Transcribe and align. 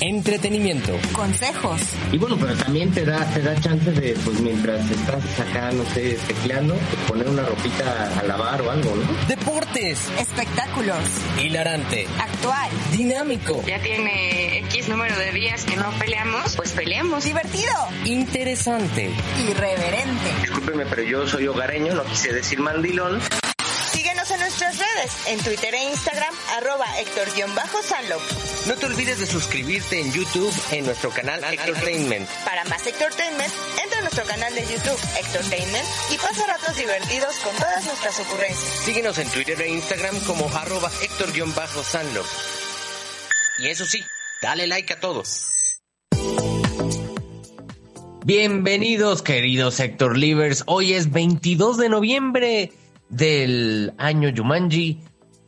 Entretenimiento, 0.00 0.92
consejos. 1.12 1.80
Y 2.12 2.18
bueno, 2.18 2.36
pero 2.40 2.54
también 2.56 2.90
te 2.92 3.04
da, 3.04 3.24
te 3.32 3.42
da 3.42 3.58
chance 3.60 3.90
de, 3.92 4.12
pues 4.24 4.40
mientras 4.40 4.88
estás 4.90 5.22
acá, 5.40 5.70
no 5.72 5.84
sé, 5.94 6.18
tecleando, 6.26 6.74
pues, 6.74 7.02
poner 7.08 7.28
una 7.28 7.42
ropita 7.42 8.18
a 8.18 8.22
lavar 8.24 8.62
o 8.62 8.70
algo, 8.70 8.94
¿no? 8.94 9.28
deportes, 9.28 9.98
Espectáculos. 10.18 10.98
hilarante, 11.42 12.06
Actual. 12.20 12.70
dinámico, 12.92 13.62
ya 13.66 13.78
tiene 13.80 14.58
X 14.70 14.88
número 14.88 15.16
de 15.18 15.32
días 15.32 15.64
que 15.64 15.76
no 15.76 15.90
peleamos, 15.98 16.56
pues 16.56 16.70
peleamos. 16.72 17.24
Divertido. 17.24 17.72
interesante. 18.04 19.10
Irreverente. 19.48 20.30
Discúlpeme, 20.42 20.86
pero 20.86 21.02
yo 21.02 21.26
soy 21.26 21.46
hogareño, 21.46 21.94
no 21.94 22.04
quise 22.04 22.32
decir 22.32 22.60
mandilón. 22.60 23.20
Síguenos 24.08 24.30
en 24.30 24.40
nuestras 24.40 24.78
redes, 24.78 25.12
en 25.26 25.38
Twitter 25.40 25.74
e 25.74 25.84
Instagram, 25.90 26.34
arroba 26.56 26.86
Héctor-Sanlo. 26.98 28.16
No 28.66 28.74
te 28.76 28.86
olvides 28.86 29.20
de 29.20 29.26
suscribirte 29.26 30.00
en 30.00 30.10
YouTube 30.10 30.50
en 30.70 30.86
nuestro 30.86 31.10
canal 31.10 31.44
Entertainment. 31.44 32.26
Para 32.42 32.64
más 32.64 32.86
Héctortainment, 32.86 33.52
entra 33.84 33.98
a 33.98 34.00
nuestro 34.00 34.24
canal 34.24 34.54
de 34.54 34.62
YouTube, 34.62 34.98
Héctortainment, 35.18 35.84
y 36.10 36.16
pasa 36.16 36.46
ratos 36.46 36.74
divertidos 36.78 37.34
con 37.40 37.54
todas 37.56 37.84
nuestras 37.84 38.18
ocurrencias. 38.20 38.82
Síguenos 38.82 39.18
en 39.18 39.28
Twitter 39.28 39.60
e 39.60 39.68
Instagram 39.68 40.18
como 40.20 40.48
arroba 40.56 40.90
Héctor-Sanlo. 41.02 42.24
Y 43.58 43.68
eso 43.68 43.84
sí, 43.84 44.02
dale 44.40 44.66
like 44.68 44.90
a 44.90 45.00
todos. 45.00 45.82
Bienvenidos 48.24 49.20
queridos 49.20 49.80
Héctor 49.80 50.16
Livers, 50.16 50.62
hoy 50.66 50.94
es 50.94 51.12
22 51.12 51.76
de 51.76 51.88
noviembre 51.90 52.72
del 53.08 53.94
año 53.98 54.28
Yumanji 54.28 55.00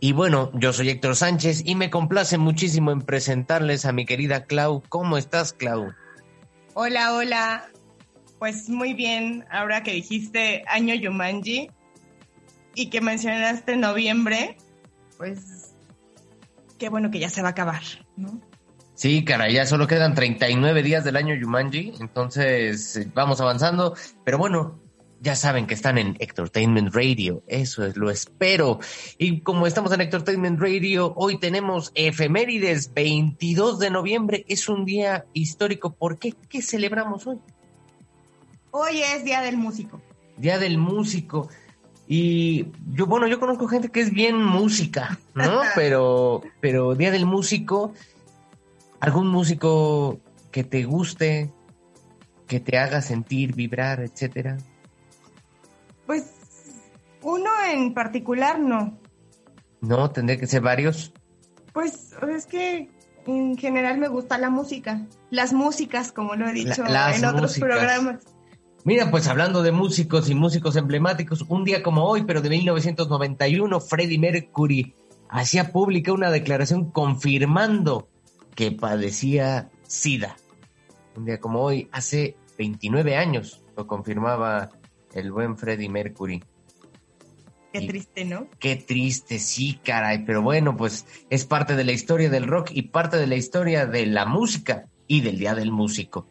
y 0.02 0.12
bueno, 0.12 0.50
yo 0.54 0.72
soy 0.72 0.88
Héctor 0.88 1.14
Sánchez 1.14 1.62
y 1.66 1.74
me 1.74 1.90
complace 1.90 2.38
muchísimo 2.38 2.90
en 2.90 3.02
presentarles 3.02 3.84
a 3.84 3.92
mi 3.92 4.06
querida 4.06 4.46
Clau. 4.46 4.82
¿Cómo 4.88 5.18
estás 5.18 5.52
Clau? 5.52 5.92
Hola, 6.72 7.12
hola. 7.12 7.68
Pues 8.38 8.70
muy 8.70 8.94
bien, 8.94 9.44
ahora 9.50 9.82
que 9.82 9.92
dijiste 9.92 10.64
año 10.68 10.94
Yumanji 10.94 11.70
y 12.74 12.88
que 12.88 13.02
mencionaste 13.02 13.76
noviembre, 13.76 14.56
pues 15.18 15.74
qué 16.78 16.88
bueno 16.88 17.10
que 17.10 17.18
ya 17.18 17.28
se 17.28 17.42
va 17.42 17.48
a 17.48 17.50
acabar, 17.50 17.82
¿no? 18.16 18.40
Sí, 18.94 19.24
cara, 19.24 19.50
ya 19.50 19.66
solo 19.66 19.86
quedan 19.86 20.14
39 20.14 20.82
días 20.82 21.04
del 21.04 21.16
año 21.16 21.34
Yumanji, 21.34 21.92
entonces 22.00 22.96
eh, 22.96 23.10
vamos 23.14 23.42
avanzando, 23.42 23.94
pero 24.24 24.38
bueno, 24.38 24.80
ya 25.20 25.36
saben 25.36 25.66
que 25.66 25.74
están 25.74 25.98
en 25.98 26.16
Entertainment 26.18 26.94
Radio, 26.94 27.42
eso 27.46 27.84
es, 27.84 27.96
lo 27.96 28.10
espero. 28.10 28.80
Y 29.18 29.40
como 29.42 29.66
estamos 29.66 29.92
en 29.92 30.00
Entertainment 30.00 30.58
Radio, 30.58 31.12
hoy 31.14 31.38
tenemos 31.38 31.92
efemérides, 31.94 32.92
22 32.94 33.78
de 33.78 33.90
noviembre, 33.90 34.44
es 34.48 34.68
un 34.68 34.86
día 34.86 35.26
histórico, 35.34 35.92
¿por 35.92 36.18
qué? 36.18 36.34
¿Qué 36.48 36.62
celebramos 36.62 37.26
hoy? 37.26 37.38
Hoy 38.70 39.02
es 39.02 39.24
Día 39.24 39.42
del 39.42 39.58
Músico. 39.58 40.00
Día 40.38 40.58
del 40.58 40.78
Músico. 40.78 41.50
Y 42.08 42.68
yo, 42.94 43.06
bueno, 43.06 43.26
yo 43.26 43.38
conozco 43.38 43.68
gente 43.68 43.90
que 43.90 44.00
es 44.00 44.10
bien 44.10 44.42
música, 44.42 45.18
¿no? 45.34 45.60
pero, 45.74 46.42
pero 46.60 46.94
Día 46.94 47.10
del 47.10 47.26
Músico, 47.26 47.92
algún 49.00 49.28
músico 49.28 50.18
que 50.50 50.64
te 50.64 50.84
guste, 50.84 51.50
que 52.46 52.58
te 52.58 52.78
haga 52.78 53.02
sentir, 53.02 53.54
vibrar, 53.54 54.00
etcétera. 54.00 54.56
Pues 56.10 56.24
uno 57.22 57.48
en 57.72 57.94
particular 57.94 58.58
no. 58.58 58.98
No, 59.80 60.10
tendría 60.10 60.40
que 60.40 60.48
ser 60.48 60.60
varios. 60.60 61.12
Pues 61.72 62.16
es 62.34 62.46
que 62.46 62.90
en 63.28 63.56
general 63.56 63.98
me 63.98 64.08
gusta 64.08 64.36
la 64.36 64.50
música. 64.50 65.06
Las 65.30 65.52
músicas, 65.52 66.10
como 66.10 66.34
lo 66.34 66.48
he 66.48 66.52
dicho 66.52 66.82
La- 66.82 67.14
en 67.14 67.24
otros 67.24 67.42
músicas. 67.42 67.68
programas. 67.68 68.24
Mira, 68.82 69.08
pues 69.12 69.28
hablando 69.28 69.62
de 69.62 69.70
músicos 69.70 70.28
y 70.28 70.34
músicos 70.34 70.74
emblemáticos, 70.74 71.42
un 71.48 71.62
día 71.62 71.80
como 71.80 72.02
hoy, 72.06 72.24
pero 72.24 72.40
de 72.40 72.50
1991, 72.50 73.78
Freddie 73.78 74.18
Mercury 74.18 74.96
hacía 75.28 75.70
pública 75.70 76.12
una 76.12 76.32
declaración 76.32 76.90
confirmando 76.90 78.08
que 78.56 78.72
padecía 78.72 79.70
SIDA. 79.86 80.34
Un 81.14 81.24
día 81.24 81.38
como 81.38 81.60
hoy, 81.60 81.88
hace 81.92 82.36
29 82.58 83.14
años, 83.16 83.62
lo 83.76 83.86
confirmaba 83.86 84.70
el 85.14 85.32
buen 85.32 85.56
Freddie 85.56 85.88
Mercury. 85.88 86.42
Qué 87.72 87.82
Y- 87.82 87.86
triste, 87.86 88.24
¿no? 88.24 88.48
Qué 88.58 88.74
triste, 88.76 89.38
sí, 89.38 89.78
caray, 89.84 90.24
pero 90.24 90.42
bueno, 90.42 90.76
pues 90.76 91.06
es 91.30 91.44
parte 91.44 91.76
de 91.76 91.84
la 91.84 91.92
historia 91.92 92.28
del 92.30 92.46
rock 92.48 92.70
y 92.72 92.82
parte 92.82 93.16
de 93.16 93.28
la 93.28 93.36
historia 93.36 93.86
de 93.86 94.06
la 94.06 94.26
música 94.26 94.86
y 95.06 95.20
del 95.20 95.38
Día 95.38 95.54
del 95.54 95.70
Músico. 95.70 96.26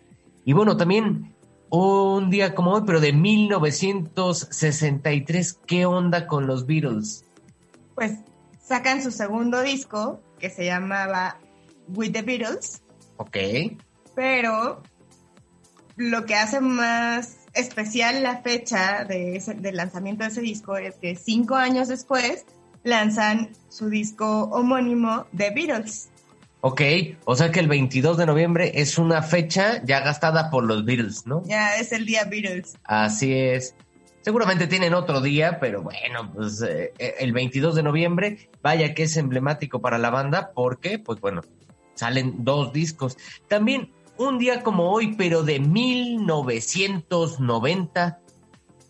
Y 0.45 0.51
bueno, 0.53 0.75
también 0.77 1.33
un 1.69 2.29
día 2.29 2.53
como 2.55 2.71
hoy, 2.73 2.83
pero 2.85 2.99
de 2.99 3.13
1963, 3.13 5.59
¿qué 5.65 5.85
onda 5.85 6.27
con 6.27 6.45
los 6.47 6.65
Beatles? 6.65 7.23
Pues 7.95 8.13
sacan 8.61 9.01
su 9.03 9.11
segundo 9.11 9.61
disco 9.61 10.21
que 10.39 10.49
se 10.49 10.65
llamaba 10.65 11.37
With 11.89 12.11
the 12.13 12.21
Beatles. 12.21 12.81
Ok, 13.17 13.37
pero 14.15 14.81
lo 15.97 16.25
que 16.25 16.35
hace 16.35 16.61
más 16.61 17.38
especial 17.59 18.23
la 18.23 18.41
fecha 18.41 19.05
de 19.05 19.35
ese- 19.35 19.53
del 19.55 19.75
lanzamiento 19.77 20.23
de 20.23 20.29
ese 20.29 20.41
disco 20.41 20.77
es 20.77 20.95
que 20.95 21.15
cinco 21.15 21.55
años 21.55 21.87
después 21.87 22.45
lanzan 22.83 23.49
su 23.69 23.89
disco 23.89 24.43
homónimo 24.51 25.25
The 25.35 25.51
Beatles. 25.51 26.09
ok, 26.61 26.81
o 27.25 27.35
sea 27.35 27.51
que 27.51 27.59
el 27.59 27.67
22 27.67 28.17
de 28.17 28.25
noviembre 28.25 28.71
es 28.75 28.97
una 28.97 29.21
fecha 29.21 29.81
ya 29.85 29.99
gastada 30.01 30.49
por 30.49 30.63
los 30.65 30.83
Beatles, 30.85 31.25
¿no? 31.25 31.43
Ya 31.45 31.77
es 31.77 31.91
el 31.93 32.05
día 32.05 32.25
Beatles. 32.25 32.77
Así 32.83 33.33
es. 33.33 33.75
Seguramente 34.21 34.67
tienen 34.67 34.93
otro 34.93 35.21
día, 35.21 35.59
pero 35.61 35.81
bueno, 35.81 36.31
pues 36.33 36.61
eh, 36.61 36.91
el 37.19 37.31
22 37.31 37.75
de 37.75 37.83
noviembre, 37.83 38.49
vaya 38.61 38.93
que 38.93 39.03
es 39.03 39.15
emblemático 39.15 39.79
para 39.79 39.97
la 39.97 40.09
banda, 40.09 40.51
porque, 40.53 40.99
pues 40.99 41.21
bueno, 41.21 41.41
salen 41.95 42.43
dos 42.43 42.73
discos. 42.73 43.17
También 43.47 43.91
un 44.19 44.37
día 44.37 44.61
como 44.63 44.91
hoy, 44.91 45.15
pero 45.17 45.43
de 45.43 45.61
1990, 45.61 48.19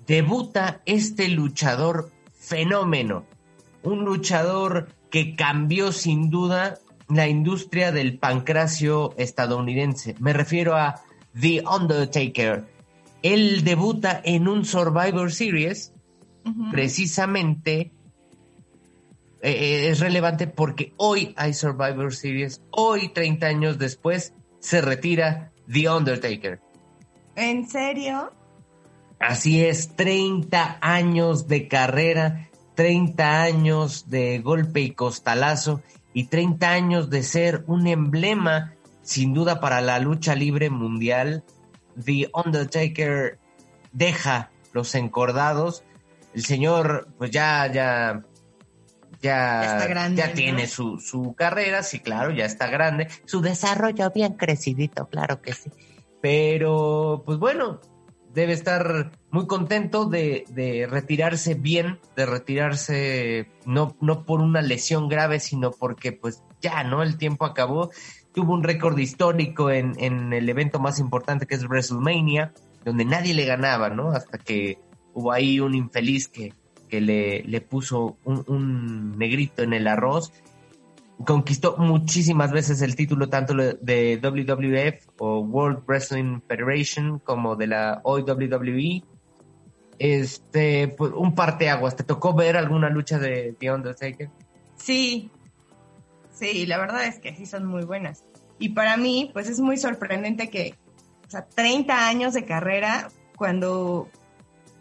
debuta 0.08 0.82
este 0.86 1.28
luchador 1.30 2.12
fenómeno, 2.34 3.26
un 3.84 4.06
luchador 4.06 4.90
que 5.12 5.36
cambió 5.36 5.92
sin 5.92 6.32
duda 6.32 6.80
la 7.08 7.28
industria 7.28 7.92
del 7.92 8.18
pancracio 8.18 9.14
estadounidense. 9.18 10.16
Me 10.20 10.34
refiero 10.34 10.76
a 10.76 11.04
The 11.40 11.64
Undertaker. 11.64 12.66
Él 13.22 13.64
debuta 13.64 14.20
en 14.25 14.48
un 14.48 14.66
Survivor 14.66 15.32
Series, 15.32 15.94
precisamente 16.72 17.92
eh, 19.42 19.52
eh, 19.52 19.90
es 19.90 20.00
relevante 20.00 20.48
porque 20.48 20.94
hoy 20.98 21.36
hay 21.38 21.54
Survivor 21.54 22.16
Series, 22.16 22.64
hoy 22.72 23.10
30 23.10 23.46
años 23.46 23.78
después 23.78 24.34
se 24.60 24.82
retira 24.82 25.52
The 25.72 25.90
Undertaker. 25.90 26.60
¿En 27.36 27.68
serio? 27.68 28.32
Así 29.20 29.64
es, 29.64 29.96
30 29.96 30.78
años 30.82 31.48
de 31.48 31.68
carrera, 31.68 32.50
30 32.76 33.42
años 33.42 34.10
de 34.10 34.40
golpe 34.40 34.80
y 34.82 34.92
costalazo 34.92 35.82
y 36.14 36.26
30 36.26 36.70
años 36.70 37.10
de 37.10 37.24
ser 37.24 37.64
un 37.68 37.88
emblema 37.88 38.74
sin 39.02 39.34
duda 39.34 39.60
para 39.60 39.82
la 39.82 40.00
lucha 40.00 40.36
libre 40.36 40.70
mundial. 40.70 41.44
The 42.04 42.30
Undertaker 42.34 43.40
deja 43.92 44.52
los 44.72 44.96
encordados. 44.96 45.84
El 46.34 46.46
señor 46.46 47.10
pues 47.18 47.32
ya 47.32 47.70
ya 47.72 48.24
ya, 49.21 49.62
Ya 49.62 49.74
está 49.77 49.88
grande, 49.88 50.21
ya 50.21 50.27
¿no? 50.27 50.33
tiene 50.33 50.68
su, 50.68 51.00
su 51.00 51.33
carrera, 51.36 51.83
sí, 51.83 52.00
claro, 52.00 52.31
ya 52.31 52.45
está 52.45 52.68
grande. 52.68 53.07
Su 53.25 53.42
desarrollo 53.42 54.12
bien 54.12 54.33
crecidito, 54.33 55.07
claro 55.07 55.42
que 55.42 55.54
sí. 55.54 55.69
pero 56.21 57.24
pues 57.25 57.38
bueno, 57.38 57.80
debe 58.33 58.54
estar 58.54 59.12
muy 59.31 59.48
contento 59.48 60.06
de, 60.06 60.45
de, 60.50 60.88
retirarse 60.88 61.56
bien, 61.56 62.00
de 62.16 62.25
retirarse 62.25 63.50
no, 63.66 63.95
no 64.01 64.24
por 64.25 64.42
una 64.42 64.62
lesión 64.62 65.07
grave, 65.10 65.39
sino 65.39 65.72
porque 65.72 66.12
pues 66.12 66.44
ya, 66.62 66.83
¿no? 66.83 67.04
El 67.04 67.18
tiempo 67.18 67.45
acabó. 67.45 67.89
Tuvo 68.33 68.54
un 68.54 68.63
récord 68.63 68.98
histórico 68.98 69.72
en, 69.72 69.95
en 69.98 70.31
el 70.33 70.48
evento 70.50 70.80
más 70.80 71.00
importante 71.00 71.48
que 71.48 71.56
es 71.56 71.63
WrestleMania, 71.68 72.54
donde 72.86 73.04
nadie 73.04 73.33
le 73.33 73.45
ganaba, 73.45 73.89
¿no? 73.89 74.12
Hasta 74.12 74.38
que 74.38 74.77
hubo 75.13 75.31
ahí 75.31 75.60
un 75.60 75.74
infeliz 75.74 76.27
que, 76.27 76.54
que 76.89 77.01
le, 77.01 77.44
le 77.44 77.62
puso 77.62 78.18
un, 78.25 78.44
un 78.47 79.18
negrito 79.18 79.63
en 79.63 79.74
el 79.74 79.88
arroz 79.88 80.31
conquistó 81.25 81.75
muchísimas 81.77 82.51
veces 82.51 82.81
el 82.81 82.95
título 82.95 83.30
tanto 83.30 83.53
de 83.53 84.19
WWF 84.21 85.07
o 85.18 85.39
World 85.39 85.83
Wrestling 85.86 86.41
Federation 86.47 87.19
como 87.19 87.56
de 87.56 87.68
la 87.68 88.01
hoy 88.03 88.24
WWE. 88.24 89.03
Este, 89.97 90.88
pues, 90.88 91.12
un 91.13 91.36
parteaguas. 91.36 91.95
¿Te 91.95 92.03
tocó 92.03 92.33
ver 92.33 92.56
alguna 92.56 92.89
lucha 92.89 93.19
de 93.19 93.56
The 93.59 93.71
Undertaker? 93.71 94.30
Sí, 94.77 95.30
sí, 96.31 96.65
la 96.65 96.77
verdad 96.77 97.06
es 97.06 97.19
que 97.19 97.36
sí 97.36 97.45
son 97.45 97.65
muy 97.65 97.83
buenas. 97.83 98.24
Y 98.59 98.69
para 98.69 98.95
mí, 98.95 99.30
pues 99.33 99.50
es 99.50 99.59
muy 99.59 99.77
sorprendente 99.77 100.50
que, 100.50 100.75
o 101.27 101.30
sea, 101.30 101.45
30 101.45 102.07
años 102.07 102.33
de 102.33 102.45
carrera, 102.45 103.09
cuando, 103.36 104.09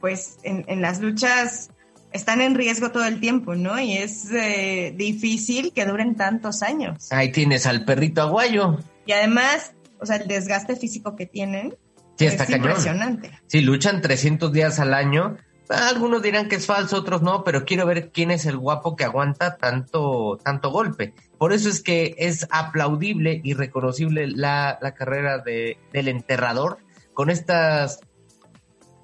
pues, 0.00 0.38
en, 0.44 0.64
en 0.68 0.82
las 0.82 1.00
luchas 1.00 1.70
están 2.12 2.40
en 2.40 2.54
riesgo 2.54 2.90
todo 2.90 3.04
el 3.04 3.20
tiempo, 3.20 3.54
¿no? 3.54 3.78
Y 3.78 3.94
es 3.96 4.30
eh, 4.32 4.94
difícil 4.96 5.72
que 5.72 5.84
duren 5.86 6.16
tantos 6.16 6.62
años. 6.62 7.10
Ahí 7.12 7.32
tienes 7.32 7.66
al 7.66 7.84
perrito 7.84 8.22
aguayo. 8.22 8.78
Y 9.06 9.12
además, 9.12 9.72
o 10.00 10.06
sea, 10.06 10.16
el 10.16 10.28
desgaste 10.28 10.76
físico 10.76 11.16
que 11.16 11.26
tienen 11.26 11.76
sí, 12.16 12.26
está 12.26 12.44
es 12.44 12.50
impresionante. 12.50 13.30
Sí, 13.46 13.60
luchan 13.60 14.00
300 14.00 14.52
días 14.52 14.78
al 14.80 14.94
año. 14.94 15.36
Algunos 15.68 16.22
dirán 16.22 16.48
que 16.48 16.56
es 16.56 16.64
falso, 16.64 16.96
otros 16.96 17.20
no, 17.20 17.44
pero 17.44 17.66
quiero 17.66 17.84
ver 17.84 18.10
quién 18.10 18.30
es 18.30 18.46
el 18.46 18.56
guapo 18.56 18.96
que 18.96 19.04
aguanta 19.04 19.56
tanto, 19.56 20.38
tanto 20.42 20.70
golpe. 20.70 21.12
Por 21.36 21.52
eso 21.52 21.68
es 21.68 21.82
que 21.82 22.14
es 22.16 22.46
aplaudible 22.50 23.40
y 23.44 23.52
reconocible 23.52 24.28
la, 24.28 24.78
la 24.80 24.94
carrera 24.94 25.38
de, 25.38 25.76
del 25.92 26.08
enterrador 26.08 26.78
con 27.12 27.28
estos 27.28 28.00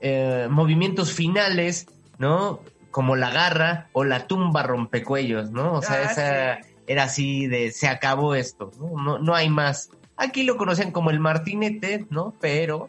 eh, 0.01 0.49
movimientos 0.51 1.13
finales, 1.13 1.87
¿no? 2.19 2.61
Como 2.95 3.17
la 3.17 3.29
garra 3.31 3.89
o 3.93 4.05
la 4.05 4.29
tumba 4.29 4.63
rompecuellos, 4.63 5.51
¿no? 5.51 5.73
O 5.73 5.83
sea, 5.83 5.97
ah, 5.97 6.13
esa 6.13 6.59
era 6.87 7.03
así 7.03 7.49
de 7.49 7.73
se 7.73 7.89
acabó 7.89 8.37
esto, 8.37 8.71
¿no? 8.79 9.03
¿no? 9.03 9.19
No 9.19 9.35
hay 9.35 9.51
más. 9.51 9.91
Aquí 10.17 10.45
lo 10.45 10.57
conocen 10.57 10.93
como 10.93 11.11
el 11.11 11.19
martinete, 11.19 12.07
¿no? 12.11 12.35
Pero 12.41 12.89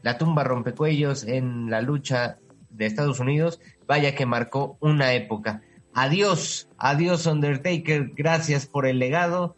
la 0.00 0.16
tumba 0.16 0.42
rompecuellos 0.42 1.24
en 1.24 1.68
la 1.68 1.82
lucha 1.82 2.38
de 2.70 2.86
Estados 2.86 3.20
Unidos, 3.20 3.60
vaya 3.86 4.14
que 4.14 4.24
marcó 4.24 4.78
una 4.80 5.12
época. 5.12 5.60
Adiós, 5.92 6.70
adiós 6.78 7.26
Undertaker, 7.26 8.12
gracias 8.16 8.64
por 8.64 8.86
el 8.86 8.98
legado 8.98 9.54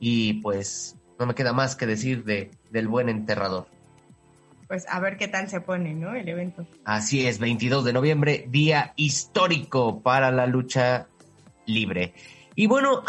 y 0.00 0.40
pues 0.40 0.96
no 1.16 1.26
me 1.26 1.36
queda 1.36 1.52
más 1.52 1.76
que 1.76 1.86
decir 1.86 2.24
de, 2.24 2.50
del 2.72 2.88
buen 2.88 3.08
enterrador 3.08 3.68
pues 4.68 4.86
a 4.88 5.00
ver 5.00 5.16
qué 5.16 5.26
tal 5.28 5.48
se 5.48 5.60
pone, 5.60 5.94
¿no? 5.94 6.14
El 6.14 6.28
evento. 6.28 6.66
Así 6.84 7.26
es, 7.26 7.38
22 7.38 7.84
de 7.84 7.92
noviembre, 7.92 8.46
día 8.48 8.92
histórico 8.96 10.00
para 10.02 10.30
la 10.30 10.46
lucha 10.46 11.08
libre. 11.66 12.14
Y 12.54 12.66
bueno, 12.66 13.02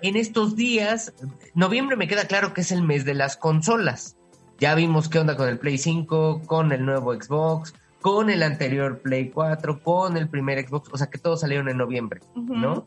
en 0.00 0.16
estos 0.16 0.56
días, 0.56 1.12
noviembre 1.54 1.96
me 1.96 2.08
queda 2.08 2.26
claro 2.26 2.54
que 2.54 2.62
es 2.62 2.72
el 2.72 2.82
mes 2.82 3.04
de 3.04 3.14
las 3.14 3.36
consolas. 3.36 4.16
Ya 4.58 4.74
vimos 4.74 5.08
qué 5.08 5.18
onda 5.18 5.36
con 5.36 5.48
el 5.48 5.58
Play 5.58 5.76
5, 5.76 6.42
con 6.46 6.72
el 6.72 6.86
nuevo 6.86 7.12
Xbox, 7.12 7.74
con 8.00 8.30
el 8.30 8.42
anterior 8.42 9.00
Play 9.02 9.30
4, 9.30 9.82
con 9.82 10.16
el 10.16 10.28
primer 10.28 10.66
Xbox, 10.66 10.88
o 10.92 10.96
sea 10.96 11.08
que 11.08 11.18
todos 11.18 11.40
salieron 11.40 11.68
en 11.68 11.76
noviembre, 11.76 12.20
¿no? 12.34 12.86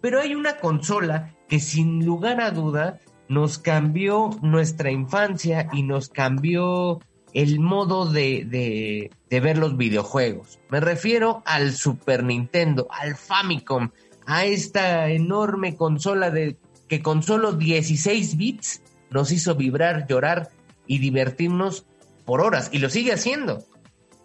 Pero 0.00 0.20
hay 0.20 0.34
una 0.34 0.56
consola 0.58 1.34
que 1.48 1.58
sin 1.58 2.06
lugar 2.06 2.40
a 2.40 2.52
duda 2.52 3.00
nos 3.28 3.58
cambió 3.58 4.30
nuestra 4.40 4.90
infancia 4.90 5.68
y 5.72 5.82
nos 5.82 6.08
cambió 6.08 7.00
el 7.34 7.60
modo 7.60 8.10
de, 8.10 9.10
de, 9.28 9.40
ver 9.40 9.58
los 9.58 9.76
videojuegos. 9.76 10.58
Me 10.68 10.80
refiero 10.80 11.42
al 11.46 11.72
Super 11.72 12.24
Nintendo, 12.24 12.88
al 12.90 13.16
Famicom, 13.16 13.90
a 14.26 14.44
esta 14.44 15.08
enorme 15.08 15.76
consola 15.76 16.30
de 16.30 16.56
que 16.88 17.02
con 17.02 17.22
solo 17.22 17.52
16 17.52 18.36
bits 18.36 18.82
nos 19.10 19.32
hizo 19.32 19.54
vibrar, 19.54 20.06
llorar 20.06 20.50
y 20.86 20.98
divertirnos 20.98 21.86
por 22.24 22.40
horas 22.40 22.68
y 22.72 22.78
lo 22.78 22.90
sigue 22.90 23.12
haciendo. 23.12 23.64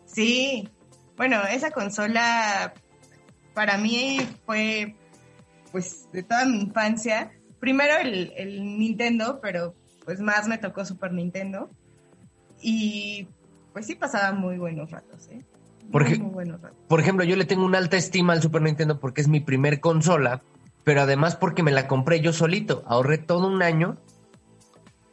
Sí, 0.06 0.70
bueno, 1.18 1.44
esa 1.46 1.72
consola 1.72 2.74
para 3.54 3.78
mí 3.78 4.20
fue 4.46 4.96
pues 5.72 6.10
de 6.12 6.24
toda 6.24 6.46
mi 6.46 6.62
infancia. 6.62 7.32
Primero 7.60 7.98
el, 7.98 8.34
el 8.38 8.78
Nintendo, 8.78 9.40
pero 9.42 9.76
pues 10.06 10.20
más 10.20 10.48
me 10.48 10.58
tocó 10.58 10.86
Super 10.86 11.12
Nintendo. 11.12 11.70
Y 12.68 13.28
pues 13.74 13.86
sí 13.86 13.94
pasaba 13.94 14.32
muy 14.32 14.58
buenos 14.58 14.90
ratos, 14.90 15.28
¿eh? 15.30 15.46
Por, 15.92 16.04
por 16.88 17.00
ejemplo, 17.00 17.24
yo 17.24 17.36
le 17.36 17.46
tengo 17.46 17.64
una 17.64 17.78
alta 17.78 17.96
estima 17.96 18.34
al 18.34 18.42
Super 18.42 18.64
Nintendo 18.64 19.00
porque 19.00 19.22
es 19.22 19.28
mi 19.28 19.40
primer 19.40 19.80
consola, 19.80 20.42
pero 20.84 21.02
además 21.02 21.36
porque 21.36 21.62
me 21.62 21.72
la 21.72 21.88
compré 21.88 22.22
yo 22.22 22.34
solito. 22.34 22.84
Ahorré 22.88 23.20
todo 23.20 23.46
un 23.50 23.62
año 23.62 23.98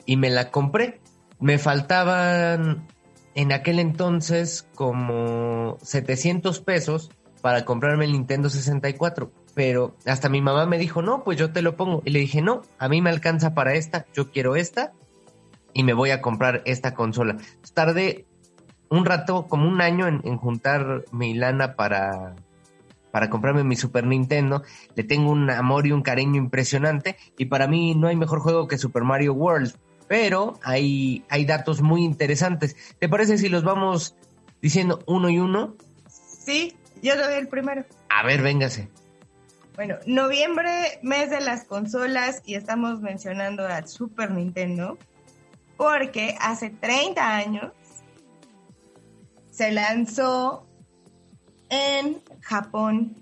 y 0.06 0.16
me 0.16 0.30
la 0.30 0.50
compré. 0.50 1.02
Me 1.40 1.58
faltaban 1.58 2.88
en 3.34 3.52
aquel 3.52 3.80
entonces 3.80 4.66
como 4.74 5.76
700 5.82 6.58
pesos 6.60 7.10
para 7.42 7.66
comprarme 7.66 8.06
el 8.06 8.12
Nintendo 8.12 8.48
64. 8.48 9.30
Pero 9.54 9.94
hasta 10.06 10.30
mi 10.30 10.40
mamá 10.40 10.64
me 10.64 10.78
dijo, 10.78 11.02
no, 11.02 11.22
pues 11.22 11.36
yo 11.36 11.52
te 11.52 11.60
lo 11.60 11.76
pongo. 11.76 12.00
Y 12.06 12.12
le 12.12 12.20
dije, 12.20 12.40
no, 12.40 12.62
a 12.78 12.88
mí 12.88 13.02
me 13.02 13.10
alcanza 13.10 13.52
para 13.52 13.74
esta, 13.74 14.06
yo 14.14 14.30
quiero 14.30 14.56
esta 14.56 14.94
y 15.74 15.82
me 15.84 15.92
voy 15.92 16.10
a 16.10 16.20
comprar 16.20 16.62
esta 16.64 16.94
consola. 16.94 17.36
Tardé 17.74 18.26
un 18.88 19.04
rato, 19.04 19.46
como 19.48 19.68
un 19.68 19.80
año, 19.80 20.06
en, 20.06 20.36
juntar 20.36 21.04
mi 21.12 21.34
lana 21.34 21.76
para, 21.76 22.34
para 23.10 23.30
comprarme 23.30 23.64
mi 23.64 23.76
Super 23.76 24.06
Nintendo. 24.06 24.62
Le 24.94 25.04
tengo 25.04 25.30
un 25.30 25.50
amor 25.50 25.86
y 25.86 25.92
un 25.92 26.02
cariño 26.02 26.36
impresionante 26.36 27.16
y 27.38 27.46
para 27.46 27.66
mí 27.66 27.94
no 27.94 28.08
hay 28.08 28.16
mejor 28.16 28.40
juego 28.40 28.68
que 28.68 28.78
Super 28.78 29.02
Mario 29.02 29.32
World. 29.32 29.74
Pero 30.08 30.58
hay, 30.62 31.24
hay 31.30 31.46
datos 31.46 31.80
muy 31.80 32.04
interesantes. 32.04 32.76
¿Te 32.98 33.08
parece 33.08 33.38
si 33.38 33.48
los 33.48 33.64
vamos 33.64 34.14
diciendo 34.60 35.02
uno 35.06 35.30
y 35.30 35.38
uno? 35.38 35.74
Sí, 36.06 36.76
yo 37.02 37.16
doy 37.16 37.34
el 37.34 37.48
primero. 37.48 37.86
A 38.10 38.26
ver, 38.26 38.42
véngase. 38.42 38.90
Bueno, 39.74 39.96
noviembre, 40.04 40.98
mes 41.02 41.30
de 41.30 41.40
las 41.40 41.64
consolas, 41.64 42.42
y 42.44 42.56
estamos 42.56 43.00
mencionando 43.00 43.66
al 43.66 43.88
Super 43.88 44.30
Nintendo 44.30 44.98
porque 45.82 46.36
hace 46.40 46.70
30 46.70 47.36
años 47.36 47.72
se 49.50 49.72
lanzó 49.72 50.64
en 51.70 52.22
Japón 52.40 53.16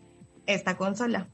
esta 0.44 0.76
consola. 0.76 1.26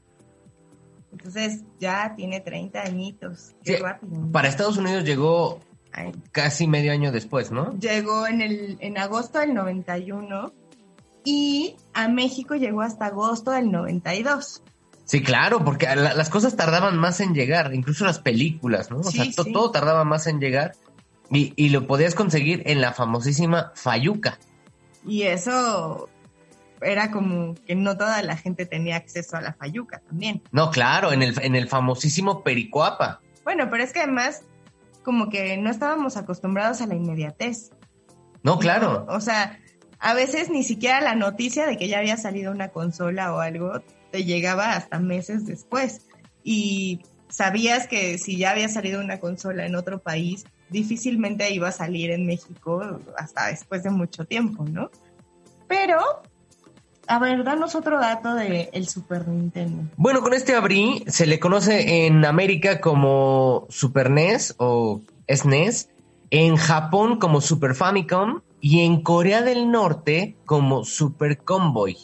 Entonces 1.11 1.63
ya 1.81 2.13
tiene 2.15 2.39
30 2.39 2.81
añitos. 2.81 3.55
Qué 3.61 3.77
rápido. 3.77 4.31
Para 4.31 4.47
Estados 4.47 4.77
Unidos 4.77 5.03
llegó 5.03 5.59
casi 6.31 6.65
medio 6.65 6.93
año 6.93 7.11
después, 7.11 7.51
¿no? 7.51 7.77
Llegó 7.77 8.25
en, 8.25 8.41
el, 8.41 8.77
en 8.79 8.97
agosto 8.97 9.39
del 9.39 9.53
91 9.53 10.53
y 11.25 11.75
a 11.93 12.07
México 12.07 12.55
llegó 12.55 12.83
hasta 12.83 13.07
agosto 13.07 13.51
del 13.51 13.69
92. 13.69 14.63
Sí, 15.03 15.21
claro, 15.21 15.65
porque 15.65 15.93
las 15.93 16.29
cosas 16.29 16.55
tardaban 16.55 16.97
más 16.97 17.19
en 17.19 17.33
llegar, 17.33 17.73
incluso 17.73 18.05
las 18.05 18.19
películas, 18.19 18.91
¿no? 18.91 18.99
O 18.99 19.03
sea, 19.03 19.25
todo 19.51 19.71
tardaba 19.71 20.05
más 20.05 20.27
en 20.27 20.39
llegar. 20.39 20.73
Y, 21.29 21.69
lo 21.69 21.87
podías 21.87 22.15
conseguir 22.15 22.63
en 22.65 22.81
la 22.81 22.93
famosísima 22.93 23.71
Fayuca. 23.75 24.39
Y 25.05 25.23
eso 25.23 26.09
era 26.81 27.11
como 27.11 27.55
que 27.65 27.75
no 27.75 27.97
toda 27.97 28.21
la 28.21 28.37
gente 28.37 28.65
tenía 28.65 28.95
acceso 28.95 29.35
a 29.37 29.41
la 29.41 29.53
Fayuca 29.53 30.01
también. 30.07 30.41
No, 30.51 30.71
claro, 30.71 31.11
en 31.11 31.21
el, 31.21 31.37
en 31.41 31.55
el 31.55 31.67
famosísimo 31.67 32.43
Pericuapa. 32.43 33.19
Bueno, 33.43 33.69
pero 33.69 33.83
es 33.83 33.93
que 33.93 33.99
además 33.99 34.43
como 35.03 35.29
que 35.29 35.55
no 35.55 35.69
estábamos 35.69 36.17
acostumbrados 36.17 36.81
a 36.81 36.87
la 36.87 36.95
inmediatez. 36.95 37.71
No, 38.43 38.59
claro. 38.59 39.05
o 39.09 39.21
sea, 39.21 39.57
a 39.99 40.13
veces 40.13 40.49
ni 40.49 40.63
siquiera 40.63 41.01
la 41.01 41.15
noticia 41.15 41.65
de 41.65 41.77
que 41.77 41.87
ya 41.87 41.99
había 41.99 42.17
salido 42.17 42.51
una 42.51 42.69
consola 42.69 43.33
o 43.33 43.39
algo 43.39 43.81
te 44.11 44.25
llegaba 44.25 44.73
hasta 44.73 44.99
meses 44.99 45.45
después. 45.45 46.07
Y 46.43 47.01
sabías 47.29 47.87
que 47.87 48.17
si 48.17 48.37
ya 48.37 48.51
había 48.51 48.69
salido 48.69 49.01
una 49.01 49.19
consola 49.19 49.65
en 49.65 49.75
otro 49.75 49.99
país, 49.99 50.45
difícilmente 50.69 51.51
iba 51.51 51.69
a 51.69 51.71
salir 51.71 52.11
en 52.11 52.25
México 52.25 52.99
hasta 53.17 53.47
después 53.47 53.83
de 53.83 53.89
mucho 53.89 54.25
tiempo, 54.25 54.65
¿no? 54.65 54.89
Pero, 55.67 55.99
a 57.07 57.19
ver, 57.19 57.43
danos 57.43 57.75
otro 57.75 57.99
dato 57.99 58.35
del 58.35 58.69
el 58.71 58.87
Super 58.87 59.27
Nintendo. 59.27 59.83
Bueno, 59.97 60.21
con 60.21 60.33
este 60.33 60.55
abrí 60.55 61.03
se 61.07 61.25
le 61.25 61.39
conoce 61.39 62.05
en 62.05 62.25
América 62.25 62.81
como 62.81 63.65
Super 63.69 64.09
NES 64.09 64.55
o 64.57 65.01
SNES 65.27 65.89
en 66.29 66.57
Japón 66.57 67.19
como 67.19 67.41
Super 67.41 67.75
Famicom 67.75 68.41
y 68.59 68.81
en 68.81 69.01
Corea 69.01 69.41
del 69.41 69.71
Norte 69.71 70.35
como 70.45 70.83
Super 70.83 71.37
Convoy. 71.37 71.97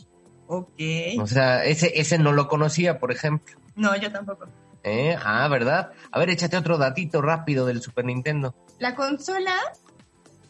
Ok. 0.47 0.79
O 1.19 1.27
sea, 1.27 1.63
ese, 1.65 1.99
ese 1.99 2.17
no 2.19 2.31
lo 2.31 2.47
conocía, 2.47 2.99
por 2.99 3.11
ejemplo. 3.11 3.57
No, 3.75 3.95
yo 3.95 4.11
tampoco. 4.11 4.45
¿Eh? 4.83 5.15
Ah, 5.23 5.47
¿verdad? 5.47 5.91
A 6.11 6.19
ver, 6.19 6.29
échate 6.29 6.57
otro 6.57 6.77
datito 6.77 7.21
rápido 7.21 7.65
del 7.65 7.81
Super 7.81 8.03
Nintendo. 8.05 8.53
La 8.79 8.95
consola, 8.95 9.55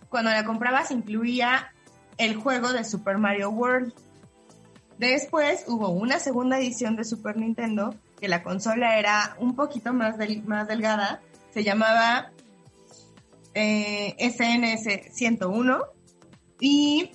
cuando 0.09 0.31
la 0.31 0.43
comprabas, 0.43 0.89
incluía 0.91 1.71
el 2.17 2.35
juego 2.35 2.73
de 2.73 2.83
Super 2.83 3.17
Mario 3.19 3.49
World. 3.51 3.93
Después 4.97 5.65
hubo 5.67 5.89
una 5.89 6.19
segunda 6.19 6.57
edición 6.59 6.95
de 6.95 7.03
Super 7.03 7.37
Nintendo, 7.37 7.93
que 8.19 8.27
la 8.27 8.41
consola 8.43 8.97
era 8.97 9.35
un 9.39 9.55
poquito 9.55 9.93
más, 9.93 10.17
del- 10.17 10.43
más 10.43 10.67
delgada. 10.67 11.21
Se 11.51 11.63
llamaba 11.63 12.31
eh, 13.53 14.15
SNS 14.19 15.11
101. 15.13 15.83
Y 16.59 17.11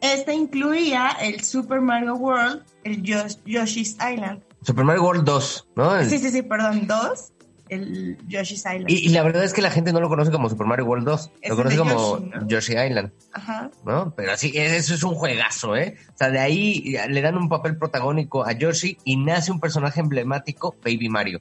este 0.00 0.34
incluía 0.34 1.10
el 1.20 1.42
Super 1.42 1.80
Mario 1.80 2.14
World, 2.14 2.62
el 2.84 3.02
Yosh- 3.02 3.38
Yoshi's 3.44 3.94
Island. 3.96 4.42
Super 4.62 4.84
Mario 4.84 5.02
World 5.04 5.24
2, 5.24 5.68
¿no? 5.76 5.96
El- 5.96 6.08
Sí, 6.08 6.18
sí, 6.18 6.30
sí, 6.30 6.42
perdón, 6.42 6.86
dos, 6.86 7.32
el 7.68 8.18
Yoshi's 8.28 8.60
Island. 8.60 8.90
y, 8.90 9.06
y 9.06 9.08
la 9.10 9.22
verdad 9.22 9.44
es 9.44 9.52
que 9.54 9.62
la 9.62 9.70
gente 9.70 9.92
no 9.92 10.00
lo 10.00 10.08
conoce 10.08 10.30
como 10.30 10.48
Super 10.48 10.66
Mario 10.66 10.84
World 10.84 11.04
2, 11.06 11.30
Es 11.40 11.50
lo 11.50 11.56
conoce 11.56 11.76
como 11.78 12.18
Yoshi, 12.18 12.30
¿no? 12.30 12.46
Yoshi 12.48 12.72
Island, 12.76 13.12
Ajá. 13.32 13.70
¿no? 13.84 14.12
Pero 14.14 14.36
sí, 14.36 14.52
eso 14.54 14.94
es 14.94 15.02
un 15.02 15.14
juegazo, 15.14 15.74
¿eh? 15.76 15.96
O 16.14 16.16
sea, 16.18 16.30
de 16.30 16.38
ahí 16.38 16.96
le 17.08 17.20
dan 17.22 17.36
un 17.36 17.48
papel 17.48 17.76
protagónico 17.78 18.44
a 18.44 18.52
Yoshi 18.52 18.98
y 19.04 19.16
nace 19.16 19.50
un 19.52 19.60
personaje 19.60 20.00
emblemático, 20.00 20.76
Baby 20.84 21.08
Mario, 21.08 21.40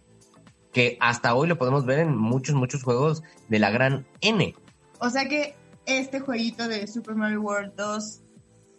que 0.72 0.98
hasta 1.02 1.36
hoy 1.36 1.48
lo 1.50 1.58
podemos 1.58 1.86
ver 1.86 2.00
en 2.00 2.16
muchos, 2.16 2.56
muchos 2.56 2.82
juegos 2.84 3.24
de 3.50 3.60
la 3.60 3.70
gran 3.72 4.06
N. 4.22 4.56
O 5.00 5.10
sea 5.10 5.28
que 5.28 5.56
este 5.86 6.22
jueguito 6.22 6.68
de 6.70 6.88
Super 6.88 7.16
Mario 7.16 7.42
World 7.42 7.74
2 7.76 8.21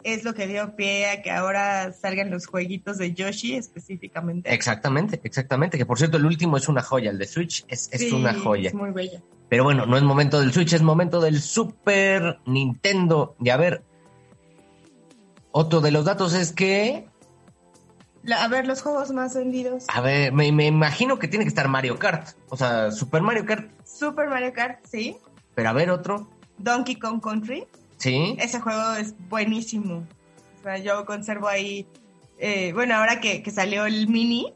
es 0.03 0.23
lo 0.23 0.33
que 0.33 0.47
dio 0.47 0.75
pie 0.75 1.09
a 1.09 1.21
que 1.21 1.31
ahora 1.31 1.91
salgan 1.93 2.29
los 2.31 2.45
jueguitos 2.47 2.97
de 2.97 3.13
Yoshi 3.13 3.55
específicamente. 3.55 4.53
Exactamente, 4.53 5.19
exactamente. 5.23 5.77
Que 5.77 5.85
por 5.85 5.97
cierto, 5.97 6.17
el 6.17 6.25
último 6.25 6.57
es 6.57 6.67
una 6.69 6.81
joya. 6.81 7.11
El 7.11 7.17
de 7.17 7.27
Switch 7.27 7.65
es, 7.67 7.89
es 7.91 8.01
Sí, 8.01 8.11
una 8.11 8.33
joya. 8.33 8.69
Es 8.69 8.73
muy 8.75 8.91
bella. 8.91 9.21
Pero 9.49 9.63
bueno, 9.63 9.85
no 9.85 9.97
es 9.97 10.03
momento 10.03 10.39
del 10.39 10.51
Switch, 10.51 10.73
es 10.73 10.81
momento 10.81 11.21
del 11.21 11.39
Super 11.41 12.39
Nintendo. 12.45 13.35
Y 13.39 13.49
a 13.49 13.57
ver, 13.57 13.83
otro 15.51 15.81
de 15.81 15.91
los 15.91 16.05
datos 16.05 16.33
es 16.33 16.51
que, 16.51 17.07
La- 18.23 18.43
a 18.43 18.47
ver, 18.47 18.65
los 18.65 18.81
juegos 18.81 19.11
más 19.11 19.35
vendidos. 19.35 19.85
a 19.89 20.01
ver, 20.01 20.31
me, 20.33 20.51
me 20.51 20.65
imagino 20.67 21.19
que 21.19 21.27
tiene 21.27 21.45
que 21.45 21.49
estar 21.49 21.67
Mario 21.67 21.99
Kart. 21.99 22.29
O 22.49 22.57
sea, 22.57 22.91
Super 22.91 23.21
Mario 23.21 23.45
Kart. 23.45 23.69
Super 23.85 24.27
Mario 24.29 24.53
Kart, 24.53 24.79
sí. 24.85 25.17
Pero 25.55 25.69
a 25.69 25.73
ver, 25.73 25.91
otro. 25.91 26.29
Donkey 26.57 26.95
Kong 26.95 27.21
Country. 27.21 27.67
Sí. 28.03 28.35
Ese 28.37 28.59
juego 28.59 28.93
es 28.93 29.15
buenísimo. 29.29 30.05
O 30.59 30.63
sea, 30.63 30.77
yo 30.77 31.05
conservo 31.05 31.47
ahí. 31.47 31.87
eh, 32.37 32.71
bueno, 32.73 32.95
ahora 32.95 33.21
que, 33.21 33.41
que 33.41 33.51
salió 33.51 33.85
el 33.85 34.07
mini, 34.09 34.53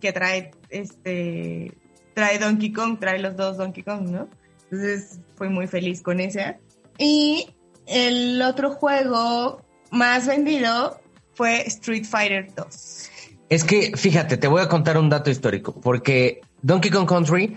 que 0.00 0.12
trae 0.12 0.50
este. 0.68 1.72
Trae 2.14 2.38
Donkey 2.38 2.72
Kong, 2.72 2.98
trae 2.98 3.18
los 3.18 3.36
dos 3.36 3.56
Donkey 3.56 3.82
Kong, 3.82 4.08
¿no? 4.08 4.28
Entonces 4.64 5.20
fui 5.36 5.48
muy 5.48 5.66
feliz 5.66 6.02
con 6.02 6.20
ese. 6.20 6.58
Y 6.98 7.48
el 7.86 8.40
otro 8.42 8.70
juego 8.70 9.62
más 9.90 10.26
vendido 10.26 11.00
fue 11.34 11.62
Street 11.66 12.04
Fighter 12.04 12.54
2. 12.54 13.10
Es 13.48 13.64
que, 13.64 13.96
fíjate, 13.96 14.36
te 14.38 14.48
voy 14.48 14.62
a 14.62 14.68
contar 14.68 14.98
un 14.98 15.08
dato 15.08 15.30
histórico. 15.30 15.78
Porque 15.80 16.40
Donkey 16.62 16.90
Kong 16.90 17.06
Country 17.08 17.56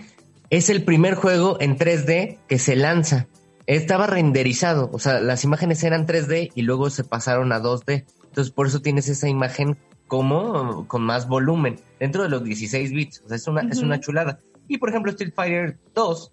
es 0.50 0.68
el 0.70 0.84
primer 0.84 1.14
juego 1.14 1.56
en 1.60 1.76
3D 1.76 2.38
que 2.46 2.58
se 2.58 2.76
lanza. 2.76 3.26
Estaba 3.70 4.08
renderizado, 4.08 4.90
o 4.92 4.98
sea, 4.98 5.20
las 5.20 5.44
imágenes 5.44 5.84
eran 5.84 6.04
3D 6.04 6.50
y 6.56 6.62
luego 6.62 6.90
se 6.90 7.04
pasaron 7.04 7.52
a 7.52 7.60
2D. 7.60 8.04
Entonces, 8.24 8.52
por 8.52 8.66
eso 8.66 8.82
tienes 8.82 9.08
esa 9.08 9.28
imagen 9.28 9.78
como 10.08 10.88
con 10.88 11.02
más 11.02 11.28
volumen, 11.28 11.76
dentro 12.00 12.24
de 12.24 12.30
los 12.30 12.42
16 12.42 12.90
bits. 12.90 13.22
O 13.24 13.28
sea, 13.28 13.36
es 13.36 13.46
una, 13.46 13.60
es 13.60 13.78
una 13.78 14.00
chulada. 14.00 14.40
Y, 14.66 14.78
por 14.78 14.88
ejemplo, 14.88 15.12
Street 15.12 15.32
Fighter 15.36 15.78
2 15.94 16.32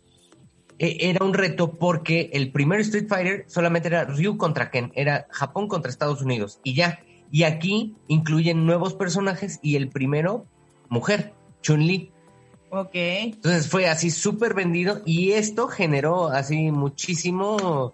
eh, 0.79 0.97
era 1.01 1.23
un 1.23 1.35
reto 1.35 1.73
porque 1.73 2.31
el 2.33 2.51
primer 2.51 2.79
Street 2.79 3.05
Fighter 3.07 3.45
solamente 3.47 3.89
era 3.89 4.05
Ryu 4.05 4.35
contra 4.37 4.71
Ken, 4.71 4.91
era 4.95 5.27
Japón 5.29 5.67
contra 5.67 5.91
Estados 5.91 6.23
Unidos 6.23 6.59
y 6.63 6.73
ya. 6.73 7.01
Y 7.29 7.43
aquí 7.43 7.95
incluyen 8.07 8.65
nuevos 8.65 8.95
personajes 8.95 9.59
y 9.61 9.75
el 9.75 9.89
primero, 9.89 10.47
mujer, 10.89 11.35
Chun-Li. 11.61 12.11
Ok. 12.81 12.93
Entonces 12.93 13.69
fue 13.69 13.87
así 13.87 14.11
súper 14.11 14.53
vendido 14.53 15.01
y 15.05 15.31
esto 15.31 15.67
generó 15.67 16.27
así 16.27 16.71
muchísimo 16.71 17.93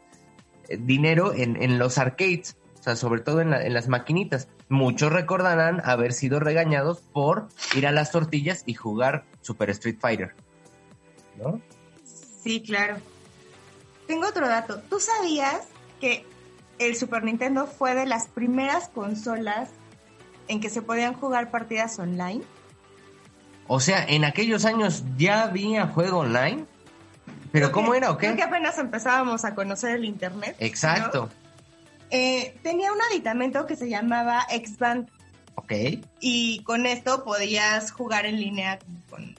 eh, 0.68 0.78
dinero 0.80 1.34
en, 1.34 1.62
en 1.62 1.78
los 1.80 1.98
arcades, 1.98 2.56
o 2.80 2.84
sea, 2.84 2.96
sobre 2.96 3.22
todo 3.22 3.42
en, 3.42 3.52
la- 3.52 3.64
en 3.66 3.74
las 3.74 3.88
maquinitas. 3.88 4.48
Muchos 4.70 5.12
recordarán 5.14 5.82
haber 5.86 6.14
sido 6.14 6.40
regañados 6.40 7.02
por 7.14 7.50
ir 7.76 7.86
a 7.88 7.92
las 7.92 8.12
tortillas 8.12 8.64
y 8.66 8.74
jugar 8.74 9.26
Super 9.42 9.70
Street 9.70 9.98
Fighter. 10.00 10.34
¿No? 11.38 11.60
Sí, 12.44 12.62
claro. 12.62 12.98
Tengo 14.08 14.28
otro 14.28 14.48
dato. 14.48 14.82
¿Tú 14.90 15.00
sabías 15.00 15.62
que 16.02 16.26
el 16.80 16.96
Super 16.96 17.24
Nintendo 17.24 17.68
fue 17.68 17.96
de 17.96 18.06
las 18.06 18.28
primeras 18.28 18.90
consolas 18.90 19.70
en 20.50 20.60
que 20.60 20.70
se 20.70 20.82
podían 20.82 21.14
jugar 21.14 21.52
partidas 21.52 21.98
online? 22.00 22.44
O 23.68 23.80
sea, 23.80 24.04
en 24.06 24.26
aquellos 24.26 24.66
años 24.66 25.04
ya 25.18 25.44
había 25.44 25.88
juego 25.88 26.20
online. 26.20 26.66
¿Pero 27.52 27.68
Creo 27.68 27.72
cómo 27.72 27.92
que- 27.92 27.98
era 28.00 28.12
o 28.12 28.18
Creo 28.18 28.32
que 28.32 28.38
qué? 28.38 28.44
apenas 28.44 28.78
empezábamos 28.78 29.46
a 29.46 29.54
conocer 29.56 29.92
el 29.96 30.06
Internet. 30.06 30.56
¿no? 30.60 30.66
Exacto. 30.66 31.30
Eh, 32.10 32.56
tenía 32.64 32.92
un 32.92 33.00
aditamento 33.12 33.66
que 33.66 33.76
se 33.76 33.90
llamaba 33.90 34.46
X-Band 34.50 35.10
Ok. 35.56 35.72
y 36.20 36.62
con 36.64 36.86
esto 36.86 37.24
podías 37.24 37.92
jugar 37.92 38.26
en 38.26 38.40
línea 38.40 38.80
con 39.10 39.36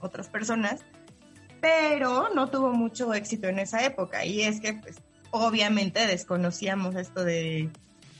otras 0.00 0.28
personas, 0.28 0.80
pero 1.60 2.28
no 2.34 2.48
tuvo 2.48 2.72
mucho 2.72 3.12
éxito 3.14 3.48
en 3.48 3.58
esa 3.58 3.84
época 3.84 4.24
y 4.24 4.42
es 4.42 4.60
que 4.60 4.74
pues 4.74 4.96
obviamente 5.30 6.06
desconocíamos 6.06 6.94
esto 6.96 7.24
de, 7.24 7.70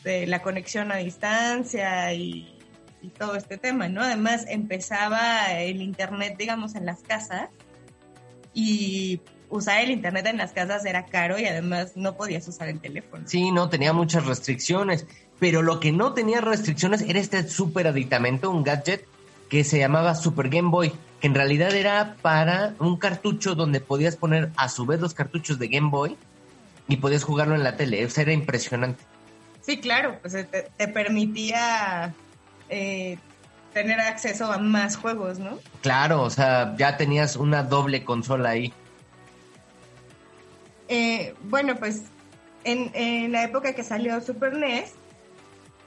de 0.04 0.26
la 0.26 0.42
conexión 0.42 0.90
a 0.92 0.96
distancia 0.96 2.12
y, 2.14 2.57
y 3.02 3.08
todo 3.08 3.34
este 3.36 3.58
tema, 3.58 3.88
¿no? 3.88 4.02
Además 4.02 4.44
empezaba 4.48 5.52
el 5.52 5.82
internet, 5.82 6.36
digamos, 6.38 6.74
en 6.74 6.86
las 6.86 7.00
casas 7.00 7.48
y 8.54 9.20
usar 9.50 9.82
el 9.82 9.90
internet 9.90 10.26
en 10.26 10.36
las 10.36 10.52
casas 10.52 10.84
era 10.84 11.06
caro 11.06 11.38
y 11.38 11.46
además 11.46 11.92
no 11.94 12.16
podías 12.16 12.46
usar 12.48 12.68
el 12.68 12.80
teléfono. 12.80 13.24
Sí, 13.26 13.50
no, 13.50 13.68
tenía 13.68 13.92
muchas 13.92 14.26
restricciones. 14.26 15.06
Pero 15.38 15.62
lo 15.62 15.78
que 15.78 15.92
no 15.92 16.14
tenía 16.14 16.40
restricciones 16.40 17.02
era 17.02 17.20
este 17.20 17.48
super 17.48 17.86
aditamento, 17.86 18.50
un 18.50 18.64
gadget 18.64 19.06
que 19.48 19.62
se 19.62 19.78
llamaba 19.78 20.14
Super 20.14 20.48
Game 20.48 20.70
Boy, 20.70 20.92
que 21.20 21.28
en 21.28 21.34
realidad 21.34 21.74
era 21.74 22.16
para 22.20 22.74
un 22.80 22.96
cartucho 22.96 23.54
donde 23.54 23.80
podías 23.80 24.16
poner 24.16 24.50
a 24.56 24.68
su 24.68 24.84
vez 24.84 25.00
los 25.00 25.14
cartuchos 25.14 25.58
de 25.58 25.68
Game 25.68 25.90
Boy 25.90 26.16
y 26.88 26.96
podías 26.96 27.22
jugarlo 27.22 27.54
en 27.54 27.62
la 27.62 27.76
tele. 27.76 28.04
O 28.04 28.10
sea, 28.10 28.22
era 28.22 28.32
impresionante. 28.32 29.02
Sí, 29.60 29.78
claro, 29.78 30.18
pues 30.20 30.32
te, 30.32 30.70
te 30.76 30.88
permitía 30.88 32.14
eh, 32.68 33.18
tener 33.72 34.00
acceso 34.00 34.52
a 34.52 34.58
más 34.58 34.96
juegos, 34.96 35.38
¿no? 35.38 35.58
Claro, 35.82 36.22
o 36.22 36.30
sea, 36.30 36.74
ya 36.76 36.96
tenías 36.96 37.36
una 37.36 37.62
doble 37.62 38.04
consola 38.04 38.50
ahí. 38.50 38.72
Eh, 40.88 41.34
bueno, 41.44 41.76
pues 41.76 42.04
en, 42.64 42.90
en 42.94 43.32
la 43.32 43.44
época 43.44 43.74
que 43.74 43.84
salió 43.84 44.20
Super 44.20 44.54
NES, 44.54 44.94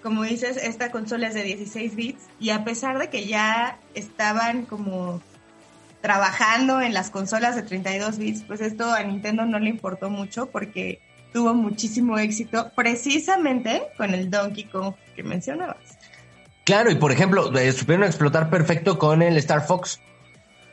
como 0.01 0.23
dices, 0.23 0.57
esta 0.57 0.91
consola 0.91 1.27
es 1.27 1.33
de 1.33 1.43
16 1.43 1.95
bits 1.95 2.23
y 2.39 2.49
a 2.49 2.63
pesar 2.63 2.97
de 2.97 3.09
que 3.09 3.25
ya 3.25 3.79
estaban 3.93 4.65
como 4.65 5.21
trabajando 6.01 6.81
en 6.81 6.93
las 6.93 7.11
consolas 7.11 7.55
de 7.55 7.61
32 7.61 8.17
bits, 8.17 8.43
pues 8.43 8.61
esto 8.61 8.91
a 8.91 9.03
Nintendo 9.03 9.45
no 9.45 9.59
le 9.59 9.69
importó 9.69 10.09
mucho 10.09 10.47
porque 10.47 10.99
tuvo 11.31 11.53
muchísimo 11.53 12.17
éxito 12.17 12.71
precisamente 12.75 13.83
con 13.97 14.13
el 14.13 14.29
Donkey 14.29 14.65
Kong 14.65 14.95
que 15.15 15.23
mencionabas. 15.23 16.00
Claro, 16.71 16.89
y 16.89 16.95
por 16.95 17.11
ejemplo, 17.11 17.53
eh, 17.59 17.73
supieron 17.73 18.05
explotar 18.05 18.49
perfecto 18.49 18.97
con 18.97 19.21
el 19.21 19.35
Star 19.35 19.67
Fox. 19.67 19.99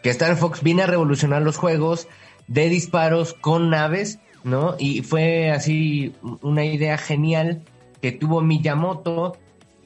Que 0.00 0.10
Star 0.10 0.36
Fox 0.36 0.62
viene 0.62 0.84
a 0.84 0.86
revolucionar 0.86 1.42
los 1.42 1.56
juegos 1.56 2.06
de 2.46 2.68
disparos 2.68 3.34
con 3.34 3.68
naves, 3.68 4.20
¿no? 4.44 4.76
Y 4.78 5.02
fue 5.02 5.50
así 5.50 6.14
una 6.40 6.64
idea 6.64 6.98
genial 6.98 7.62
que 8.00 8.12
tuvo 8.12 8.42
Miyamoto 8.42 9.36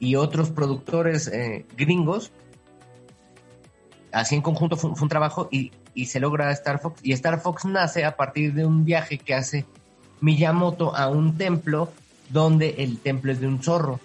y 0.00 0.16
otros 0.16 0.50
productores 0.50 1.28
eh, 1.28 1.64
gringos. 1.78 2.30
Así 4.12 4.34
en 4.34 4.42
conjunto 4.42 4.76
fue, 4.76 4.90
un 4.90 5.08
trabajo 5.08 5.48
y 5.50 6.04
se 6.04 6.20
logra 6.20 6.52
Star 6.52 6.78
Fox. 6.78 7.00
Y 7.02 7.12
Star 7.14 7.40
Fox 7.40 7.64
nace 7.64 8.04
a 8.04 8.16
partir 8.18 8.52
de 8.52 8.66
un 8.66 8.84
viaje 8.84 9.16
que 9.16 9.32
hace 9.32 9.64
Miyamoto 10.20 10.94
a 10.94 11.08
un 11.08 11.38
templo 11.38 11.90
donde 12.28 12.74
el 12.76 12.98
templo 12.98 13.32
es 13.32 13.40
de 13.40 13.46
un 13.46 13.62
zorro. 13.62 13.98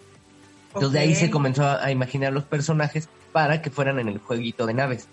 Entonces 0.77 0.93
de 0.93 0.99
ahí 0.99 1.15
se 1.15 1.29
comenzó 1.29 1.67
a, 1.67 1.91
imaginar 1.91 2.33
los 2.33 2.43
personajes 2.43 3.09
para 3.31 3.61
que 3.61 3.69
fueran 3.69 3.99
en 3.99 4.07
el 4.07 4.19
jueguito 4.19 4.65
de 4.65 4.73
naves. 4.73 5.07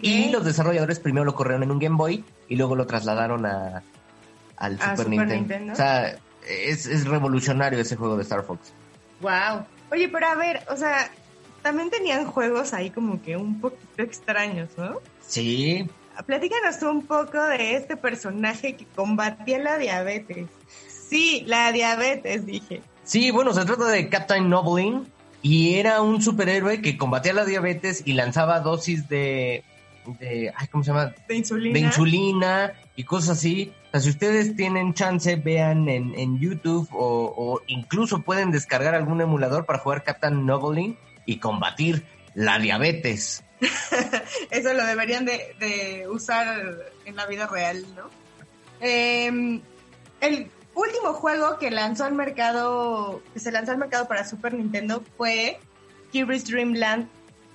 Y 0.00 0.30
los 0.30 0.44
desarrolladores 0.44 1.00
primero 1.00 1.24
lo 1.24 1.34
corrieron 1.34 1.64
en 1.64 1.70
un 1.70 1.78
Game 1.78 1.96
Boy 1.96 2.24
y 2.48 2.56
luego 2.56 2.76
lo 2.76 2.86
trasladaron 2.86 3.46
a, 3.46 3.82
al 4.56 4.72
Super, 4.74 4.90
Super 4.90 5.08
Nintendo. 5.08 5.34
Nintendo. 5.34 5.72
O 5.72 5.76
sea, 5.76 6.16
es, 6.48 6.86
es 6.86 7.06
revolucionario 7.06 7.80
ese 7.80 7.96
juego 7.96 8.16
de 8.16 8.22
Star 8.22 8.44
Fox. 8.44 8.72
Wow. 9.20 9.64
Oye, 9.90 10.08
pero 10.08 10.26
a 10.26 10.34
ver, 10.36 10.62
o 10.70 10.76
sea, 10.76 11.10
también 11.62 11.90
tenían 11.90 12.26
juegos 12.26 12.72
ahí 12.72 12.90
como 12.90 13.20
que 13.22 13.36
un 13.36 13.60
poquito 13.60 14.02
extraños, 14.02 14.70
¿no? 14.76 15.00
Sí, 15.20 15.88
Platícanos 16.26 16.82
un 16.82 17.06
poco 17.06 17.42
de 17.42 17.76
este 17.76 17.96
personaje 17.96 18.76
que 18.76 18.84
combatía 18.94 19.58
la 19.58 19.78
diabetes. 19.78 20.48
Sí, 20.86 21.42
la 21.46 21.72
diabetes, 21.72 22.44
dije. 22.46 22.82
Sí, 23.04 23.30
bueno, 23.30 23.52
se 23.52 23.64
trata 23.64 23.88
de 23.88 24.08
Captain 24.08 24.48
Noblin 24.48 25.06
y 25.42 25.74
era 25.74 26.00
un 26.02 26.22
superhéroe 26.22 26.80
que 26.80 26.96
combatía 26.96 27.32
la 27.32 27.44
diabetes 27.44 28.02
y 28.06 28.12
lanzaba 28.12 28.60
dosis 28.60 29.08
de, 29.08 29.64
de 30.20 30.52
ay, 30.56 30.66
¿cómo 30.68 30.84
se 30.84 30.92
llama? 30.92 31.12
De 31.26 31.34
insulina. 31.34 31.74
De 31.74 31.80
insulina 31.80 32.72
y 32.94 33.04
cosas 33.04 33.38
así. 33.38 33.72
O 33.88 33.90
sea, 33.90 34.00
si 34.00 34.10
ustedes 34.10 34.54
tienen 34.56 34.94
chance, 34.94 35.34
vean 35.36 35.88
en, 35.88 36.14
en 36.14 36.38
YouTube 36.38 36.88
o, 36.92 37.34
o 37.36 37.60
incluso 37.66 38.22
pueden 38.22 38.52
descargar 38.52 38.94
algún 38.94 39.20
emulador 39.20 39.66
para 39.66 39.80
jugar 39.80 40.04
Captain 40.04 40.46
Noblin 40.46 40.96
y 41.26 41.38
combatir 41.38 42.04
la 42.34 42.58
diabetes. 42.58 43.44
Eso 44.50 44.72
lo 44.74 44.84
deberían 44.84 45.24
de, 45.24 45.54
de 45.58 46.08
usar 46.08 46.78
en 47.04 47.16
la 47.16 47.26
vida 47.26 47.46
real, 47.46 47.84
¿no? 47.96 48.10
Eh, 48.80 49.60
el 50.20 50.50
último 50.74 51.12
juego 51.14 51.58
que 51.58 51.70
lanzó 51.70 52.04
al 52.04 52.14
mercado, 52.14 53.22
que 53.32 53.40
se 53.40 53.52
lanzó 53.52 53.72
al 53.72 53.78
mercado 53.78 54.08
para 54.08 54.24
Super 54.24 54.54
Nintendo 54.54 55.02
fue 55.16 55.58
Kirby's 56.10 56.44
Dream 56.44 56.74
Land 56.74 57.08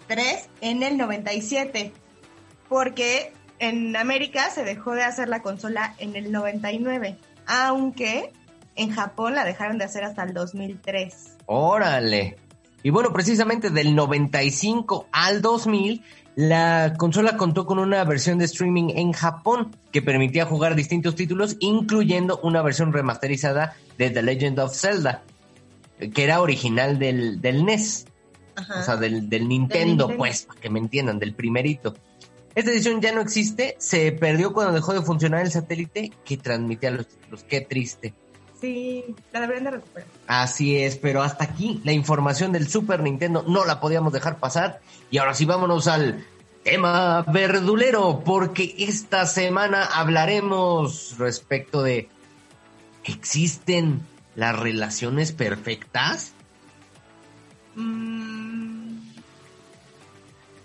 3 0.08 0.50
en 0.62 0.84
el 0.84 0.98
97, 0.98 1.94
porque 2.70 3.34
en 3.60 3.96
América 3.96 4.50
se 4.50 4.64
dejó 4.64 4.94
de 4.94 5.04
hacer 5.04 5.30
la 5.30 5.42
consola 5.42 5.96
en 5.98 6.16
el 6.16 6.32
99, 6.32 7.18
aunque 7.46 8.32
en 8.76 8.92
Japón 8.92 9.36
la 9.36 9.44
dejaron 9.44 9.78
de 9.78 9.86
hacer 9.86 10.04
hasta 10.04 10.24
el 10.24 10.34
2003. 10.34 11.38
Órale. 11.46 12.38
Y 12.84 12.90
bueno, 12.90 13.12
precisamente 13.12 13.70
del 13.70 13.96
95 13.96 15.08
al 15.12 15.42
2000, 15.42 16.04
la 16.38 16.94
consola 17.00 17.36
contó 17.36 17.65
con 17.65 17.79
una 17.79 18.03
versión 18.03 18.38
de 18.38 18.46
streaming 18.46 18.89
en 18.96 19.12
Japón 19.12 19.75
que 19.91 20.03
permitía 20.03 20.46
jugar 20.46 20.75
distintos 20.75 21.15
títulos, 21.15 21.58
incluyendo 21.60 22.39
una 22.44 22.62
versión 22.62 22.94
remasterizada 22.94 23.75
de 23.98 24.12
The 24.12 24.22
Legend 24.22 24.60
of 24.60 24.75
Zelda, 24.77 25.24
que 26.13 26.24
era 26.24 26.39
original 26.39 27.00
del, 27.00 27.41
del 27.41 27.65
NES, 27.65 28.06
Ajá. 28.56 28.82
o 28.82 28.84
sea, 28.84 28.98
del, 28.98 29.27
del 29.27 29.48
Nintendo, 29.48 30.10
Nintendo. 30.10 30.15
pues, 30.15 30.44
para 30.44 30.62
que 30.62 30.70
me 30.70 30.77
entiendan, 30.77 31.17
del 31.17 31.34
primerito. 31.34 31.96
Esta 32.53 32.70
edición 32.70 33.01
ya 33.01 33.12
no 33.13 33.22
existe, 33.22 33.75
se 33.79 34.12
perdió 34.12 34.53
cuando 34.53 34.74
dejó 34.74 34.94
de 34.94 35.01
funcionar 35.01 35.41
el 35.41 35.51
satélite 35.51 36.12
que 36.24 36.38
transmitía 36.38 36.91
los 36.91 37.08
títulos. 37.08 37.46
Qué 37.46 37.62
triste. 37.62 38.13
Sí, 38.60 39.04
la 39.32 39.42
deberían 39.42 39.66
de 39.66 39.72
recuperar. 39.72 40.08
Así 40.26 40.78
es, 40.78 40.96
pero 40.98 41.22
hasta 41.22 41.44
aquí 41.44 41.80
la 41.84 41.92
información 41.92 42.52
del 42.52 42.68
Super 42.68 43.02
Nintendo 43.02 43.44
no 43.48 43.66
la 43.66 43.80
podíamos 43.80 44.12
dejar 44.14 44.40
pasar. 44.40 44.82
Y 45.12 45.20
ahora 45.20 45.36
sí 45.36 45.46
vámonos 45.46 45.88
al 45.88 46.26
tema 46.64 47.22
verdulero, 47.22 48.24
porque 48.26 48.74
esta 48.80 49.26
semana 49.28 49.84
hablaremos 49.86 51.16
respecto 51.20 51.84
de 51.84 52.10
¿existen 53.04 54.02
las 54.36 54.58
relaciones 54.58 55.32
perfectas? 55.32 56.32
Mm, 57.76 58.98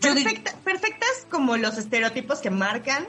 perfecta- 0.01 0.55
perfectas 0.65 1.27
como 1.31 1.57
los 1.57 1.79
estereotipos 1.79 2.39
que 2.41 2.51
marcan, 2.51 3.07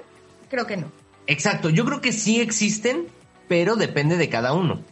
creo 0.49 0.67
que 0.67 0.77
no. 0.77 0.91
Exacto, 1.25 1.69
yo 1.69 1.85
creo 1.85 2.01
que 2.01 2.11
sí 2.11 2.41
existen, 2.41 3.07
pero 3.53 3.75
depende 3.75 4.17
de 4.17 4.29
cada 4.29 4.53
uno. 4.53 4.83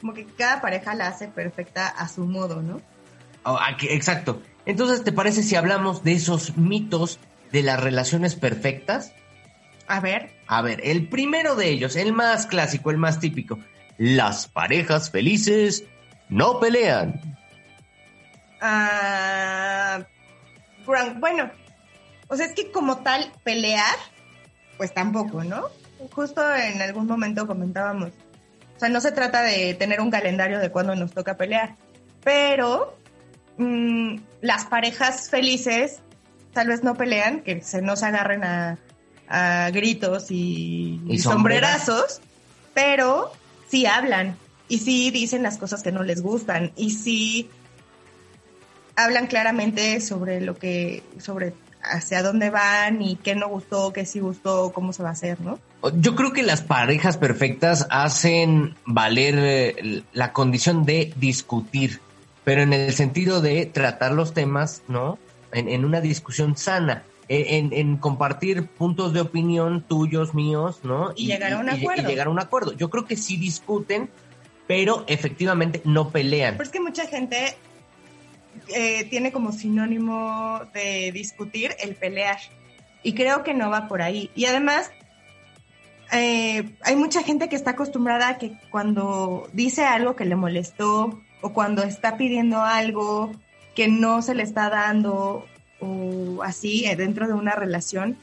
Como 0.00 0.14
que 0.14 0.26
cada 0.26 0.60
pareja 0.60 0.94
la 0.96 1.06
hace 1.06 1.28
perfecta 1.28 1.86
a 1.86 2.08
su 2.08 2.26
modo, 2.26 2.60
¿no? 2.60 2.80
Oh, 3.44 3.56
aquí- 3.56 3.86
exacto. 3.88 4.42
Entonces, 4.66 5.04
¿te 5.04 5.12
parece 5.12 5.44
si 5.44 5.54
hablamos 5.54 6.02
de 6.02 6.14
esos 6.14 6.56
mitos 6.56 7.20
de 7.52 7.62
las 7.62 7.78
relaciones 7.80 8.34
perfectas? 8.34 9.12
A 9.86 10.00
ver, 10.00 10.32
A 10.48 10.60
ver, 10.60 10.80
el 10.82 11.08
primero 11.08 11.54
de 11.54 11.68
ellos, 11.68 11.94
el 11.94 12.12
más 12.12 12.46
clásico, 12.48 12.90
el 12.90 12.96
más 12.96 13.20
típico. 13.20 13.60
Las 13.96 14.48
parejas 14.48 15.12
felices 15.12 15.84
no 16.28 16.58
pelean. 16.58 17.20
ah, 18.60 20.00
bueno, 21.20 21.48
o 22.26 22.34
sea, 22.36 22.46
es 22.46 22.54
que 22.54 22.72
como 22.72 23.04
tal 23.04 23.30
pelear, 23.44 23.94
pues 24.78 24.92
tampoco, 24.92 25.44
¿no? 25.44 25.68
Justo 26.12 26.42
en 26.54 26.80
algún 26.80 27.06
momento 27.06 27.46
comentábamos, 27.46 28.10
o 28.76 28.80
sea, 28.80 28.88
no 28.88 29.00
se 29.00 29.12
trata 29.12 29.42
de 29.42 29.74
tener 29.74 30.00
un 30.00 30.10
calendario 30.10 30.58
de 30.58 30.70
cuándo 30.70 30.94
nos 30.94 31.12
toca 31.12 31.36
pelear, 31.36 31.76
pero 32.24 32.96
mm, 33.58 34.16
las 34.40 34.64
parejas 34.66 35.28
felices 35.28 36.00
tal 36.52 36.68
vez 36.68 36.82
no 36.82 36.94
pelean, 36.94 37.40
que 37.40 37.62
se 37.62 37.82
no 37.82 37.96
se 37.96 38.06
agarren 38.06 38.44
a, 38.44 38.78
a 39.28 39.70
gritos 39.70 40.30
y, 40.30 41.00
Y 41.06 41.14
y 41.14 41.18
sombrerazos, 41.18 42.20
pero 42.74 43.32
sí 43.68 43.86
hablan 43.86 44.36
y 44.68 44.78
sí 44.78 45.10
dicen 45.10 45.42
las 45.42 45.58
cosas 45.58 45.82
que 45.82 45.92
no 45.92 46.02
les 46.02 46.22
gustan 46.22 46.72
y 46.76 46.90
sí 46.90 47.50
hablan 48.96 49.26
claramente 49.26 50.00
sobre 50.00 50.40
lo 50.40 50.56
que, 50.56 51.02
sobre 51.18 51.54
hacia 51.82 52.22
dónde 52.22 52.50
van 52.50 53.02
y 53.02 53.16
qué 53.16 53.34
no 53.34 53.48
gustó, 53.48 53.92
qué 53.92 54.04
sí 54.04 54.20
gustó, 54.20 54.72
cómo 54.72 54.92
se 54.92 55.02
va 55.02 55.10
a 55.10 55.12
hacer, 55.12 55.40
¿no? 55.40 55.58
Yo 55.94 56.14
creo 56.14 56.32
que 56.32 56.42
las 56.42 56.60
parejas 56.60 57.16
perfectas 57.16 57.86
hacen 57.90 58.74
valer 58.84 59.34
eh, 59.38 60.02
la 60.12 60.32
condición 60.32 60.84
de 60.84 61.12
discutir, 61.16 62.00
pero 62.44 62.62
en 62.62 62.72
el 62.74 62.92
sentido 62.92 63.40
de 63.40 63.64
tratar 63.66 64.12
los 64.12 64.34
temas, 64.34 64.82
¿no? 64.88 65.18
En, 65.52 65.68
en 65.68 65.84
una 65.86 66.00
discusión 66.02 66.56
sana, 66.56 67.04
en, 67.28 67.72
en- 67.72 67.96
compartir 67.96 68.66
puntos 68.66 69.12
de 69.14 69.20
opinión 69.22 69.82
tuyos, 69.82 70.34
míos, 70.34 70.80
¿no? 70.82 71.12
Y 71.16 71.26
llegar 71.28 71.54
a 71.54 71.58
un 71.60 71.66
y- 71.68 71.70
acuerdo. 71.70 72.02
y 72.02 72.06
llegar 72.06 72.26
a 72.26 72.30
un 72.30 72.40
acuerdo. 72.40 72.72
Yo 72.72 72.90
creo 72.90 73.06
que 73.06 73.16
sí 73.16 73.36
discuten, 73.38 74.10
pero 74.66 75.04
efectivamente 75.06 75.80
no 75.84 76.10
pelean. 76.10 76.54
Pero 76.54 76.64
es 76.64 76.70
que 76.70 76.80
mucha 76.80 77.06
gente 77.06 77.56
eh, 78.68 79.04
tiene 79.04 79.32
como 79.32 79.52
sinónimo 79.52 80.60
de 80.74 81.10
discutir 81.12 81.74
el 81.82 81.94
pelear. 81.96 82.38
Y 83.02 83.14
creo 83.14 83.42
que 83.42 83.54
no 83.54 83.70
va 83.70 83.88
por 83.88 84.02
ahí. 84.02 84.30
Y 84.34 84.44
además, 84.44 84.90
eh, 86.12 86.76
hay 86.82 86.96
mucha 86.96 87.22
gente 87.22 87.48
que 87.48 87.56
está 87.56 87.72
acostumbrada 87.72 88.28
a 88.28 88.38
que 88.38 88.58
cuando 88.70 89.48
dice 89.52 89.84
algo 89.84 90.16
que 90.16 90.24
le 90.24 90.36
molestó 90.36 91.20
o 91.40 91.52
cuando 91.52 91.82
está 91.82 92.16
pidiendo 92.16 92.62
algo 92.62 93.32
que 93.74 93.88
no 93.88 94.22
se 94.22 94.34
le 94.34 94.42
está 94.42 94.68
dando 94.68 95.46
o 95.80 96.42
así 96.42 96.84
eh, 96.84 96.96
dentro 96.96 97.26
de 97.26 97.34
una 97.34 97.54
relación, 97.54 98.16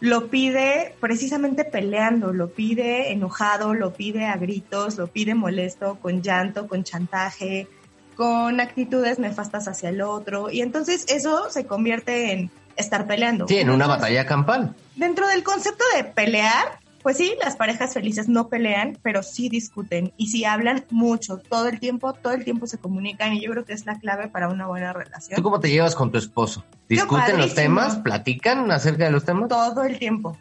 lo 0.00 0.28
pide 0.28 0.94
precisamente 1.00 1.64
peleando, 1.64 2.32
lo 2.32 2.50
pide 2.50 3.12
enojado, 3.12 3.74
lo 3.74 3.92
pide 3.92 4.26
a 4.26 4.36
gritos, 4.36 4.96
lo 4.96 5.06
pide 5.06 5.34
molesto, 5.34 5.98
con 6.00 6.22
llanto, 6.22 6.68
con 6.68 6.84
chantaje, 6.84 7.66
con 8.14 8.60
actitudes 8.60 9.18
nefastas 9.18 9.68
hacia 9.68 9.88
el 9.88 10.02
otro. 10.02 10.50
Y 10.50 10.60
entonces 10.60 11.06
eso 11.08 11.50
se 11.50 11.66
convierte 11.66 12.32
en 12.32 12.50
estar 12.76 13.06
peleando. 13.06 13.48
Sí, 13.48 13.58
en 13.58 13.70
una 13.70 13.86
batalla 13.86 14.26
campal. 14.26 14.74
Dentro 14.96 15.26
del 15.28 15.42
concepto 15.42 15.84
de 15.96 16.04
pelear, 16.04 16.78
pues 17.06 17.18
sí, 17.18 17.36
las 17.40 17.54
parejas 17.54 17.94
felices 17.94 18.28
no 18.28 18.48
pelean, 18.48 18.98
pero 19.00 19.22
sí 19.22 19.48
discuten 19.48 20.12
y 20.16 20.26
sí 20.26 20.44
hablan 20.44 20.86
mucho, 20.90 21.38
todo 21.38 21.68
el 21.68 21.78
tiempo, 21.78 22.12
todo 22.14 22.32
el 22.32 22.42
tiempo 22.42 22.66
se 22.66 22.78
comunican 22.78 23.32
y 23.32 23.42
yo 23.42 23.52
creo 23.52 23.64
que 23.64 23.74
es 23.74 23.86
la 23.86 23.96
clave 24.00 24.26
para 24.26 24.48
una 24.48 24.66
buena 24.66 24.92
relación. 24.92 25.36
¿Tú 25.36 25.42
cómo 25.44 25.60
te 25.60 25.70
llevas 25.70 25.94
con 25.94 26.10
tu 26.10 26.18
esposo? 26.18 26.64
¿Discuten 26.88 27.38
los 27.38 27.54
temas? 27.54 27.98
¿Platican 27.98 28.72
acerca 28.72 29.04
de 29.04 29.12
los 29.12 29.24
temas? 29.24 29.48
todo 29.48 29.84
el 29.84 30.00
tiempo. 30.00 30.36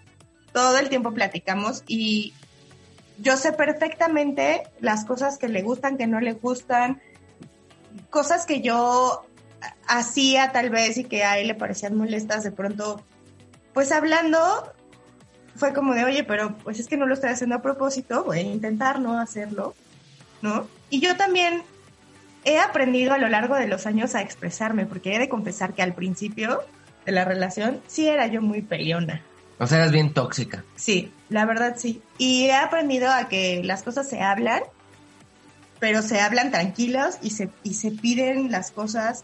Todo 0.53 0.79
el 0.79 0.89
tiempo 0.89 1.13
platicamos 1.13 1.83
y 1.85 2.33
yo 3.19 3.37
sé 3.37 3.53
perfectamente 3.53 4.63
las 4.79 5.05
cosas 5.05 5.37
que 5.37 5.49
le 5.49 5.61
gustan, 5.61 5.97
que 5.97 6.07
no 6.07 6.19
le 6.19 6.33
gustan, 6.33 6.99
cosas 8.09 8.47
que 8.47 8.61
yo 8.61 9.23
hacía 9.87 10.51
tal 10.51 10.71
vez 10.71 10.97
y 10.97 11.03
que 11.03 11.25
a 11.25 11.37
él 11.37 11.45
le 11.45 11.53
parecían 11.53 11.95
molestas 11.95 12.43
de 12.43 12.51
pronto. 12.51 13.03
Pues 13.71 13.91
hablando 13.91 14.73
fue 15.55 15.73
como 15.73 15.93
de, 15.93 16.03
oye, 16.03 16.23
pero 16.23 16.55
pues 16.63 16.79
es 16.79 16.87
que 16.87 16.97
no 16.97 17.07
lo 17.07 17.13
estoy 17.13 17.29
haciendo 17.29 17.55
a 17.55 17.61
propósito, 17.61 18.23
voy 18.23 18.39
a 18.39 18.41
intentar 18.41 18.99
no 18.99 19.19
hacerlo, 19.19 19.73
¿no? 20.41 20.67
Y 20.89 20.99
yo 20.99 21.15
también 21.15 21.63
he 22.43 22.59
aprendido 22.59 23.13
a 23.13 23.17
lo 23.17 23.27
largo 23.29 23.55
de 23.55 23.67
los 23.67 23.85
años 23.85 24.15
a 24.15 24.21
expresarme, 24.21 24.85
porque 24.85 25.15
he 25.15 25.19
de 25.19 25.29
confesar 25.29 25.73
que 25.73 25.81
al 25.81 25.93
principio 25.93 26.61
de 27.05 27.11
la 27.11 27.25
relación 27.25 27.81
sí 27.87 28.07
era 28.07 28.27
yo 28.27 28.41
muy 28.41 28.61
peleona. 28.61 29.21
O 29.57 29.67
sea, 29.67 29.77
eras 29.79 29.91
bien 29.91 30.13
tóxica. 30.13 30.63
Sí, 30.75 31.11
la 31.29 31.45
verdad 31.45 31.75
sí. 31.77 32.01
Y 32.17 32.45
he 32.45 32.53
aprendido 32.53 33.09
a 33.11 33.29
que 33.29 33.63
las 33.63 33.83
cosas 33.83 34.07
se 34.09 34.21
hablan, 34.21 34.61
pero 35.79 36.01
se 36.01 36.19
hablan 36.19 36.51
tranquilos 36.51 37.17
y 37.21 37.29
se, 37.31 37.49
y 37.63 37.75
se 37.75 37.91
piden 37.91 38.51
las 38.51 38.71
cosas 38.71 39.23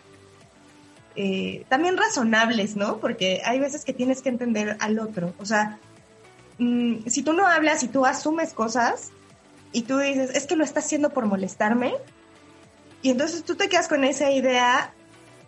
eh, 1.15 1.65
también 1.67 1.97
razonables, 1.97 2.77
¿no? 2.77 2.99
Porque 2.99 3.41
hay 3.43 3.59
veces 3.59 3.83
que 3.83 3.93
tienes 3.93 4.21
que 4.21 4.29
entender 4.29 4.77
al 4.79 4.99
otro. 4.99 5.33
O 5.39 5.45
sea, 5.45 5.77
mm, 6.57 7.07
si 7.07 7.23
tú 7.23 7.33
no 7.33 7.47
hablas 7.47 7.83
y 7.83 7.87
tú 7.87 8.05
asumes 8.05 8.53
cosas, 8.53 9.11
y 9.71 9.83
tú 9.83 9.99
dices, 9.99 10.31
es 10.35 10.47
que 10.47 10.55
lo 10.55 10.63
está 10.63 10.79
haciendo 10.79 11.11
por 11.11 11.25
molestarme. 11.25 11.95
Y 13.01 13.09
entonces 13.09 13.43
tú 13.43 13.55
te 13.55 13.69
quedas 13.69 13.87
con 13.87 14.03
esa 14.03 14.29
idea, 14.31 14.93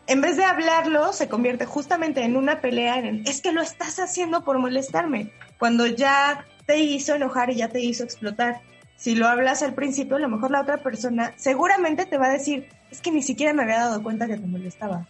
en 0.08 0.22
vez 0.22 0.38
de 0.38 0.44
hablarlo, 0.44 1.14
se 1.14 1.30
convierte 1.30 1.66
justamente 1.66 2.24
en 2.24 2.36
una 2.36 2.62
pelea, 2.62 3.00
en 3.00 3.24
es 3.28 3.42
que 3.42 3.52
lo 3.52 3.62
estás 3.62 4.00
haciendo 4.00 4.44
por 4.44 4.58
molestarme, 4.60 5.32
cuando 5.60 5.86
ya 5.86 6.46
te 6.66 6.80
hizo 6.80 7.14
enojar 7.16 7.50
y 7.52 7.56
ya 7.56 7.70
te 7.70 7.82
hizo 7.82 8.04
explotar. 8.04 8.62
Si 8.96 9.16
lo 9.16 9.28
hablas 9.28 9.62
al 9.62 9.74
principio, 9.74 10.16
a 10.16 10.20
lo 10.20 10.30
mejor 10.30 10.52
la 10.52 10.62
otra 10.62 10.82
persona 10.82 11.34
seguramente 11.36 12.06
te 12.06 12.18
va 12.18 12.28
a 12.28 12.32
decir, 12.32 12.70
es 12.90 13.02
que 13.02 13.12
ni 13.12 13.22
siquiera 13.22 13.54
me 13.54 13.64
había 13.64 13.80
dado 13.80 14.02
cuenta 14.02 14.28
que 14.28 14.38
te 14.38 14.48
molestaba. 14.48 15.08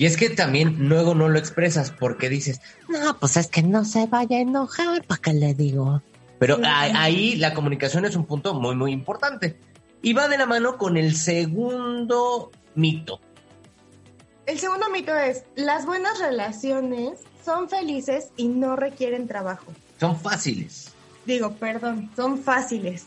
Y 0.00 0.06
es 0.06 0.16
que 0.16 0.30
también 0.30 0.88
luego 0.88 1.14
no 1.14 1.28
lo 1.28 1.38
expresas 1.38 1.90
porque 1.90 2.30
dices, 2.30 2.62
no, 2.88 3.18
pues 3.18 3.36
es 3.36 3.48
que 3.48 3.62
no 3.62 3.84
se 3.84 4.06
vaya 4.06 4.38
a 4.38 4.40
enojar, 4.40 5.04
¿para 5.04 5.20
qué 5.20 5.34
le 5.34 5.52
digo? 5.52 6.00
Pero 6.38 6.58
ahí 6.64 7.36
la 7.36 7.52
comunicación 7.52 8.06
es 8.06 8.16
un 8.16 8.24
punto 8.24 8.54
muy, 8.54 8.74
muy 8.74 8.92
importante. 8.92 9.58
Y 10.00 10.14
va 10.14 10.26
de 10.28 10.38
la 10.38 10.46
mano 10.46 10.78
con 10.78 10.96
el 10.96 11.14
segundo 11.14 12.50
mito. 12.74 13.20
El 14.46 14.58
segundo 14.58 14.88
mito 14.88 15.14
es, 15.14 15.44
las 15.54 15.84
buenas 15.84 16.18
relaciones 16.18 17.18
son 17.44 17.68
felices 17.68 18.30
y 18.38 18.48
no 18.48 18.76
requieren 18.76 19.28
trabajo. 19.28 19.66
Son 19.98 20.18
fáciles. 20.18 20.89
Digo, 21.26 21.52
perdón, 21.52 22.10
son 22.16 22.42
fáciles. 22.42 23.06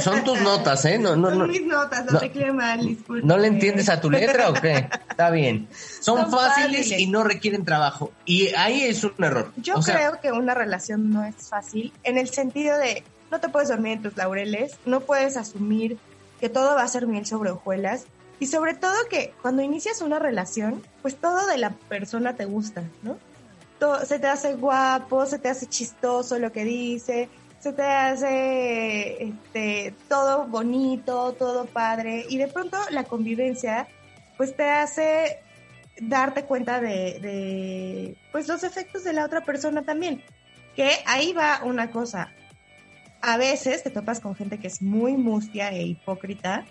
Son, 0.00 0.24
tus 0.24 0.40
notas, 0.40 0.84
¿eh? 0.86 0.98
No, 0.98 1.14
no, 1.14 1.30
son 1.30 1.48
mis 1.48 1.64
notas, 1.64 2.10
no, 2.10 2.18
te 2.18 2.28
disculpe. 2.28 3.26
¿No 3.26 3.36
le 3.36 3.48
entiendes 3.48 3.88
a 3.88 4.00
tu 4.00 4.10
letra 4.10 4.48
o 4.50 4.54
qué? 4.54 4.88
Está 5.10 5.30
bien. 5.30 5.68
Son, 6.00 6.30
fáciles, 6.30 6.90
y 6.90 7.06
no 7.06 7.24
requieren 7.24 7.64
trabajo. 7.64 8.12
Y 8.24 8.48
ahí 8.54 8.82
es 8.82 9.04
un 9.04 9.12
error. 9.18 9.52
Yo 9.56 9.74
creo 9.80 10.20
que 10.20 10.32
una 10.32 10.54
relación 10.54 11.10
no 11.10 11.24
es 11.24 11.34
fácil 11.48 11.92
en 12.02 12.18
el 12.18 12.30
sentido 12.30 12.78
de 12.78 13.04
no 13.30 13.40
te 13.40 13.48
puedes 13.48 13.68
dormir 13.68 13.92
en 13.92 14.02
tus 14.02 14.16
laureles, 14.16 14.76
no 14.86 15.00
puedes 15.00 15.36
asumir 15.36 15.98
que 16.40 16.48
todo 16.48 16.74
va 16.76 16.82
a 16.82 16.88
ser 16.88 17.06
miel 17.06 17.26
sobre 17.26 17.50
hojuelas. 17.50 18.06
Y 18.40 18.46
sobre 18.46 18.74
todo 18.74 18.94
que 19.10 19.34
cuando 19.42 19.62
inicias 19.62 20.00
una 20.00 20.20
relación, 20.20 20.82
pues 21.02 21.16
todo 21.16 21.46
de 21.46 21.58
la 21.58 21.70
persona 21.70 22.36
te 22.36 22.44
gusta, 22.44 22.84
¿no? 23.02 23.18
Se 24.04 24.18
te 24.18 24.26
hace 24.26 24.54
guapo, 24.54 25.26
se 25.26 25.38
te 25.38 25.48
hace 25.48 25.66
chistoso 25.66 26.38
lo 26.38 26.52
que 26.52 26.64
dice, 26.64 27.28
se 27.60 27.72
te 27.72 27.82
hace 27.82 29.22
este, 29.22 29.94
todo 30.08 30.46
bonito, 30.46 31.32
todo 31.32 31.66
padre, 31.66 32.26
y 32.28 32.38
de 32.38 32.48
pronto 32.48 32.78
la 32.90 33.04
convivencia, 33.04 33.88
pues 34.36 34.56
te 34.56 34.70
hace 34.70 35.40
darte 36.00 36.44
cuenta 36.44 36.80
de, 36.80 37.18
de, 37.20 38.16
pues 38.30 38.46
los 38.48 38.62
efectos 38.62 39.04
de 39.04 39.12
la 39.12 39.24
otra 39.24 39.42
persona 39.42 39.82
también. 39.82 40.22
Que 40.76 40.90
ahí 41.06 41.32
va 41.32 41.60
una 41.64 41.90
cosa. 41.90 42.30
A 43.20 43.36
veces 43.36 43.82
te 43.82 43.90
topas 43.90 44.20
con 44.20 44.36
gente 44.36 44.58
que 44.58 44.68
es 44.68 44.80
muy 44.80 45.16
mustia 45.16 45.70
e 45.70 45.82
hipócrita, 45.82 46.64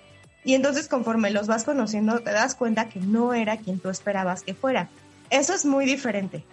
y 0.46 0.54
entonces 0.54 0.88
conforme 0.88 1.30
los 1.30 1.48
vas 1.48 1.66
conociendo 1.66 2.22
te 2.22 2.32
das 2.32 2.56
cuenta 2.56 2.88
que 2.88 3.02
no 3.02 3.34
era 3.34 3.58
quien 3.58 3.80
tú 3.80 3.90
esperabas 3.90 4.44
que 4.44 4.54
fuera. 4.54 4.88
Eso 5.30 5.54
es 5.54 5.66
muy 5.66 5.86
diferente. 5.86 6.46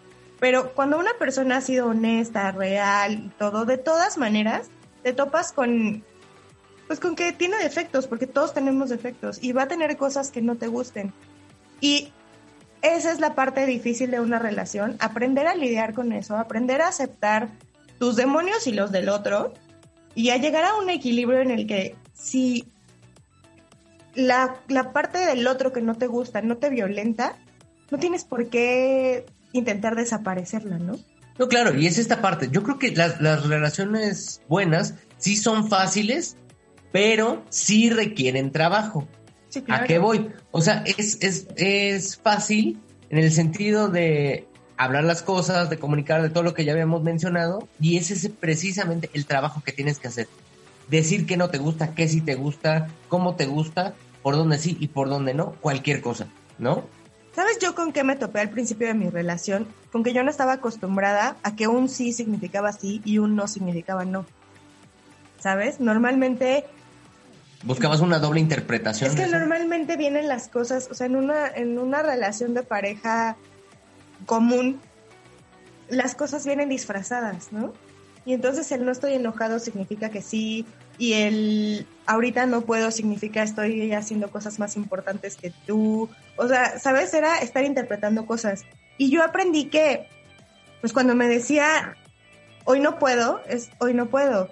Pero 0.45 0.75
cuando 0.75 0.99
una 0.99 1.15
persona 1.19 1.57
ha 1.57 1.61
sido 1.63 1.87
honesta, 1.87 2.53
real 2.53 3.15
y 3.15 3.29
todo, 3.39 3.65
de 3.65 3.79
todas 3.79 4.19
maneras, 4.19 4.69
te 5.03 5.15
topas 5.15 5.53
con, 5.53 6.05
pues 6.87 7.01
con 7.01 7.17
que 7.17 7.33
tiene 7.33 7.57
defectos, 7.57 8.07
porque 8.07 8.27
todos 8.27 8.53
tenemos 8.53 8.91
defectos 8.91 9.43
y 9.43 9.53
va 9.53 9.63
a 9.63 9.69
tener 9.69 9.97
cosas 9.97 10.31
que 10.31 10.43
no 10.43 10.57
te 10.57 10.67
gusten. 10.67 11.15
Y 11.81 12.13
esa 12.83 13.11
es 13.11 13.21
la 13.21 13.35
parte 13.35 13.65
difícil 13.65 14.11
de 14.11 14.21
una 14.21 14.39
relación, 14.39 14.99
aprender 15.01 15.47
a 15.47 15.55
lidiar 15.55 15.95
con 15.95 16.13
eso, 16.13 16.37
aprender 16.37 16.83
a 16.83 16.89
aceptar 16.89 17.49
tus 17.99 18.15
demonios 18.15 18.67
y 18.67 18.73
los 18.73 18.93
del 18.93 19.09
otro 19.09 19.55
y 20.15 20.29
a 20.29 20.37
llegar 20.37 20.65
a 20.65 20.77
un 20.77 20.91
equilibrio 20.91 21.41
en 21.41 21.53
el 21.53 21.67
que 21.67 21.97
si 22.13 22.71
la, 24.13 24.57
la 24.69 24.93
parte 24.93 25.17
del 25.21 25.47
otro 25.47 25.73
que 25.73 25.81
no 25.81 25.95
te 25.95 26.07
gusta 26.07 26.43
no 26.43 26.59
te 26.59 26.69
violenta, 26.69 27.35
no 27.91 27.97
tienes 27.97 28.25
por 28.27 28.51
qué 28.51 29.25
intentar 29.55 29.97
desaparecerla, 29.97 30.79
¿no? 30.79 30.99
No, 31.39 31.49
claro, 31.49 31.75
y 31.75 31.87
es 31.87 31.99
esta 31.99 32.21
parte. 32.21 32.49
Yo 32.51 32.63
creo 32.63 32.79
que 32.79 32.93
las, 32.93 33.19
relaciones 33.47 34.43
buenas 34.49 34.95
sí 35.19 35.37
son 35.37 35.69
fáciles, 35.69 36.37
pero 36.93 37.43
sí 37.49 37.91
requieren 37.91 38.53
trabajo. 38.53 39.09
¿A 39.69 39.85
qué 39.85 39.99
voy? 39.99 40.31
O 40.51 40.61
sea, 40.61 40.85
es, 40.85 41.19
es, 41.23 41.47
es 41.57 42.17
fácil 42.17 42.81
en 43.11 43.19
el 43.19 43.33
sentido 43.33 43.89
de 43.89 44.47
hablar 44.77 45.05
las 45.05 45.23
cosas, 45.23 45.71
de 45.71 45.79
comunicar, 45.79 46.23
de 46.23 46.31
todo 46.31 46.43
lo 46.43 46.55
que 46.55 46.65
ya 46.65 46.73
habíamos 46.73 47.03
mencionado, 47.03 47.69
y 47.81 47.97
ese 47.97 48.15
es 48.15 48.29
precisamente 48.29 49.11
el 49.13 49.27
trabajo 49.27 49.63
que 49.65 49.73
tienes 49.73 49.99
que 49.99 50.09
hacer. 50.09 50.29
Decir 50.89 51.27
que 51.27 51.37
no 51.37 51.49
te 51.49 51.59
gusta, 51.59 51.95
qué 51.95 52.09
sí 52.09 52.21
te 52.21 52.35
gusta, 52.35 52.89
cómo 53.09 53.37
te 53.37 53.47
gusta, 53.47 53.95
por 54.23 54.37
dónde 54.37 54.59
sí 54.59 54.77
y 54.81 54.89
por 54.89 55.09
dónde 55.09 55.35
no, 55.35 55.53
cualquier 55.61 56.01
cosa, 56.01 56.27
¿no? 56.59 56.85
¿Sabes 57.35 57.59
yo 57.59 57.75
con 57.75 57.93
qué 57.93 58.05
me 58.05 58.17
topé 58.17 58.41
al 58.41 58.51
principio 58.51 58.87
de 58.87 58.95
mi 58.95 59.11
relación? 59.11 59.67
Con 59.91 60.05
que 60.05 60.13
yo 60.13 60.23
no 60.23 60.31
estaba 60.31 60.53
acostumbrada 60.53 61.37
a 61.43 61.57
que 61.57 61.67
un 61.67 61.89
sí 61.89 62.13
significaba 62.13 62.73
sí 62.73 63.03
y 63.05 63.19
un 63.19 63.35
no 63.35 63.49
significaba 63.49 64.05
no. 64.05 64.25
¿Sabes? 65.41 65.81
Normalmente... 65.81 66.65
Buscabas 67.65 68.01
una 68.01 68.19
doble 68.19 68.41
interpretación. 68.41 69.11
Es 69.11 69.17
que 69.17 69.27
normalmente 69.27 69.97
vienen 69.97 70.29
las 70.29 70.49
cosas, 70.49 70.89
o 70.91 70.95
sea, 70.95 71.07
en 71.07 71.17
una, 71.17 71.49
en 71.49 71.79
una 71.79 72.03
relación 72.03 72.55
de 72.55 72.63
pareja 72.63 73.37
común, 74.27 74.81
las 75.89 76.15
cosas 76.15 76.47
vienen 76.47 76.69
disfrazadas, 76.69 77.53
¿no? 77.53 77.73
Y 78.27 78.33
entonces 78.33 78.71
el 78.73 78.85
no 78.85 78.93
estoy 78.93 79.15
enojado 79.15 79.59
significa 79.59 80.09
que 80.09 80.23
sí, 80.23 80.67
y 80.99 81.13
el 81.15 81.87
ahorita 82.07 82.47
no 82.47 82.63
puedo 82.63 82.91
significa 82.91 83.43
estoy 83.43 83.93
haciendo 83.93 84.31
cosas 84.31 84.59
más 84.59 84.77
importantes 84.77 85.37
que 85.37 85.53
tú. 85.67 86.09
O 86.37 86.49
sea, 86.49 86.79
¿sabes? 86.79 87.15
Era 87.15 87.39
estar 87.39 87.65
interpretando 87.65 88.27
cosas. 88.27 88.65
Y 88.99 89.11
yo 89.11 89.23
aprendí 89.23 89.67
que, 89.67 90.07
pues 90.81 90.93
cuando 90.93 91.15
me 91.15 91.29
decía, 91.29 91.97
hoy 92.65 92.81
no 92.81 92.99
puedo, 92.99 93.41
es 93.49 93.71
hoy 93.79 93.95
no 93.95 94.07
puedo. 94.07 94.51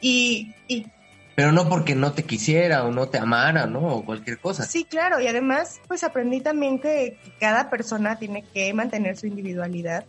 Y, 0.00 0.54
y 0.68 0.86
pero 1.34 1.50
no 1.50 1.68
porque 1.68 1.94
no 1.94 2.12
te 2.12 2.22
quisiera 2.22 2.84
o 2.84 2.92
no 2.92 3.08
te 3.08 3.18
amara, 3.18 3.66
¿no? 3.66 3.80
O 3.80 4.04
cualquier 4.04 4.38
cosa. 4.38 4.64
Sí, 4.64 4.84
claro. 4.84 5.20
Y 5.20 5.26
además, 5.26 5.80
pues 5.88 6.04
aprendí 6.04 6.40
también 6.40 6.78
que 6.78 7.18
cada 7.40 7.70
persona 7.70 8.18
tiene 8.18 8.44
que 8.54 8.72
mantener 8.72 9.16
su 9.16 9.26
individualidad. 9.26 10.04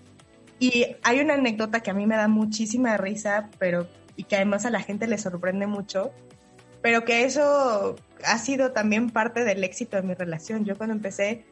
Y 0.59 0.95
hay 1.01 1.19
una 1.19 1.33
anécdota 1.33 1.81
que 1.81 1.89
a 1.89 1.95
mí 1.95 2.05
me 2.05 2.15
da 2.15 2.27
muchísima 2.27 2.95
risa, 2.97 3.49
pero 3.57 3.87
y 4.15 4.23
que 4.23 4.35
además 4.35 4.65
a 4.65 4.69
la 4.69 4.81
gente 4.81 5.07
le 5.07 5.17
sorprende 5.17 5.67
mucho, 5.67 6.11
pero 6.81 7.03
que 7.03 7.23
eso 7.23 7.95
ha 8.23 8.37
sido 8.37 8.71
también 8.71 9.09
parte 9.09 9.43
del 9.43 9.63
éxito 9.63 9.97
de 9.97 10.03
mi 10.03 10.13
relación. 10.13 10.65
Yo 10.65 10.77
cuando 10.77 10.95
empecé 10.95 11.45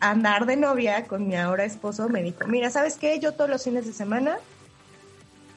a 0.00 0.10
andar 0.10 0.46
de 0.46 0.56
novia 0.56 1.04
con 1.04 1.28
mi 1.28 1.36
ahora 1.36 1.64
esposo, 1.64 2.08
me 2.08 2.22
dijo, 2.22 2.46
mira, 2.46 2.70
¿sabes 2.70 2.96
qué? 2.96 3.18
Yo 3.18 3.32
todos 3.32 3.50
los 3.50 3.62
fines 3.62 3.86
de 3.86 3.92
semana 3.92 4.38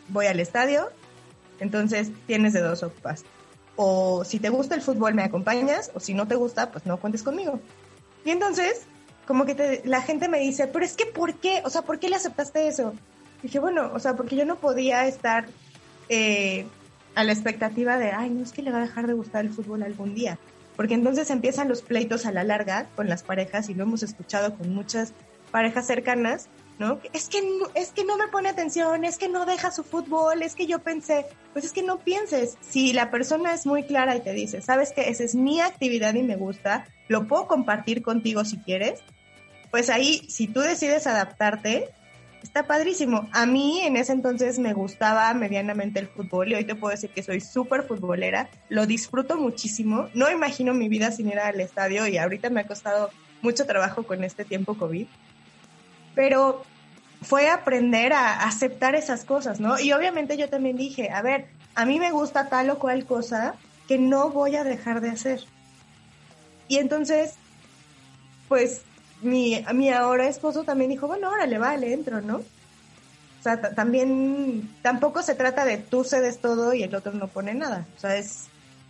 voy 0.09 0.27
al 0.27 0.39
estadio, 0.39 0.89
entonces 1.59 2.11
tienes 2.27 2.53
de 2.53 2.61
dos 2.61 2.79
sopas. 2.79 3.23
O 3.75 4.23
si 4.25 4.39
te 4.39 4.49
gusta 4.49 4.75
el 4.75 4.81
fútbol 4.81 5.13
me 5.13 5.23
acompañas, 5.23 5.91
o 5.93 5.99
si 5.99 6.13
no 6.13 6.27
te 6.27 6.35
gusta, 6.35 6.71
pues 6.71 6.85
no 6.85 6.97
cuentes 6.97 7.23
conmigo. 7.23 7.59
Y 8.25 8.31
entonces, 8.31 8.83
como 9.25 9.45
que 9.45 9.81
la 9.85 10.01
gente 10.01 10.27
me 10.27 10.39
dice, 10.39 10.67
pero 10.67 10.83
es 10.83 10.95
que 10.95 11.05
¿por 11.05 11.35
qué? 11.35 11.61
O 11.63 11.69
sea, 11.69 11.83
¿por 11.83 11.99
qué 11.99 12.09
le 12.09 12.15
aceptaste 12.15 12.67
eso? 12.67 12.93
dije, 13.41 13.59
bueno, 13.59 13.91
o 13.93 13.99
sea, 13.99 14.15
porque 14.15 14.35
yo 14.35 14.45
no 14.45 14.57
podía 14.57 15.07
estar 15.07 15.47
eh, 16.09 16.65
a 17.15 17.23
la 17.23 17.31
expectativa 17.31 17.97
de, 17.97 18.11
ay, 18.11 18.29
no 18.29 18.43
es 18.43 18.51
que 18.51 18.61
le 18.61 18.71
va 18.71 18.77
a 18.77 18.81
dejar 18.81 19.07
de 19.07 19.13
gustar 19.13 19.45
el 19.45 19.51
fútbol 19.51 19.83
algún 19.83 20.13
día. 20.13 20.37
Porque 20.75 20.93
entonces 20.93 21.31
empiezan 21.31 21.67
los 21.67 21.81
pleitos 21.81 22.25
a 22.25 22.31
la 22.31 22.43
larga 22.43 22.87
con 22.95 23.09
las 23.09 23.23
parejas 23.23 23.69
y 23.69 23.73
lo 23.73 23.83
hemos 23.83 24.03
escuchado 24.03 24.55
con 24.55 24.73
muchas 24.73 25.13
parejas 25.51 25.87
cercanas, 25.87 26.49
¿no? 26.77 26.99
Es 27.13 27.29
que, 27.29 27.41
es 27.73 27.91
que 27.91 28.03
no 28.03 28.17
me 28.17 28.27
pone 28.27 28.49
atención, 28.49 29.03
es 29.03 29.17
que 29.17 29.29
no 29.29 29.45
deja 29.45 29.71
su 29.71 29.83
fútbol, 29.83 30.43
es 30.43 30.53
que 30.53 30.67
yo 30.67 30.79
pensé, 30.79 31.25
pues 31.53 31.65
es 31.65 31.71
que 31.71 31.81
no 31.81 31.97
pienses. 31.97 32.57
Si 32.61 32.93
la 32.93 33.09
persona 33.09 33.53
es 33.53 33.65
muy 33.65 33.83
clara 33.83 34.15
y 34.15 34.21
te 34.21 34.33
dice, 34.33 34.61
sabes 34.61 34.91
que 34.91 35.09
esa 35.09 35.23
es 35.23 35.33
mi 35.33 35.59
actividad 35.59 36.13
y 36.13 36.21
me 36.21 36.35
gusta, 36.35 36.85
lo 37.07 37.27
puedo 37.27 37.47
compartir 37.47 38.03
contigo 38.03 38.45
si 38.45 38.57
quieres, 38.57 38.99
pues 39.71 39.89
ahí, 39.89 40.27
si 40.29 40.47
tú 40.47 40.59
decides 40.59 41.07
adaptarte, 41.07 41.89
Está 42.43 42.67
padrísimo. 42.67 43.27
A 43.33 43.45
mí 43.45 43.81
en 43.81 43.97
ese 43.97 44.13
entonces 44.13 44.59
me 44.59 44.73
gustaba 44.73 45.33
medianamente 45.33 45.99
el 45.99 46.07
fútbol 46.07 46.51
y 46.51 46.55
hoy 46.55 46.65
te 46.65 46.75
puedo 46.75 46.91
decir 46.91 47.09
que 47.09 47.23
soy 47.23 47.41
súper 47.41 47.83
futbolera. 47.83 48.49
Lo 48.69 48.85
disfruto 48.85 49.37
muchísimo. 49.37 50.09
No 50.13 50.29
imagino 50.31 50.73
mi 50.73 50.89
vida 50.89 51.11
sin 51.11 51.27
ir 51.27 51.39
al 51.39 51.59
estadio 51.59 52.07
y 52.07 52.17
ahorita 52.17 52.49
me 52.49 52.61
ha 52.61 52.67
costado 52.67 53.09
mucho 53.41 53.65
trabajo 53.65 54.03
con 54.03 54.23
este 54.23 54.45
tiempo 54.45 54.77
COVID. 54.77 55.07
Pero 56.15 56.63
fue 57.21 57.49
aprender 57.49 58.13
a 58.13 58.43
aceptar 58.43 58.95
esas 58.95 59.25
cosas, 59.25 59.59
¿no? 59.59 59.79
Y 59.79 59.91
obviamente 59.91 60.37
yo 60.37 60.49
también 60.49 60.77
dije, 60.77 61.09
a 61.09 61.21
ver, 61.21 61.47
a 61.75 61.85
mí 61.85 61.99
me 61.99 62.11
gusta 62.11 62.49
tal 62.49 62.69
o 62.69 62.79
cual 62.79 63.05
cosa 63.05 63.55
que 63.87 63.97
no 63.97 64.29
voy 64.29 64.55
a 64.55 64.63
dejar 64.63 65.01
de 65.01 65.09
hacer. 65.09 65.41
Y 66.67 66.77
entonces, 66.77 67.35
pues 68.47 68.81
mi, 69.21 69.63
mi 69.73 69.89
ahora 69.89 70.27
esposo 70.27 70.63
también 70.63 70.89
dijo, 70.89 71.07
bueno, 71.07 71.29
órale, 71.29 71.57
vale, 71.57 71.93
entro, 71.93 72.21
¿no? 72.21 72.41
sea, 73.55 73.61
también 73.73 74.69
tampoco 74.81 75.21
se 75.23 75.35
trata 75.35 75.65
de 75.65 75.77
tú 75.77 76.03
cedes 76.03 76.39
todo 76.39 76.73
y 76.73 76.83
el 76.83 76.93
otro 76.93 77.13
no 77.13 77.27
pone 77.27 77.53
nada. 77.53 77.85
O 77.95 77.99
sea, 77.99 78.17
es 78.17 78.47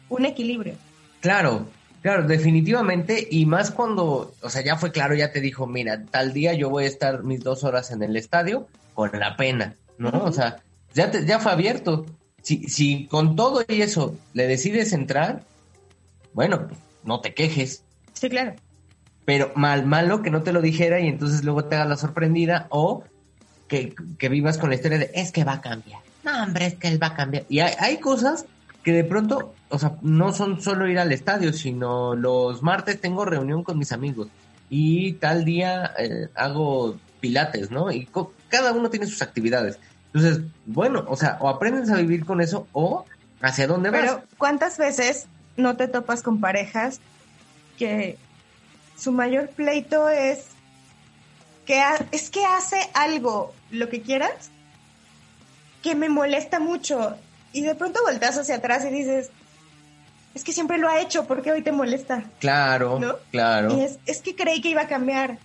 un 0.10 0.26
equilibrio. 0.26 0.76
Claro, 1.22 1.68
claro, 2.02 2.28
definitivamente. 2.28 3.28
Y 3.30 3.46
más 3.46 3.72
cuando, 3.72 4.34
o 4.42 4.50
sea, 4.50 4.64
ya 4.64 4.78
fue 4.78 4.92
claro, 4.92 5.16
ya 5.16 5.32
te 5.32 5.42
dijo, 5.42 5.68
mira, 5.68 6.04
tal 6.10 6.34
día 6.34 6.54
yo 6.54 6.70
voy 6.70 6.86
a 6.86 6.88
estar 6.88 7.24
mis 7.24 7.44
dos 7.44 7.64
horas 7.64 7.92
en 7.92 8.02
el 8.04 8.16
estadio 8.16 8.68
con 8.94 9.12
la 9.20 9.36
pena, 9.38 9.76
¿no? 9.98 10.24
O 10.24 10.32
sea, 10.32 10.64
ya, 10.94 11.12
te, 11.12 11.26
ya 11.26 11.40
fue 11.40 11.52
abierto. 11.52 12.06
Si, 12.42 12.70
si 12.70 13.08
con 13.08 13.36
todo 13.36 13.64
y 13.68 13.82
eso 13.82 14.16
le 14.34 14.48
decides 14.48 14.94
entrar, 14.94 15.44
bueno, 16.34 16.68
pues, 16.68 16.80
no 17.04 17.20
te 17.20 17.34
quejes. 17.34 17.84
Sí, 18.14 18.30
claro. 18.30 18.56
Pero 19.28 19.52
mal, 19.56 19.86
malo 19.86 20.22
que 20.22 20.32
no 20.32 20.42
te 20.42 20.54
lo 20.54 20.62
dijera 20.62 21.02
y 21.02 21.08
entonces 21.10 21.44
luego 21.44 21.66
te 21.66 21.76
hagas 21.76 21.90
la 21.90 21.98
sorprendida 21.98 22.68
o 22.70 23.04
que, 23.68 23.94
que 24.18 24.30
vivas 24.30 24.58
con 24.58 24.70
la 24.70 24.78
historia 24.78 25.00
de 25.00 25.12
es 25.14 25.34
que 25.34 25.44
va 25.44 25.56
a 25.56 25.62
cambiar. 25.62 26.00
No, 26.24 26.44
hombre, 26.44 26.68
es 26.68 26.76
que 26.76 26.88
él 26.88 27.04
va 27.04 27.08
a 27.08 27.14
cambiar. 27.14 27.44
Y 27.50 27.60
hay, 27.60 27.74
hay 27.78 27.98
cosas 27.98 28.46
que 28.84 28.94
de 28.94 29.04
pronto, 29.04 29.54
o 29.68 29.78
sea, 29.78 29.98
no 30.02 30.32
son 30.32 30.62
solo 30.62 30.88
ir 30.88 30.98
al 30.98 31.12
estadio, 31.12 31.52
sino 31.52 32.16
los 32.16 32.64
martes 32.64 33.02
tengo 33.02 33.26
reunión 33.26 33.66
con 33.66 33.78
mis 33.78 33.92
amigos 33.92 34.30
y 34.70 35.12
tal 35.16 35.44
día 35.44 35.92
eh, 36.00 36.30
hago 36.34 36.98
pilates, 37.20 37.70
¿no? 37.70 37.92
Y 37.92 38.08
cada 38.48 38.72
uno 38.72 38.90
tiene 38.90 39.08
sus 39.08 39.22
actividades. 39.22 39.78
Entonces, 40.14 40.42
bueno, 40.66 41.04
o 41.10 41.18
sea, 41.18 41.36
o 41.42 41.50
aprendes 41.50 41.90
a 41.90 41.98
vivir 41.98 42.26
con 42.26 42.40
eso 42.40 42.66
o 42.72 43.04
hacia 43.42 43.68
dónde 43.68 43.90
vas. 43.90 44.00
Pero, 44.00 44.24
¿cuántas 44.38 44.78
veces 44.78 45.28
no 45.58 45.76
te 45.76 45.90
topas 45.90 46.22
con 46.22 46.40
parejas 46.40 47.02
que 47.78 48.18
su 48.98 49.12
mayor 49.12 49.50
pleito 49.50 50.10
es 50.10 50.46
que 51.66 51.82
es 52.12 52.30
que 52.30 52.46
hace 52.46 52.78
algo, 52.94 53.54
lo 53.72 53.90
que 53.90 54.02
quieras, 54.02 54.50
que 55.84 55.96
me 55.96 56.10
molesta 56.10 56.60
mucho 56.60 57.16
y 57.54 57.62
de 57.62 57.76
pronto 57.76 58.00
volteas 58.04 58.38
hacia 58.38 58.56
atrás 58.56 58.86
y 58.86 58.90
dices, 58.90 59.30
es 60.34 60.44
que 60.44 60.54
siempre 60.54 60.78
lo 60.78 60.90
ha 60.90 61.00
hecho, 61.02 61.26
¿por 61.26 61.42
qué 61.42 61.52
hoy 61.52 61.62
te 61.62 61.72
molesta? 61.72 62.24
Claro, 62.40 63.20
claro. 63.32 63.78
Y 63.78 63.82
es, 63.82 64.00
es 64.06 64.22
que 64.22 64.36
creí 64.36 64.62
que 64.62 64.70
iba 64.70 64.84
a 64.84 64.88
cambiar. 64.88 65.40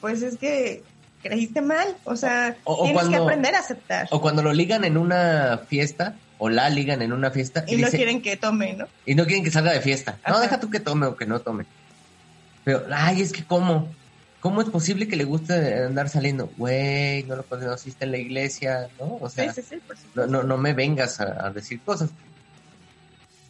Pues 0.00 0.22
es 0.22 0.38
que 0.38 0.82
creíste 1.22 1.60
mal, 1.60 1.96
o 2.04 2.16
sea, 2.16 2.56
tienes 2.82 3.08
que 3.08 3.16
aprender 3.16 3.54
a 3.54 3.58
aceptar. 3.58 4.08
O 4.10 4.20
cuando 4.20 4.42
lo 4.42 4.52
ligan 4.52 4.84
en 4.84 4.96
una 4.96 5.60
fiesta, 5.68 6.16
o 6.38 6.48
la 6.48 6.70
ligan 6.70 7.02
en 7.02 7.12
una 7.12 7.30
fiesta. 7.30 7.64
Y, 7.66 7.76
no 7.76 7.88
quieren 7.88 8.22
que 8.22 8.36
tome, 8.36 8.72
¿no? 8.72 8.86
Y 9.04 9.14
no 9.14 9.26
quieren 9.26 9.44
que 9.44 9.50
salga 9.50 9.72
de 9.72 9.80
fiesta. 9.80 10.18
No, 10.26 10.40
deja 10.40 10.58
tú 10.58 10.70
que 10.70 10.80
tome 10.80 11.06
o 11.06 11.16
que 11.16 11.26
no 11.26 11.40
tome. 11.40 11.66
Pero, 12.64 12.84
ay, 12.92 13.22
es 13.22 13.32
que 13.32 13.44
¿cómo? 13.44 13.88
¿Cómo 14.40 14.62
es 14.62 14.70
posible 14.70 15.06
que 15.06 15.16
le 15.16 15.24
guste 15.24 15.84
andar 15.84 16.08
saliendo? 16.08 16.50
Güey, 16.56 17.24
no 17.24 17.36
lo 17.36 17.42
conociste 17.42 18.06
en 18.06 18.12
la 18.12 18.18
iglesia, 18.18 18.88
¿no? 18.98 19.18
O 19.20 19.28
sea, 19.28 19.52
no, 20.14 20.26
no, 20.26 20.42
no, 20.42 20.56
me 20.56 20.72
vengas 20.72 21.20
a, 21.20 21.50
decir 21.50 21.80
cosas. 21.82 22.10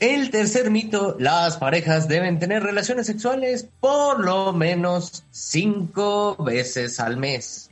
El 0.00 0.30
tercer 0.30 0.70
mito, 0.70 1.16
las 1.20 1.58
parejas 1.58 2.08
deben 2.08 2.40
tener 2.40 2.64
relaciones 2.64 3.06
sexuales 3.06 3.68
por 3.78 4.24
lo 4.24 4.52
menos 4.52 5.22
cinco 5.30 6.36
veces 6.42 6.98
al 6.98 7.18
mes. 7.18 7.70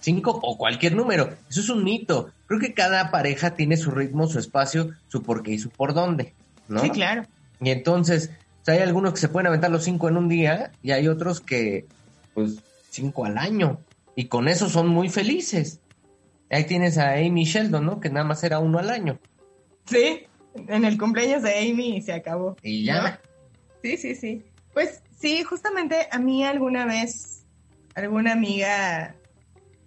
Cinco 0.00 0.38
o 0.42 0.56
cualquier 0.56 0.94
número. 0.94 1.34
Eso 1.50 1.60
es 1.60 1.68
un 1.68 1.84
mito. 1.84 2.30
Creo 2.46 2.58
que 2.58 2.72
cada 2.72 3.10
pareja 3.10 3.54
tiene 3.54 3.76
su 3.76 3.90
ritmo, 3.90 4.26
su 4.28 4.38
espacio, 4.38 4.92
su 5.08 5.22
por 5.22 5.42
qué 5.42 5.52
y 5.52 5.58
su 5.58 5.68
por 5.68 5.92
dónde, 5.92 6.32
¿no? 6.68 6.80
Sí, 6.80 6.90
claro. 6.90 7.26
Y 7.60 7.68
entonces, 7.68 8.30
hay 8.66 8.78
algunos 8.78 9.14
que 9.14 9.20
se 9.20 9.28
pueden 9.28 9.46
aventar 9.46 9.70
los 9.70 9.84
cinco 9.84 10.08
en 10.08 10.16
un 10.16 10.28
día 10.28 10.72
y 10.82 10.92
hay 10.92 11.08
otros 11.08 11.40
que 11.40 11.86
pues 12.34 12.62
cinco 12.90 13.24
al 13.24 13.38
año. 13.38 13.80
Y 14.14 14.26
con 14.26 14.48
eso 14.48 14.68
son 14.68 14.88
muy 14.88 15.08
felices. 15.08 15.80
Ahí 16.50 16.64
tienes 16.64 16.98
a 16.98 17.12
Amy 17.12 17.44
Sheldon, 17.44 17.86
¿no? 17.86 18.00
Que 18.00 18.10
nada 18.10 18.24
más 18.24 18.42
era 18.44 18.58
uno 18.58 18.78
al 18.78 18.90
año. 18.90 19.18
Sí, 19.86 20.26
en 20.54 20.84
el 20.84 20.98
cumpleaños 20.98 21.42
de 21.42 21.58
Amy 21.58 22.02
se 22.02 22.12
acabó. 22.12 22.56
Y 22.62 22.84
ya. 22.84 23.20
Sí, 23.82 23.96
sí, 23.96 24.14
sí. 24.14 24.44
Pues 24.74 25.02
sí, 25.18 25.42
justamente 25.42 26.08
a 26.10 26.18
mí 26.18 26.44
alguna 26.44 26.86
vez, 26.86 27.44
alguna 27.94 28.32
amiga 28.32 29.14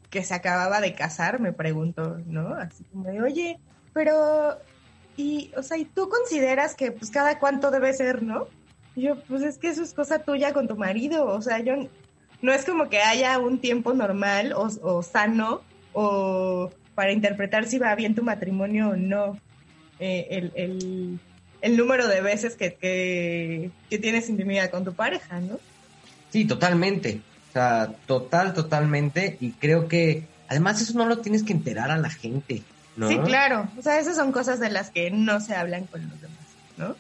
que 0.10 0.24
se 0.24 0.34
acababa 0.34 0.80
de 0.80 0.94
casar 0.94 1.40
me 1.40 1.54
preguntó, 1.54 2.18
¿no? 2.26 2.56
Así 2.56 2.84
como 2.86 3.06
de, 3.06 3.22
oye, 3.22 3.60
pero, 3.94 4.58
y, 5.18 5.52
o 5.58 5.64
sea, 5.64 5.78
¿y 5.78 5.86
tú 5.86 6.08
consideras 6.08 6.76
que 6.76 6.92
pues 6.92 7.12
cada 7.12 7.40
cuánto 7.40 7.72
debe 7.72 7.94
ser, 7.94 8.24
¿no? 8.24 8.48
Y 8.96 9.04
yo, 9.04 9.16
pues 9.24 9.42
es 9.42 9.58
que 9.58 9.70
eso 9.70 9.84
es 9.84 9.94
cosa 9.94 10.20
tuya 10.20 10.54
con 10.54 10.68
tu 10.68 10.76
marido, 10.76 11.26
o 11.26 11.42
sea, 11.42 11.60
yo 11.60 11.76
no 12.44 12.52
es 12.52 12.66
como 12.66 12.90
que 12.90 13.00
haya 13.00 13.40
un 13.40 13.60
tiempo 13.60 13.94
normal 13.94 14.54
o, 14.54 15.02
sano 15.02 15.62
o 15.94 16.72
para 16.94 17.14
interpretar 17.14 17.66
si 17.66 17.80
va 17.80 17.96
bien 17.96 18.16
tu 18.16 18.22
matrimonio 18.22 18.90
o 18.90 18.96
no. 18.96 19.40
Eh, 20.00 20.52
el, 20.56 21.20
número 21.78 22.08
de 22.10 22.22
veces 22.22 22.56
que, 22.56 22.74
que, 22.76 23.98
tienes 23.98 24.28
intimidad 24.30 24.70
con 24.70 24.84
tu 24.84 24.94
pareja, 24.94 25.40
¿no? 25.40 25.58
Sí, 26.32 26.44
totalmente. 26.44 27.22
O 27.50 27.54
sea, 27.54 27.94
total, 28.06 28.54
totalmente. 28.54 29.38
Y 29.40 29.52
creo 29.52 29.88
que 29.88 30.28
además 30.50 30.82
eso 30.82 30.98
no 30.98 31.06
lo 31.06 31.20
tienes 31.20 31.44
que 31.44 31.54
enterar 31.54 31.92
a 31.92 31.98
la 31.98 32.10
gente, 32.10 32.62
¿no? 32.98 33.08
Sí, 33.08 33.18
claro. 33.20 33.70
O 33.80 33.82
sea, 33.82 34.00
esas 34.00 34.18
son 34.18 34.34
cosas 34.34 34.60
de 34.60 34.70
las 34.70 34.90
que 34.90 35.10
no 35.12 35.40
se 35.40 35.56
hablan 35.56 35.86
con 35.86 36.02
los 36.10 36.20
demás, 36.20 36.46
¿no? 36.78 36.96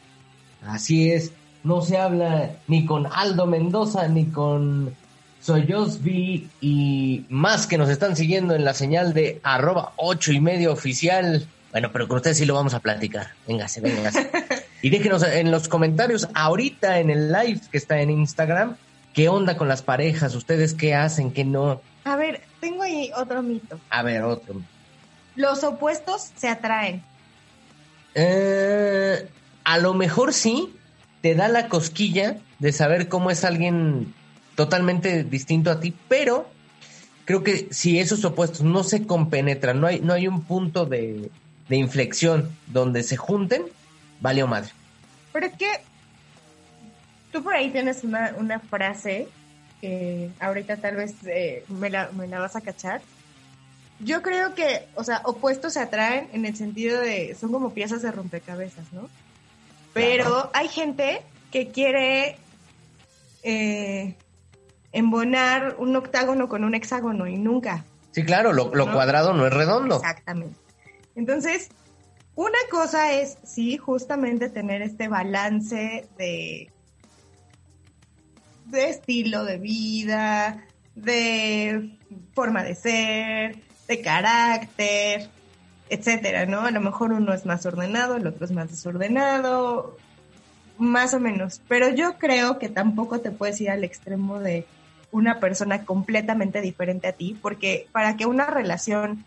Así 0.65 1.11
es. 1.11 1.33
No 1.63 1.81
se 1.81 1.97
habla 1.97 2.51
ni 2.67 2.85
con 2.85 3.07
Aldo 3.07 3.45
Mendoza 3.45 4.07
ni 4.07 4.25
con 4.25 4.95
soy 5.43 5.69
Josby 5.69 6.49
y 6.61 7.25
más 7.27 7.67
que 7.67 7.77
nos 7.77 7.89
están 7.89 8.15
siguiendo 8.15 8.55
en 8.55 8.63
la 8.63 8.73
señal 8.73 9.13
de 9.13 9.41
arroba 9.43 9.91
ocho 9.97 10.31
y 10.31 10.39
medio 10.39 10.71
oficial. 10.71 11.45
Bueno, 11.71 11.91
pero 11.91 12.07
con 12.07 12.17
ustedes 12.17 12.37
sí 12.37 12.45
lo 12.45 12.53
vamos 12.53 12.73
a 12.73 12.79
platicar. 12.79 13.31
Véngase, 13.45 13.81
véngase. 13.81 14.31
y 14.81 14.89
déjenos 14.89 15.21
en 15.23 15.51
los 15.51 15.67
comentarios 15.67 16.29
ahorita 16.33 16.99
en 16.99 17.09
el 17.09 17.31
live 17.31 17.59
que 17.69 17.77
está 17.77 17.99
en 17.99 18.09
Instagram, 18.11 18.77
¿qué 19.13 19.27
onda 19.27 19.57
con 19.57 19.67
las 19.67 19.81
parejas? 19.81 20.33
¿Ustedes 20.33 20.73
qué 20.73 20.95
hacen, 20.95 21.31
qué 21.31 21.43
no? 21.43 21.81
A 22.05 22.15
ver, 22.15 22.41
tengo 22.61 22.83
ahí 22.83 23.11
otro 23.17 23.43
mito. 23.43 23.77
A 23.89 24.01
ver, 24.01 24.23
otro. 24.23 24.61
Los 25.35 25.63
opuestos 25.65 26.31
se 26.37 26.47
atraen. 26.47 27.03
Eh, 28.15 29.27
a 29.65 29.77
lo 29.79 29.93
mejor 29.93 30.33
sí, 30.33 30.73
te 31.23 31.35
da 31.35 31.47
la 31.47 31.69
cosquilla 31.69 32.35
de 32.59 32.73
saber 32.73 33.07
cómo 33.07 33.31
es 33.31 33.45
alguien 33.45 34.13
totalmente 34.55 35.23
distinto 35.23 35.71
a 35.71 35.79
ti, 35.79 35.95
pero 36.09 36.49
creo 37.23 37.43
que 37.43 37.69
si 37.71 37.97
esos 37.97 38.25
opuestos 38.25 38.61
no 38.63 38.83
se 38.83 39.07
compenetran, 39.07 39.79
no 39.79 39.87
hay, 39.87 40.01
no 40.01 40.11
hay 40.11 40.27
un 40.27 40.43
punto 40.43 40.85
de, 40.85 41.31
inflexión 41.69 42.51
donde 42.67 43.03
se 43.03 43.15
junten, 43.15 43.63
vale 44.19 44.43
o 44.43 44.47
madre. 44.47 44.71
Pero 45.31 45.45
es 45.45 45.53
que 45.53 45.69
tú 47.31 47.41
por 47.41 47.53
ahí 47.53 47.71
tienes 47.71 48.03
una, 48.03 48.35
una 48.37 48.59
frase 48.59 49.29
que 49.79 50.29
ahorita 50.41 50.75
tal 50.75 50.97
vez 50.97 51.15
eh, 51.25 51.63
me, 51.69 51.89
la, 51.89 52.11
me 52.11 52.27
la 52.27 52.39
vas 52.39 52.57
a 52.57 52.61
cachar. 52.61 53.01
Yo 54.01 54.21
creo 54.21 54.55
que, 54.55 54.87
o 54.95 55.05
sea, 55.05 55.21
opuestos 55.23 55.71
se 55.71 55.79
atraen 55.79 56.27
en 56.33 56.45
el 56.45 56.57
sentido 56.57 56.99
de, 56.99 57.33
son 57.39 57.53
como 57.53 57.73
piezas 57.73 58.01
de 58.01 58.11
rompecabezas, 58.11 58.91
¿no? 58.91 59.09
Pero 59.93 60.49
hay 60.53 60.67
gente 60.67 61.21
que 61.51 61.69
quiere 61.69 62.37
eh, 63.43 64.15
embonar 64.91 65.75
un 65.77 65.95
octágono 65.95 66.49
con 66.49 66.63
un 66.63 66.75
hexágono 66.75 67.27
y 67.27 67.37
nunca. 67.37 67.85
Sí, 68.11 68.23
claro, 68.23 68.53
lo, 68.53 68.71
cuadrado 68.71 69.33
no 69.33 69.45
es 69.45 69.53
redondo. 69.53 69.97
Exactamente. 69.97 70.55
Entonces, 71.15 71.69
una 72.35 72.57
cosa 72.71 73.13
es, 73.13 73.37
sí, 73.43 73.77
justamente 73.77 74.49
tener 74.49 74.81
este 74.81 75.07
balance 75.07 76.07
de, 76.17 76.71
de 78.65 78.89
estilo 78.89 79.45
de 79.45 79.57
vida, 79.57 80.65
de 80.95 81.97
forma 82.33 82.63
de 82.63 82.75
ser, 82.75 83.57
de 83.87 84.01
carácter, 84.01 85.29
etcétera, 85.89 86.45
¿no? 86.45 86.61
A 86.61 86.71
lo 86.71 86.81
mejor 86.81 87.13
uno 87.13 87.33
es 87.33 87.45
más 87.45 87.65
ordenado, 87.65 88.15
el 88.15 88.27
otro 88.27 88.45
es 88.45 88.51
más 88.51 88.69
desordenado, 88.69 89.97
más 90.77 91.13
o 91.13 91.19
menos. 91.19 91.61
Pero 91.67 91.89
yo 91.89 92.17
creo 92.17 92.59
que 92.59 92.69
tampoco 92.69 93.19
te 93.19 93.31
puedes 93.31 93.59
ir 93.61 93.69
al 93.69 93.83
extremo 93.83 94.39
de 94.39 94.65
una 95.11 95.39
persona 95.39 95.85
completamente 95.85 96.61
diferente 96.61 97.07
a 97.07 97.13
ti, 97.13 97.37
porque 97.41 97.87
para 97.91 98.17
que 98.17 98.25
una 98.25 98.47
relación 98.47 99.23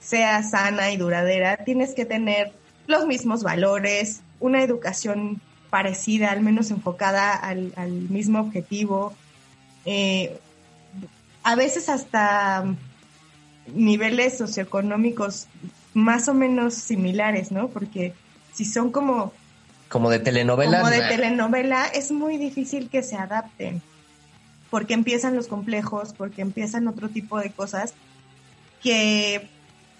sea 0.00 0.42
sana 0.42 0.90
y 0.90 0.96
duradera, 0.96 1.58
tienes 1.58 1.94
que 1.94 2.04
tener 2.04 2.52
los 2.86 3.06
mismos 3.06 3.42
valores, 3.42 4.22
una 4.40 4.62
educación 4.62 5.40
parecida, 5.70 6.30
al 6.30 6.40
menos 6.40 6.70
enfocada 6.70 7.34
al, 7.34 7.72
mismo 8.08 8.40
objetivo, 8.40 9.14
eh, 9.84 10.38
a 11.42 11.54
veces 11.56 11.88
hasta 11.88 12.64
niveles 13.66 14.38
socioeconómicos 14.38 15.46
más 15.94 16.28
o 16.28 16.34
menos 16.34 16.74
similares, 16.74 17.52
¿no? 17.52 17.68
Porque 17.68 18.14
si 18.52 18.64
son 18.64 18.90
como... 18.90 19.32
Como 19.88 20.10
de 20.10 20.18
telenovela. 20.18 20.78
Como 20.80 20.90
de 20.90 21.02
telenovela, 21.02 21.86
es 21.86 22.10
muy 22.10 22.38
difícil 22.38 22.88
que 22.88 23.02
se 23.02 23.16
adapten 23.16 23.82
porque 24.72 24.94
empiezan 24.94 25.36
los 25.36 25.48
complejos, 25.48 26.14
porque 26.16 26.40
empiezan 26.40 26.88
otro 26.88 27.10
tipo 27.10 27.38
de 27.38 27.50
cosas 27.50 27.92
que 28.82 29.46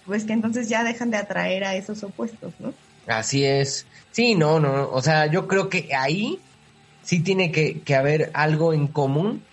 pues 0.03 0.25
que 0.25 0.33
entonces 0.33 0.67
ya 0.67 0.83
dejan 0.83 1.11
de 1.11 1.17
atraer 1.17 1.63
a 1.63 1.75
esos 1.75 2.03
opuestos, 2.03 2.53
¿no? 2.57 2.73
Así 3.05 3.45
es. 3.45 3.85
Sí, 4.11 4.33
no, 4.33 4.59
no, 4.59 4.89
o 4.89 4.99
sea, 5.03 5.27
yo 5.27 5.47
creo 5.47 5.69
que 5.69 5.93
ahí 5.95 6.39
sí 7.03 7.19
tiene 7.19 7.51
que, 7.51 7.81
que 7.81 7.95
haber 7.95 8.31
algo 8.33 8.73
en 8.73 8.87
común 8.87 9.43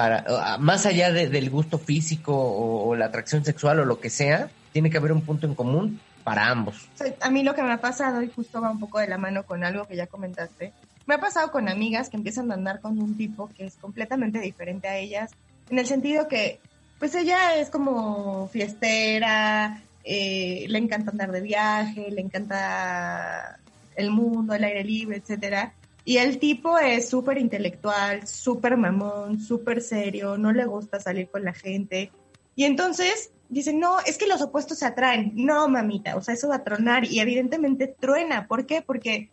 para, 0.00 0.56
más 0.58 0.86
allá 0.86 1.12
de, 1.12 1.28
del 1.28 1.50
gusto 1.50 1.78
físico 1.78 2.34
o, 2.34 2.96
la 2.96 3.06
atracción 3.06 3.44
sexual 3.44 3.80
o 3.80 3.84
lo 3.84 4.00
que 4.00 4.08
sea, 4.08 4.48
tiene 4.72 4.88
que 4.88 4.96
haber 4.96 5.12
un 5.12 5.20
punto 5.20 5.46
en 5.46 5.54
común 5.54 6.00
para 6.24 6.48
ambos. 6.48 6.88
A 7.20 7.30
mí 7.30 7.42
lo 7.42 7.54
que 7.54 7.62
me 7.62 7.72
ha 7.72 7.80
pasado, 7.80 8.22
y 8.22 8.30
justo 8.30 8.60
va 8.62 8.70
un 8.70 8.80
poco 8.80 8.98
de 8.98 9.08
la 9.08 9.18
mano 9.18 9.44
con 9.44 9.62
algo 9.62 9.86
que 9.86 9.96
ya 9.96 10.06
comentaste, 10.06 10.72
me 11.06 11.16
ha 11.16 11.20
pasado 11.20 11.50
con 11.50 11.68
amigas 11.68 12.08
que 12.08 12.16
empiezan 12.16 12.50
a 12.50 12.54
andar 12.54 12.80
con 12.80 12.98
un 12.98 13.16
tipo 13.16 13.50
que 13.56 13.66
es 13.66 13.76
completamente 13.76 14.38
diferente 14.40 14.88
a 14.88 14.96
ellas, 14.96 15.32
en 15.68 15.78
el 15.78 15.86
sentido 15.86 16.28
que, 16.28 16.60
pues 16.98 17.14
ella 17.14 17.56
es 17.56 17.68
como 17.68 18.48
fiestera, 18.48 19.82
eh, 20.04 20.64
le 20.68 20.78
encanta 20.78 21.10
andar 21.10 21.30
de 21.30 21.42
viaje, 21.42 22.10
le 22.10 22.22
encanta 22.22 23.58
el 23.96 24.10
mundo, 24.10 24.54
el 24.54 24.64
aire 24.64 24.82
libre, 24.84 25.18
etcétera. 25.18 25.74
Y 26.10 26.18
el 26.18 26.40
tipo 26.40 26.76
es 26.76 27.08
súper 27.08 27.38
intelectual, 27.38 28.26
súper 28.26 28.76
mamón, 28.76 29.38
súper 29.38 29.80
serio, 29.80 30.36
no 30.36 30.50
le 30.50 30.64
gusta 30.64 30.98
salir 30.98 31.28
con 31.28 31.44
la 31.44 31.52
gente. 31.52 32.10
Y 32.56 32.64
entonces 32.64 33.30
dicen, 33.48 33.78
no, 33.78 34.00
es 34.00 34.18
que 34.18 34.26
los 34.26 34.42
opuestos 34.42 34.80
se 34.80 34.86
atraen. 34.86 35.30
No, 35.36 35.68
mamita, 35.68 36.16
o 36.16 36.20
sea, 36.20 36.34
eso 36.34 36.48
va 36.48 36.56
a 36.56 36.64
tronar. 36.64 37.04
Y 37.04 37.20
evidentemente 37.20 37.86
truena. 37.86 38.48
¿Por 38.48 38.66
qué? 38.66 38.82
Porque 38.82 39.30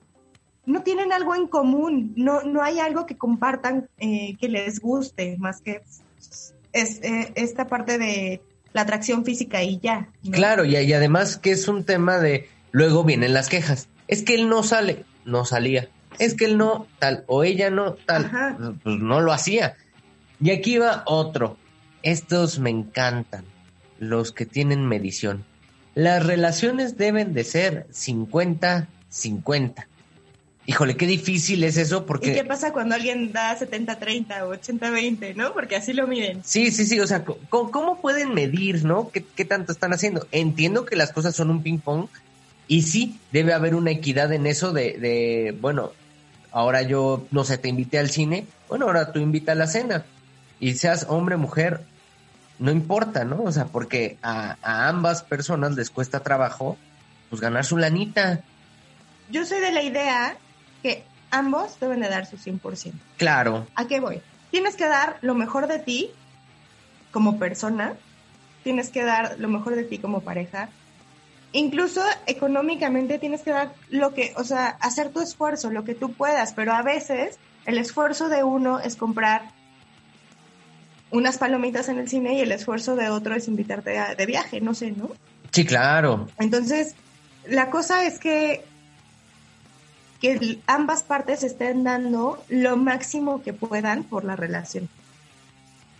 no 0.68 0.84
tienen 0.84 1.12
algo 1.12 1.34
en 1.34 1.48
común, 1.48 2.14
no, 2.16 2.44
no 2.44 2.62
hay 2.62 2.80
algo 2.80 3.08
que 3.08 3.18
compartan 3.18 3.90
eh, 3.98 4.36
que 4.40 4.48
les 4.48 4.80
guste, 4.80 5.36
más 5.40 5.62
que 5.62 5.82
es, 6.74 7.02
eh, 7.02 7.32
esta 7.34 7.66
parte 7.66 7.98
de 7.98 8.40
la 8.74 8.82
atracción 8.82 9.26
física 9.26 9.64
y 9.64 9.80
ya. 9.80 10.10
Claro, 10.30 10.64
y 10.64 10.76
además 10.76 11.38
que 11.38 11.54
es 11.54 11.68
un 11.68 11.86
tema 11.86 12.20
de, 12.20 12.48
luego 12.70 13.04
vienen 13.04 13.34
las 13.34 13.50
quejas. 13.50 13.90
Es 14.08 14.22
que 14.22 14.36
él 14.36 14.48
no 14.48 14.62
sale, 14.62 15.06
no 15.26 15.44
salía 15.44 15.90
es 16.20 16.34
que 16.34 16.46
él 16.46 16.58
no 16.58 16.88
tal 17.00 17.24
o 17.28 17.44
ella 17.44 17.70
no 17.70 17.94
tal, 17.94 18.26
Ajá. 18.26 18.58
pues 18.84 18.98
no 18.98 19.22
lo 19.22 19.32
hacía. 19.32 19.76
Y 20.40 20.52
aquí 20.52 20.78
va 20.78 21.04
otro. 21.06 21.58
Estos 22.04 22.60
me 22.60 22.70
encantan, 22.70 23.46
los 24.00 24.32
que 24.32 24.46
tienen 24.46 24.86
medición. 24.88 25.46
Las 25.96 26.26
relaciones 26.26 26.98
deben 26.98 27.34
de 27.34 27.44
ser 27.44 27.88
50-50. 27.92 29.88
Híjole, 30.68 30.98
qué 30.98 31.08
difícil 31.08 31.64
es 31.64 31.78
eso 31.78 32.06
porque... 32.06 32.32
¿Y 32.32 32.34
qué 32.34 32.44
pasa 32.44 32.74
cuando 32.74 32.94
alguien 32.94 33.32
da 33.32 33.58
70-30 33.58 34.42
o 34.44 34.54
80-20, 34.54 35.36
no? 35.36 35.54
Porque 35.54 35.78
así 35.78 35.94
lo 35.94 36.08
miden. 36.08 36.42
Sí, 36.44 36.72
sí, 36.72 36.86
sí, 36.86 37.00
o 37.00 37.08
sea, 37.08 37.24
¿cómo, 37.24 37.72
cómo 37.72 38.02
pueden 38.02 38.34
medir, 38.34 38.84
no? 38.84 39.10
¿Qué, 39.10 39.24
¿Qué 39.24 39.46
tanto 39.46 39.72
están 39.72 39.94
haciendo? 39.94 40.28
Entiendo 40.32 40.86
que 40.86 40.98
las 40.98 41.14
cosas 41.14 41.36
son 41.36 41.50
un 41.52 41.64
ping-pong 41.64 42.10
y 42.68 42.82
sí, 42.82 43.20
debe 43.32 43.54
haber 43.54 43.76
una 43.76 43.92
equidad 43.92 44.32
en 44.34 44.46
eso 44.46 44.74
de, 44.74 44.98
de 44.98 45.58
bueno, 45.60 45.92
ahora 46.52 46.82
yo, 46.82 47.26
no 47.32 47.44
sé, 47.44 47.58
te 47.58 47.70
invité 47.70 48.00
al 48.00 48.10
cine, 48.10 48.46
bueno, 48.68 48.86
ahora 48.86 49.12
tú 49.12 49.20
invita 49.20 49.54
a 49.54 49.56
la 49.56 49.68
cena. 49.68 50.06
Y 50.60 50.74
seas 50.74 51.06
hombre, 51.08 51.38
mujer, 51.38 51.82
no 52.60 52.72
importa, 52.72 53.24
¿no? 53.24 53.44
O 53.44 53.52
sea, 53.52 53.66
porque 53.66 54.18
a, 54.22 54.58
a, 54.62 54.90
ambas 54.90 55.24
personas 55.24 55.76
les 55.76 55.90
cuesta 55.90 56.22
trabajo, 56.22 56.78
pues 57.30 57.42
ganar 57.42 57.64
su 57.64 57.78
lanita. 57.78 58.42
Yo 59.30 59.46
soy 59.46 59.60
de 59.60 59.72
la 59.72 59.84
idea 59.84 60.36
que 60.82 61.04
ambos 61.32 61.80
deben 61.80 62.02
de 62.02 62.10
dar 62.10 62.26
su 62.26 62.38
100%. 62.38 62.94
Claro. 63.18 63.68
¿A 63.76 63.88
qué 63.88 64.00
voy? 64.00 64.22
Tienes 64.52 64.76
que 64.76 64.88
dar 64.88 65.20
lo 65.22 65.36
mejor 65.36 65.68
de 65.68 65.80
ti 65.80 66.10
como 67.12 67.38
persona, 67.38 67.94
tienes 68.64 68.90
que 68.90 69.04
dar 69.04 69.36
lo 69.40 69.48
mejor 69.48 69.76
de 69.76 69.84
ti 69.84 70.00
como 70.00 70.22
pareja, 70.22 70.70
incluso 71.52 72.02
económicamente 72.26 73.20
tienes 73.20 73.42
que 73.42 73.52
dar 73.52 73.74
lo 73.90 74.14
que, 74.14 74.34
o 74.38 74.44
sea, 74.44 74.68
hacer 74.82 75.10
tu 75.10 75.22
esfuerzo, 75.22 75.72
lo 75.72 75.84
que 75.84 75.96
tú 75.96 76.14
puedas, 76.14 76.54
pero 76.54 76.74
a 76.74 76.82
veces 76.82 77.38
el 77.66 77.78
esfuerzo 77.78 78.30
de 78.30 78.44
uno 78.44 78.80
es 78.80 78.96
comprar 78.96 79.44
unas 81.10 81.38
palomitas 81.38 81.90
en 81.90 82.00
el 82.00 82.10
cine 82.10 82.34
y 82.34 82.42
el 82.42 82.52
esfuerzo 82.52 82.96
de 82.96 83.10
otro 83.10 83.36
es 83.36 83.48
invitarte 83.48 83.98
a, 83.98 84.16
de 84.16 84.26
viaje, 84.26 84.60
no 84.62 84.74
sé, 84.74 84.92
¿no? 84.92 85.10
Sí, 85.52 85.66
claro. 85.66 86.28
Entonces, 86.38 86.96
la 87.48 87.70
cosa 87.70 88.06
es 88.06 88.20
que 88.20 88.64
que 90.20 90.60
ambas 90.66 91.04
partes 91.04 91.44
estén 91.44 91.84
dando 91.84 92.44
lo 92.50 92.76
máximo 92.76 93.44
que 93.44 93.54
puedan 93.54 94.04
por 94.04 94.26
la 94.26 94.36
relación. 94.36 94.90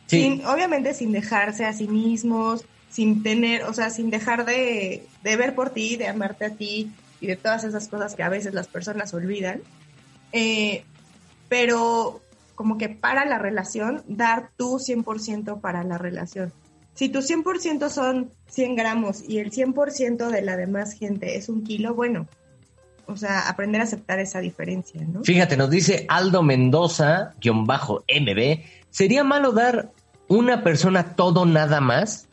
Sí. 0.08 0.22
Sin, 0.22 0.46
obviamente 0.46 0.94
sin 0.94 1.12
dejarse 1.12 1.66
a 1.66 1.74
sí 1.74 1.88
mismos, 1.88 2.66
sin 2.98 3.22
tener, 3.22 3.62
o 3.66 3.74
sea, 3.76 3.92
sin 3.92 4.10
dejar 4.10 4.44
de, 4.44 5.06
de, 5.22 5.38
ver 5.38 5.54
por 5.54 5.70
ti, 5.70 5.98
de 5.98 6.08
amarte 6.08 6.46
a 6.46 6.56
ti 6.56 6.92
y 7.22 7.28
de 7.28 7.36
todas 7.36 7.64
esas 7.64 7.88
cosas 7.90 8.16
que 8.16 8.24
a 8.24 8.30
veces 8.30 8.56
las 8.56 8.68
personas 8.68 9.14
olvidan. 9.14 9.62
Eh, 10.32 10.84
pero 11.48 12.22
como 12.56 12.80
que 12.80 12.90
para 12.90 13.24
la 13.26 13.38
relación, 13.38 14.02
dar 14.08 14.50
tu 14.58 14.80
100% 14.80 15.62
para 15.62 15.84
la 15.84 16.00
relación. 16.00 16.52
Si 16.96 17.08
tu 17.10 17.20
100% 17.20 17.88
son 17.90 18.32
100 18.48 18.76
gramos 18.76 19.24
y 19.30 19.38
el 19.38 19.52
100% 19.52 20.30
de 20.30 20.42
la 20.42 20.58
demás 20.58 20.94
gente 20.94 21.38
es 21.38 21.50
un 21.50 21.64
kilo, 21.64 21.94
bueno, 21.94 22.28
o 23.06 23.16
sea, 23.16 23.48
aprender 23.48 23.82
a 23.82 23.84
aceptar 23.84 24.18
esa 24.20 24.40
diferencia, 24.40 25.06
¿no? 25.06 25.24
Fíjate, 25.24 25.56
nos 25.56 25.70
dice 25.70 26.08
Aldo 26.10 26.42
Mendoza, 26.42 27.36
guion 27.40 27.68
bajo 27.68 28.04
MB, 28.10 28.64
¿sería 28.90 29.24
malo 29.24 29.52
dar 29.52 29.92
una 30.28 30.64
persona 30.64 31.16
todo 31.16 31.46
nada 31.46 31.80
más? 31.80 32.27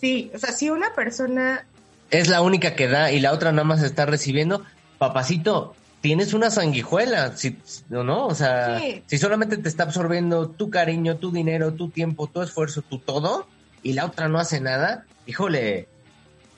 Sí, 0.00 0.30
o 0.34 0.38
sea, 0.38 0.52
si 0.52 0.70
una 0.70 0.94
persona... 0.94 1.66
Es 2.10 2.28
la 2.28 2.42
única 2.42 2.74
que 2.74 2.88
da 2.88 3.10
y 3.10 3.20
la 3.20 3.32
otra 3.32 3.52
nada 3.52 3.64
más 3.64 3.82
está 3.82 4.06
recibiendo, 4.06 4.62
papacito, 4.98 5.74
tienes 6.00 6.34
una 6.34 6.50
sanguijuela, 6.50 7.36
si, 7.36 7.58
¿no? 7.88 8.26
O 8.26 8.34
sea, 8.34 8.78
sí. 8.78 9.02
si 9.06 9.18
solamente 9.18 9.56
te 9.56 9.68
está 9.68 9.82
absorbiendo 9.82 10.48
tu 10.48 10.70
cariño, 10.70 11.16
tu 11.16 11.32
dinero, 11.32 11.74
tu 11.74 11.90
tiempo, 11.90 12.28
tu 12.28 12.42
esfuerzo, 12.42 12.82
tu 12.82 12.98
todo, 12.98 13.48
y 13.82 13.94
la 13.94 14.04
otra 14.04 14.28
no 14.28 14.38
hace 14.38 14.60
nada, 14.60 15.04
híjole, 15.26 15.88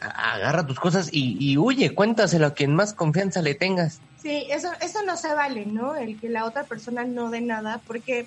agarra 0.01 0.67
tus 0.67 0.79
cosas 0.79 1.09
y, 1.11 1.37
y, 1.41 1.57
huye, 1.57 1.95
cuéntaselo 1.95 2.47
a 2.47 2.55
quien 2.55 2.75
más 2.75 2.93
confianza 2.93 3.41
le 3.41 3.55
tengas. 3.55 4.01
Sí, 4.23 4.47
eso, 4.51 4.71
eso 4.81 5.03
no 5.05 5.17
se 5.17 5.33
vale, 5.33 5.65
¿no? 5.65 5.95
El 5.95 6.21
que 6.21 6.29
la 6.29 6.45
otra 6.45 6.65
persona 6.65 7.05
no 7.05 7.31
dé 7.31 7.41
nada, 7.41 7.81
porque 7.87 8.27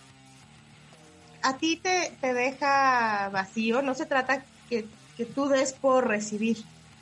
a 1.43 1.57
ti 1.57 1.77
te, 1.77 2.11
te 2.21 2.33
deja 2.33 3.29
vacío, 3.29 3.81
no 3.81 3.93
se 3.93 4.05
trata 4.05 4.43
que, 4.69 4.85
que 5.17 5.25
tú 5.25 5.47
des 5.47 5.73
por 5.73 6.07
recibir, 6.07 6.57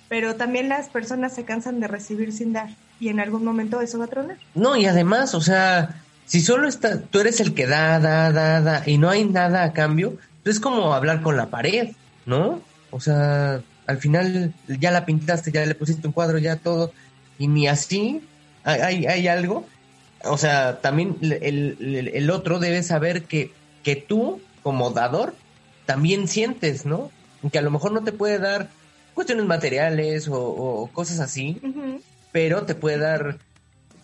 pero 0.07 0.35
también 0.35 0.69
las 0.69 0.89
personas 0.89 1.33
se 1.33 1.45
cansan 1.45 1.79
de 1.79 1.87
recibir 1.87 2.33
sin 2.33 2.53
dar 2.53 2.69
y 2.99 3.09
en 3.09 3.19
algún 3.19 3.45
momento 3.45 3.81
eso 3.81 3.99
va 3.99 4.05
a 4.05 4.09
tronar. 4.09 4.37
No, 4.55 4.75
y 4.75 4.85
además, 4.85 5.33
o 5.35 5.41
sea, 5.41 6.01
si 6.25 6.41
solo 6.41 6.67
está, 6.67 7.01
tú 7.01 7.19
eres 7.19 7.39
el 7.39 7.53
que 7.53 7.67
da, 7.67 7.99
da, 7.99 8.31
da, 8.31 8.61
da 8.61 8.83
y 8.85 8.97
no 8.97 9.09
hay 9.09 9.25
nada 9.25 9.63
a 9.63 9.73
cambio, 9.73 10.17
es 10.45 10.59
como 10.59 10.93
hablar 10.93 11.21
con 11.21 11.37
la 11.37 11.47
pared, 11.47 11.89
¿no? 12.25 12.61
O 12.91 12.99
sea, 12.99 13.61
al 13.87 13.97
final 13.97 14.53
ya 14.67 14.91
la 14.91 15.05
pintaste, 15.05 15.51
ya 15.51 15.65
le 15.65 15.75
pusiste 15.75 16.07
un 16.07 16.13
cuadro, 16.13 16.37
ya 16.37 16.57
todo, 16.57 16.91
y 17.37 17.47
ni 17.47 17.67
así 17.67 18.21
hay, 18.63 19.05
hay 19.05 19.27
algo. 19.27 19.65
O 20.25 20.37
sea, 20.37 20.81
también 20.81 21.17
el, 21.21 21.77
el, 21.79 22.11
el, 22.13 22.29
otro 22.29 22.59
debe 22.59 22.83
saber 22.83 23.23
que, 23.23 23.53
que 23.83 23.95
tú, 23.95 24.41
como 24.63 24.91
dador, 24.91 25.33
también 25.85 26.27
sientes, 26.27 26.85
¿no? 26.85 27.09
Que 27.51 27.59
a 27.59 27.61
lo 27.61 27.71
mejor 27.71 27.91
no 27.91 28.03
te 28.03 28.11
puede 28.11 28.39
dar 28.39 28.69
cuestiones 29.13 29.45
materiales 29.45 30.27
o, 30.27 30.39
o 30.41 30.87
cosas 30.91 31.19
así, 31.19 31.59
uh 31.63 31.67
-huh. 31.67 32.01
pero 32.31 32.65
te 32.65 32.75
puede 32.75 32.97
dar 32.97 33.37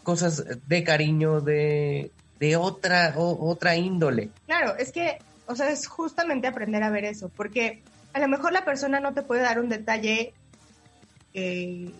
cosas 0.04 0.46
de 0.68 0.84
cariño, 0.84 1.42
de, 1.42 2.12
de 2.40 2.56
otra, 2.56 3.14
o, 3.18 3.50
otra 3.50 3.76
índole. 3.76 4.30
Claro, 4.46 4.76
es 4.78 4.92
que, 4.92 5.18
o 5.48 5.56
sea, 5.56 5.70
es 5.70 5.88
justamente 5.88 6.48
aprender 6.48 6.84
a 6.84 6.90
ver 6.90 7.06
eso, 7.06 7.30
porque 7.30 7.82
a 8.14 8.20
lo 8.20 8.28
mejor 8.28 8.54
la 8.54 8.64
persona 8.64 9.00
no 9.00 9.14
te 9.14 9.24
puede 9.24 9.42
dar 9.42 9.60
un 9.60 9.68
detalle 9.68 10.34
eh, 11.34 11.92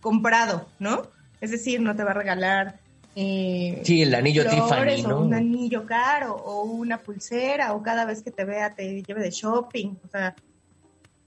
comprado, 0.00 0.68
¿no? 0.78 1.06
Es 1.40 1.50
decir, 1.50 1.80
no 1.80 1.96
te 1.96 2.04
va 2.04 2.10
a 2.10 2.14
regalar. 2.14 2.78
Eh, 3.14 3.82
sí, 3.84 4.02
el 4.02 4.14
anillo 4.14 4.42
flores, 4.42 4.96
Tiffany, 4.96 5.02
¿no? 5.02 5.18
O 5.18 5.24
un 5.24 5.34
anillo 5.34 5.84
caro, 5.84 6.34
o 6.34 6.62
una 6.62 6.98
pulsera, 6.98 7.74
o 7.74 7.82
cada 7.82 8.04
vez 8.04 8.22
que 8.22 8.30
te 8.30 8.44
vea 8.44 8.74
te 8.74 9.02
lleve 9.02 9.20
de 9.20 9.30
shopping. 9.30 9.96
O 10.04 10.08
sea, 10.08 10.34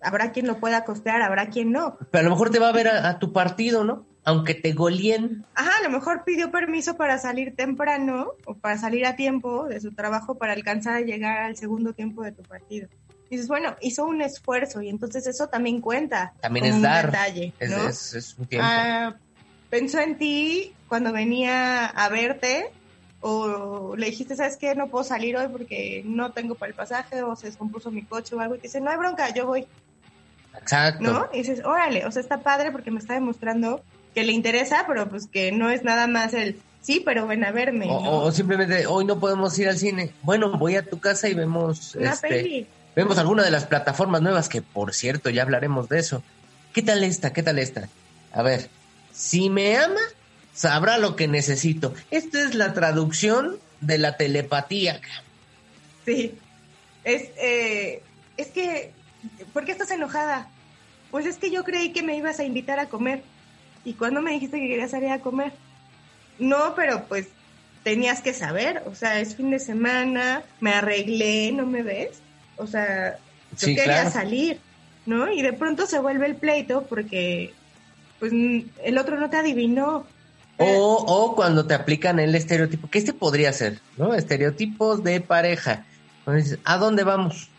habrá 0.01 0.31
quien 0.31 0.47
lo 0.47 0.59
pueda 0.59 0.83
costear, 0.83 1.21
habrá 1.21 1.49
quien 1.49 1.71
no. 1.71 1.97
Pero 2.11 2.21
a 2.21 2.23
lo 2.23 2.31
mejor 2.31 2.49
te 2.49 2.59
va 2.59 2.69
a 2.69 2.73
ver 2.73 2.87
a, 2.87 3.09
a 3.09 3.19
tu 3.19 3.33
partido, 3.33 3.83
¿no? 3.83 4.05
Aunque 4.23 4.55
te 4.55 4.73
goleen. 4.73 5.45
Ajá, 5.53 5.71
a 5.79 5.83
lo 5.83 5.91
mejor 5.91 6.23
pidió 6.23 6.51
permiso 6.51 6.97
para 6.97 7.19
salir 7.19 7.55
temprano 7.55 8.31
o 8.45 8.55
para 8.55 8.77
salir 8.77 9.05
a 9.05 9.15
tiempo 9.15 9.67
de 9.67 9.79
su 9.79 9.93
trabajo 9.93 10.35
para 10.35 10.53
alcanzar 10.53 10.95
a 10.95 11.01
llegar 11.01 11.39
al 11.39 11.55
segundo 11.55 11.93
tiempo 11.93 12.23
de 12.23 12.31
tu 12.31 12.41
partido 12.41 12.87
dices, 13.29 13.47
bueno, 13.47 13.75
hizo 13.81 14.05
un 14.05 14.21
esfuerzo 14.21 14.81
y 14.81 14.89
entonces 14.89 15.25
eso 15.27 15.47
también 15.47 15.81
cuenta. 15.81 16.33
También 16.41 16.65
es 16.65 16.81
dar. 16.81 17.05
Un 17.05 17.11
detalle, 17.11 17.53
¿no? 17.61 17.87
es, 17.87 18.13
es, 18.13 18.13
es, 18.13 18.37
un 18.37 18.45
tiempo. 18.45 18.67
Ah, 18.69 19.15
pensó 19.79 19.99
en 19.99 20.17
ti 20.17 20.73
cuando 20.87 21.11
venía 21.11 21.87
a 21.87 22.07
verte 22.07 22.71
o 23.19 23.95
le 23.97 24.05
dijiste, 24.05 24.35
¿sabes 24.35 24.55
qué? 24.55 24.73
No 24.73 24.87
puedo 24.87 25.03
salir 25.03 25.35
hoy 25.35 25.47
porque 25.49 26.01
no 26.05 26.31
tengo 26.31 26.55
para 26.55 26.69
el 26.69 26.75
pasaje 26.75 27.23
o 27.23 27.35
se 27.35 27.47
descompuso 27.47 27.91
mi 27.91 28.03
coche 28.03 28.35
o 28.35 28.39
algo 28.39 28.55
y 28.55 28.59
te 28.59 28.67
dice, 28.67 28.79
no 28.79 28.89
hay 28.89 28.97
bronca, 28.97 29.33
yo 29.33 29.45
voy. 29.47 29.67
Exacto. 30.57 31.03
¿No? 31.03 31.27
Y 31.33 31.39
dices, 31.39 31.65
órale, 31.65 32.05
o 32.05 32.11
sea, 32.11 32.21
está 32.21 32.39
padre 32.39 32.71
porque 32.71 32.89
me 32.89 32.99
está 32.99 33.15
demostrando 33.15 33.83
que 34.13 34.23
le 34.23 34.31
interesa, 34.31 34.85
pero 34.87 35.09
pues 35.09 35.27
que 35.27 35.51
no 35.51 35.69
es 35.69 35.83
nada 35.83 36.07
más 36.07 36.33
el, 36.33 36.57
sí, 36.81 37.01
pero 37.03 37.27
ven 37.27 37.43
a 37.43 37.51
verme. 37.51 37.87
O, 37.89 38.01
¿no? 38.01 38.17
o 38.21 38.31
simplemente, 38.31 38.87
hoy 38.87 39.03
no 39.03 39.19
podemos 39.19 39.59
ir 39.59 39.67
al 39.67 39.77
cine. 39.77 40.13
Bueno, 40.21 40.57
voy 40.57 40.77
a 40.77 40.85
tu 40.85 41.01
casa 41.01 41.27
y 41.27 41.33
vemos, 41.33 41.95
Una 41.95 42.13
este, 42.13 42.29
peli. 42.29 42.67
vemos 42.95 43.17
alguna 43.17 43.43
de 43.43 43.51
las 43.51 43.65
plataformas 43.65 44.21
nuevas, 44.21 44.47
que 44.47 44.61
por 44.61 44.93
cierto, 44.93 45.29
ya 45.29 45.41
hablaremos 45.41 45.89
de 45.89 45.99
eso. 45.99 46.23
¿Qué 46.71 46.81
tal 46.81 47.03
esta? 47.03 47.33
¿Qué 47.33 47.43
tal 47.43 47.59
esta? 47.59 47.89
A 48.31 48.41
ver, 48.41 48.69
si 49.15 49.49
me 49.49 49.77
ama, 49.77 49.99
sabrá 50.53 50.97
lo 50.97 51.15
que 51.15 51.27
necesito. 51.27 51.93
Esta 52.11 52.41
es 52.41 52.53
la 52.53 52.73
traducción 52.73 53.57
de 53.81 53.97
la 53.97 54.17
telepatía. 54.17 54.99
Sí. 56.05 56.37
Es, 57.03 57.29
eh, 57.37 58.01
es 58.37 58.47
que, 58.47 58.91
¿por 59.53 59.63
qué 59.65 59.71
estás 59.71 59.91
enojada? 59.91 60.49
Pues 61.11 61.25
es 61.25 61.37
que 61.37 61.51
yo 61.51 61.63
creí 61.63 61.93
que 61.93 62.03
me 62.03 62.17
ibas 62.17 62.39
a 62.39 62.43
invitar 62.43 62.79
a 62.79 62.87
comer. 62.87 63.23
¿Y 63.85 63.93
cuando 63.93 64.21
me 64.21 64.31
dijiste 64.31 64.59
que 64.59 64.67
querías 64.67 64.91
salir 64.91 65.09
a 65.11 65.19
comer? 65.19 65.53
No, 66.39 66.73
pero 66.75 67.05
pues 67.05 67.27
tenías 67.83 68.21
que 68.21 68.33
saber. 68.33 68.83
O 68.87 68.95
sea, 68.95 69.19
es 69.21 69.35
fin 69.35 69.51
de 69.51 69.59
semana, 69.59 70.43
me 70.59 70.73
arreglé, 70.73 71.51
¿no 71.53 71.65
me 71.65 71.83
ves? 71.83 72.17
O 72.57 72.67
sea, 72.67 73.17
yo 73.51 73.67
Sí, 73.67 73.75
quería 73.75 74.01
claro. 74.01 74.11
salir, 74.11 74.59
¿no? 75.05 75.31
Y 75.31 75.41
de 75.43 75.53
pronto 75.53 75.85
se 75.85 75.99
vuelve 75.99 76.25
el 76.25 76.35
pleito 76.35 76.85
porque, 76.89 77.53
pues, 78.19 78.31
el 78.33 78.97
otro 78.97 79.19
no 79.19 79.29
te 79.29 79.37
adivinó. 79.37 80.05
O, 80.57 80.65
o 81.07 81.35
cuando 81.35 81.65
te 81.65 81.73
aplican 81.73 82.17
el 82.19 82.33
estereotipo, 82.33 82.89
que 82.89 82.97
este 82.99 83.11
podría 83.13 83.51
ser, 83.51 83.79
¿no? 83.97 84.13
Estereotipos 84.13 85.03
de 85.03 85.19
pareja. 85.19 85.85
Dices, 86.27 86.59
¿a 86.63 86.77
dónde 86.77 87.03
vamos? 87.03 87.49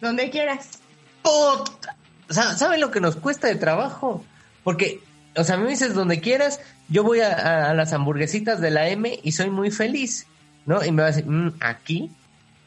Donde 0.00 0.30
quieras. 0.30 0.78
puta. 1.22 1.96
¿saben 2.28 2.80
lo 2.80 2.90
que 2.90 3.00
nos 3.00 3.16
cuesta 3.16 3.48
de 3.48 3.56
trabajo? 3.56 4.24
Porque, 4.62 5.00
o 5.36 5.42
sea, 5.44 5.56
me 5.56 5.68
dices 5.68 5.94
donde 5.94 6.20
quieras, 6.20 6.60
yo 6.88 7.02
voy 7.02 7.20
a, 7.20 7.32
a- 7.32 7.70
a 7.70 7.74
las 7.74 7.92
hamburguesitas 7.92 8.60
de 8.60 8.70
la 8.70 8.88
M 8.88 9.18
y 9.22 9.32
soy 9.32 9.50
muy 9.50 9.70
feliz, 9.70 10.26
¿no? 10.66 10.84
Y 10.84 10.92
me 10.92 11.02
vas 11.02 11.14
a 11.14 11.16
decir, 11.16 11.30
"Mm, 11.30 11.54
¿aquí? 11.60 12.10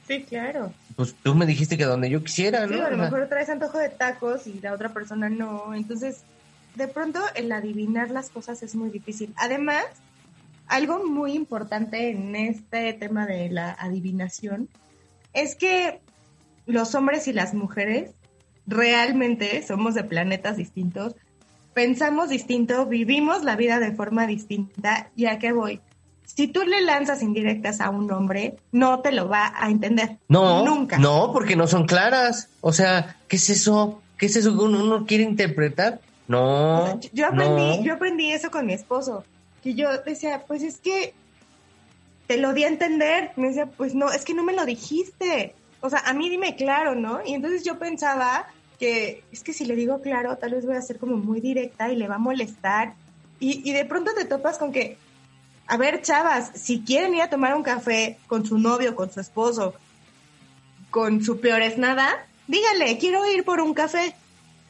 Sí, 0.08 0.24
claro. 0.28 0.74
Pues 0.98 1.16
tú 1.24 1.34
me 1.34 1.46
dijiste 1.46 1.78
que 1.78 1.86
donde 1.86 2.10
yo 2.10 2.22
quisiera, 2.24 2.68
Sí, 2.68 2.74
¿no? 2.74 2.86
a 2.86 2.90
lo 2.90 2.98
mejor 2.98 3.28
traes 3.30 3.50
antojo 3.50 3.78
de 3.78 3.90
tacos 3.90 4.48
y 4.48 4.60
la 4.60 4.74
otra 4.74 4.90
persona 4.90 5.30
no. 5.30 5.74
Entonces, 5.74 6.24
de 6.76 6.88
pronto 6.88 7.20
el 7.36 7.52
adivinar 7.52 8.12
las 8.12 8.30
cosas 8.30 8.64
es 8.64 8.76
muy 8.76 8.90
difícil. 8.90 9.34
Además, 9.38 9.86
algo 10.68 11.06
muy 11.06 11.34
importante 11.34 12.10
en 12.10 12.36
este 12.36 12.94
tema 12.94 13.26
de 13.26 13.50
la 13.50 13.72
adivinación 13.72 14.70
es 15.34 15.56
que 15.56 16.00
los 16.66 16.96
hombres 16.96 17.28
y 17.28 17.34
las 17.34 17.54
mujeres 17.54 18.12
realmente 18.66 19.66
somos 19.66 19.94
de 19.94 20.04
planetas 20.04 20.58
distintos, 20.58 21.16
pensamos 21.74 22.30
distinto, 22.30 22.86
vivimos 22.86 23.44
la 23.44 23.56
vida 23.56 23.80
de 23.80 23.92
forma 23.92 24.26
distinta. 24.28 25.10
¿Y 25.16 25.26
a 25.26 25.40
qué 25.40 25.52
voy? 25.52 25.82
Si 26.26 26.48
tú 26.48 26.62
le 26.64 26.82
lanzas 26.82 27.22
indirectas 27.22 27.82
a 27.82 27.90
un 27.90 28.10
hombre, 28.12 28.56
no 28.72 29.02
te 29.02 29.12
lo 29.12 29.28
va 29.28 29.54
a 29.56 29.70
entender. 29.70 30.18
no, 30.30 30.64
Nunca. 30.66 30.98
no, 30.98 31.32
porque 31.34 31.56
no 31.56 31.68
son 31.68 31.86
claras. 31.86 32.50
O 32.62 32.72
sea, 32.72 33.18
¿qué 33.28 33.36
es 33.36 33.50
eso? 33.50 34.02
¿Qué 34.18 34.28
es 34.28 34.36
eso 34.38 34.58
que 34.58 34.64
uno, 34.64 34.84
uno 34.84 35.06
quiere 35.06 35.24
interpretar? 35.24 36.00
No, 36.28 37.00
Yo- 37.12 37.28
aprendí, 37.28 37.78
no. 37.80 37.84
yo 37.84 37.94
aprendí 37.94 38.32
eso 38.32 38.50
con 38.50 38.66
mi 38.66 38.74
esposo, 38.74 39.24
que 39.62 39.74
yo 39.76 39.90
decía, 40.04 40.44
pues 40.48 40.64
es 40.64 40.78
que 40.78 41.14
te 42.28 42.38
lo 42.38 42.54
di 42.54 42.64
a 42.64 42.68
entender. 42.70 43.32
Me 43.36 43.48
decía, 43.50 43.66
pues 43.66 43.94
no, 43.96 44.12
es 44.12 44.24
que 44.24 44.34
no 44.34 44.44
me 44.44 44.54
lo 44.54 44.66
dijiste. 44.66 45.54
O 45.82 45.90
sea, 45.90 46.00
a 46.06 46.14
mí 46.14 46.30
dime 46.30 46.56
claro, 46.56 46.96
¿no? 46.96 47.20
Y 47.26 47.34
entonces 47.34 47.64
yo 47.66 47.78
pensaba 47.78 48.48
que 48.80 49.24
es 49.32 49.44
que 49.44 49.52
si 49.54 49.66
le 49.66 49.76
digo 49.76 50.02
claro, 50.02 50.38
tal 50.38 50.52
vez 50.52 50.66
voy 50.66 50.76
a 50.78 50.82
ser 50.82 50.98
como 50.98 51.18
muy 51.18 51.42
directa 51.42 51.92
y 51.92 51.98
le 51.98 52.08
va 52.08 52.16
a 52.16 52.20
molestar. 52.20 52.94
Y, 53.40 53.70
y 53.70 53.74
de 53.74 53.84
pronto 53.84 54.14
te 54.16 54.24
topas 54.26 54.58
con 54.58 54.72
que, 54.72 54.98
a 55.68 55.76
ver, 55.76 56.02
chavas, 56.02 56.52
si 56.56 56.82
quieren 56.82 57.14
ir 57.16 57.22
a 57.22 57.30
tomar 57.30 57.54
un 57.56 57.64
café 57.64 58.18
con 58.28 58.46
su 58.46 58.58
novio, 58.58 58.96
con 58.96 59.12
su 59.12 59.20
esposo, 59.20 59.74
con 60.90 61.22
su 61.24 61.40
peor 61.42 61.62
es 61.62 61.78
nada, 61.78 62.26
dígale, 62.48 62.98
quiero 62.98 63.30
ir 63.30 63.44
por 63.44 63.60
un 63.60 63.74
café. 63.74 64.16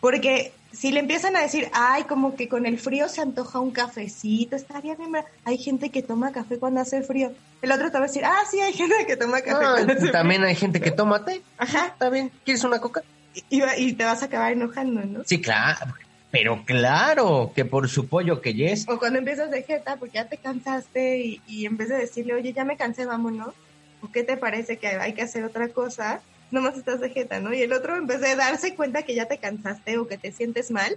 Porque 0.01 0.51
si 0.73 0.91
le 0.91 0.99
empiezan 0.99 1.35
a 1.37 1.41
decir, 1.41 1.69
ay, 1.71 2.03
como 2.03 2.35
que 2.35 2.49
con 2.49 2.65
el 2.65 2.79
frío 2.79 3.07
se 3.07 3.21
antoja 3.21 3.59
un 3.59 3.71
cafecito, 3.71 4.55
estaría 4.55 4.95
bien. 4.95 5.11
Hay 5.45 5.57
gente 5.59 5.89
que 5.91 6.01
toma 6.01 6.31
café 6.31 6.57
cuando 6.57 6.81
hace 6.81 7.03
frío. 7.03 7.31
El 7.61 7.71
otro 7.71 7.91
te 7.91 7.99
va 7.99 8.05
a 8.05 8.07
decir, 8.07 8.25
ah, 8.25 8.39
sí, 8.49 8.59
hay 8.59 8.73
gente 8.73 8.95
que 9.07 9.15
toma 9.15 9.41
café 9.41 9.63
Ah, 9.65 9.71
cuando 9.75 9.93
hace 9.93 10.09
también 10.09 10.43
hay 10.43 10.55
gente 10.55 10.81
que 10.81 10.91
toma 10.99 11.23
té. 11.23 11.41
Ajá. 11.57 11.87
Está 11.87 12.09
bien. 12.09 12.31
¿Quieres 12.43 12.63
una 12.63 12.79
coca? 12.79 13.03
Y, 13.49 13.61
va- 13.61 13.77
y 13.77 13.93
te 13.93 14.03
vas 14.03 14.21
a 14.23 14.25
acabar 14.25 14.51
enojando, 14.51 15.01
¿no? 15.05 15.23
Sí, 15.25 15.39
claro. 15.39 15.93
Pero 16.31 16.63
claro, 16.65 17.51
que 17.55 17.63
por 17.65 17.87
su 17.87 18.07
pollo 18.07 18.41
que 18.41 18.53
yes. 18.55 18.85
O 18.89 18.97
cuando 18.97 19.19
empiezas 19.19 19.51
de 19.51 19.61
jeta 19.61 19.97
porque 19.97 20.15
ya 20.15 20.25
te 20.27 20.37
cansaste 20.37 21.19
y, 21.19 21.41
y 21.47 21.65
en 21.67 21.77
vez 21.77 21.89
de 21.89 21.97
decirle, 21.97 22.33
oye, 22.33 22.51
ya 22.53 22.65
me 22.65 22.75
cansé, 22.77 23.05
vámonos. 23.05 23.53
¿O 24.01 24.11
qué 24.11 24.23
te 24.23 24.35
parece 24.37 24.77
que 24.77 24.87
hay 24.87 25.13
que 25.13 25.21
hacer 25.21 25.45
otra 25.45 25.69
cosa? 25.69 26.21
Nomás 26.53 26.77
estás 26.77 26.99
de 27.01 27.09
jeta, 27.09 27.39
¿no? 27.39 27.53
Y 27.53 27.61
el 27.61 27.73
otro, 27.73 27.97
en 27.97 28.05
vez 28.07 28.21
de 28.21 28.35
darse 28.35 28.75
cuenta 28.75 29.01
que 29.03 29.15
ya 29.15 29.25
te 29.25 29.39
cansaste 29.39 29.97
o 29.97 30.07
que 30.07 30.17
te 30.17 30.31
sientes 30.31 30.69
mal, 30.71 30.95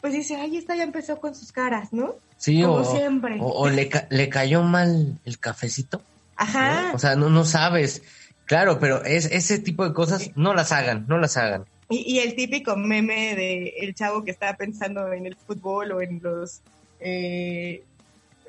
pues 0.00 0.12
dice, 0.14 0.36
ay, 0.36 0.56
esta 0.56 0.74
ya 0.74 0.84
empezó 0.84 1.20
con 1.20 1.34
sus 1.34 1.52
caras, 1.52 1.92
¿no? 1.92 2.14
Sí, 2.38 2.62
Como 2.62 2.76
o, 2.76 2.84
siempre. 2.96 3.36
o, 3.40 3.46
o 3.46 3.68
le, 3.68 3.88
ca- 3.88 4.06
le 4.10 4.28
cayó 4.28 4.62
mal 4.62 5.18
el 5.24 5.38
cafecito. 5.38 5.98
¿no? 5.98 6.04
Ajá. 6.36 6.90
O 6.94 6.98
sea, 6.98 7.14
no, 7.14 7.28
no 7.28 7.44
sabes. 7.44 8.02
Claro, 8.46 8.78
pero 8.80 9.04
es, 9.04 9.26
ese 9.26 9.58
tipo 9.58 9.86
de 9.86 9.92
cosas 9.92 10.30
no 10.34 10.54
las 10.54 10.72
hagan, 10.72 11.04
no 11.08 11.18
las 11.18 11.36
hagan. 11.36 11.64
Y, 11.90 12.14
y 12.14 12.18
el 12.20 12.34
típico 12.34 12.76
meme 12.76 13.34
de 13.34 13.74
el 13.80 13.94
chavo 13.94 14.24
que 14.24 14.30
está 14.30 14.56
pensando 14.56 15.12
en 15.12 15.26
el 15.26 15.36
fútbol 15.36 15.92
o 15.92 16.00
en 16.00 16.20
los 16.22 16.60
eh, 17.00 17.82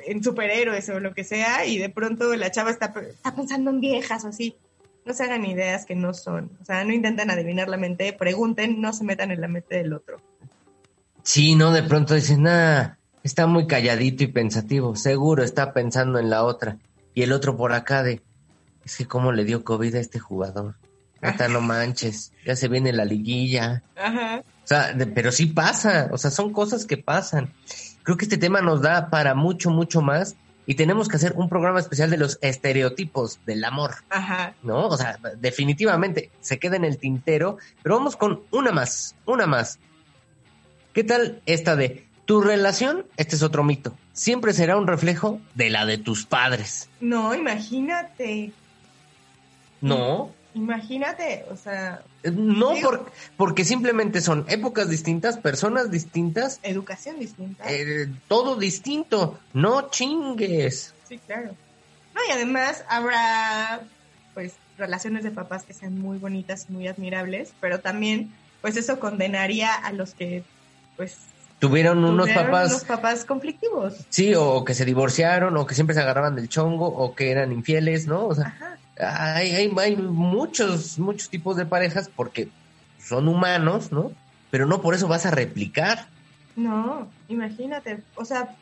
en 0.05 0.23
superhéroes 0.23 0.87
o 0.89 0.99
lo 0.99 1.13
que 1.13 1.23
sea 1.23 1.65
y 1.65 1.77
de 1.77 1.89
pronto 1.89 2.33
la 2.35 2.51
chava 2.51 2.71
está, 2.71 2.93
está 3.09 3.35
pensando 3.35 3.71
en 3.71 3.81
viejas 3.81 4.23
o 4.23 4.29
así. 4.29 4.55
No 5.09 5.15
se 5.15 5.23
hagan 5.23 5.43
ideas 5.43 5.87
que 5.87 5.95
no 5.95 6.13
son. 6.13 6.51
O 6.61 6.65
sea, 6.65 6.83
no 6.83 6.93
intenten 6.93 7.31
adivinar 7.31 7.67
la 7.67 7.77
mente, 7.77 8.13
pregunten, 8.13 8.79
no 8.79 8.93
se 8.93 9.03
metan 9.03 9.31
en 9.31 9.41
la 9.41 9.47
mente 9.47 9.77
del 9.77 9.93
otro. 9.93 10.21
Sí, 11.23 11.55
no, 11.55 11.71
de 11.71 11.81
pronto 11.81 12.13
dicen, 12.13 12.45
ah, 12.47 12.99
está 13.23 13.47
muy 13.47 13.65
calladito 13.65 14.23
y 14.23 14.27
pensativo, 14.27 14.95
seguro 14.95 15.43
está 15.43 15.73
pensando 15.73 16.19
en 16.19 16.29
la 16.29 16.43
otra. 16.43 16.77
Y 17.15 17.23
el 17.23 17.31
otro 17.31 17.57
por 17.57 17.73
acá 17.73 18.03
de, 18.03 18.21
es 18.85 18.97
que 18.97 19.07
cómo 19.07 19.31
le 19.31 19.45
dio 19.45 19.63
COVID 19.63 19.95
a 19.95 19.99
este 19.99 20.19
jugador. 20.19 20.75
Neta, 21.23 21.47
no 21.47 21.59
manches, 21.59 22.31
ya 22.45 22.55
se 22.55 22.67
viene 22.67 22.93
la 22.93 23.03
liguilla. 23.03 23.81
Ajá. 23.95 24.43
O 24.63 24.67
sea, 24.67 24.93
de- 24.93 25.07
pero 25.07 25.31
sí 25.31 25.47
pasa, 25.47 26.09
o 26.11 26.19
sea, 26.19 26.29
son 26.29 26.53
cosas 26.53 26.85
que 26.85 26.97
pasan. 26.97 27.51
Creo 28.03 28.15
que 28.15 28.25
este 28.25 28.37
tema 28.37 28.61
nos 28.61 28.83
da 28.83 29.09
para 29.09 29.33
mucho, 29.33 29.71
mucho 29.71 30.03
más 30.03 30.35
y 30.69 30.75
tenemos 30.75 31.07
que 31.07 31.15
hacer 31.15 31.33
un 31.35 31.49
programa 31.49 31.79
especial 31.79 32.11
de 32.11 32.17
los 32.17 32.37
estereotipos 32.43 33.39
del 33.47 33.65
amor, 33.65 33.95
Ajá. 34.11 34.53
¿no? 34.61 34.85
O 34.85 34.97
sea, 34.97 35.17
definitivamente 35.37 36.29
se 36.41 36.59
queda 36.59 36.75
en 36.75 36.85
el 36.85 36.99
tintero, 36.99 37.57
pero 37.81 37.95
vamos 37.95 38.15
con 38.15 38.43
una 38.51 38.71
más, 38.71 39.15
una 39.25 39.47
más. 39.47 39.79
¿Qué 40.93 41.03
tal 41.03 41.41
esta 41.47 41.75
de 41.75 42.05
tu 42.25 42.41
relación? 42.41 43.07
Este 43.17 43.35
es 43.35 43.41
otro 43.41 43.63
mito. 43.63 43.97
Siempre 44.13 44.53
será 44.53 44.77
un 44.77 44.85
reflejo 44.85 45.41
de 45.55 45.71
la 45.71 45.87
de 45.87 45.97
tus 45.97 46.27
padres. 46.27 46.87
No, 47.01 47.33
imagínate. 47.33 48.51
No, 49.81 50.35
Imagínate, 50.59 51.45
o 51.51 51.55
sea, 51.55 52.01
no 52.23 52.73
Digo- 52.73 52.89
por- 52.89 53.11
porque 53.37 53.63
simplemente 53.63 54.19
son 54.21 54.45
épocas 54.49 54.89
distintas, 54.89 55.37
personas 55.37 55.89
distintas 55.89 56.59
educación 56.63 57.17
distinta. 57.19 57.63
Eh, 57.71 58.07
todo 58.27 58.55
distinto, 58.57 59.39
no 59.53 59.89
chingues. 59.89 60.93
Sí, 61.07 61.17
claro. 61.25 61.51
No, 62.13 62.21
y 62.27 62.31
además 62.31 62.83
habrá, 62.89 63.81
pues, 64.33 64.53
relaciones 64.77 65.23
de 65.23 65.31
papás 65.31 65.63
que 65.63 65.73
sean 65.73 65.97
muy 65.97 66.17
bonitas 66.17 66.65
y 66.69 66.73
muy 66.73 66.87
admirables, 66.87 67.53
pero 67.61 67.79
también, 67.79 68.31
pues, 68.61 68.75
eso 68.75 68.99
condenaría 68.99 69.73
a 69.73 69.91
los 69.93 70.13
que, 70.13 70.43
pues, 70.97 71.17
Tuvieron 71.59 72.03
unos 72.05 72.27
tuvieron 72.27 72.45
papás, 72.45 72.69
unos 72.69 72.83
papás 72.85 73.25
conflictivos. 73.25 73.93
sí, 74.09 74.33
o 74.35 74.63
que 74.63 74.73
se 74.73 74.85
divorciaron, 74.85 75.57
o 75.57 75.65
que 75.65 75.75
siempre 75.75 75.93
se 75.93 76.01
agarraban 76.01 76.35
del 76.35 76.47
chongo, 76.47 76.87
o 76.87 77.15
que 77.15 77.31
eran 77.31 77.51
infieles, 77.51 78.07
¿no? 78.07 78.27
O 78.27 78.35
sea, 78.35 78.47
Ajá. 78.47 78.68
Hay, 78.99 79.51
hay, 79.51 79.73
hay 79.77 79.95
muchos, 79.95 80.99
muchos 80.99 81.29
tipos 81.29 81.55
de 81.55 81.65
parejas 81.65 82.09
porque 82.13 82.49
son 82.99 83.27
humanos, 83.27 83.91
¿no? 83.91 84.11
Pero 84.51 84.65
no 84.65 84.81
por 84.81 84.95
eso 84.95 85.07
vas 85.07 85.25
a 85.25 85.31
replicar. 85.31 86.07
No, 86.55 87.09
imagínate. 87.27 88.01
O 88.15 88.25
sea, 88.25 88.55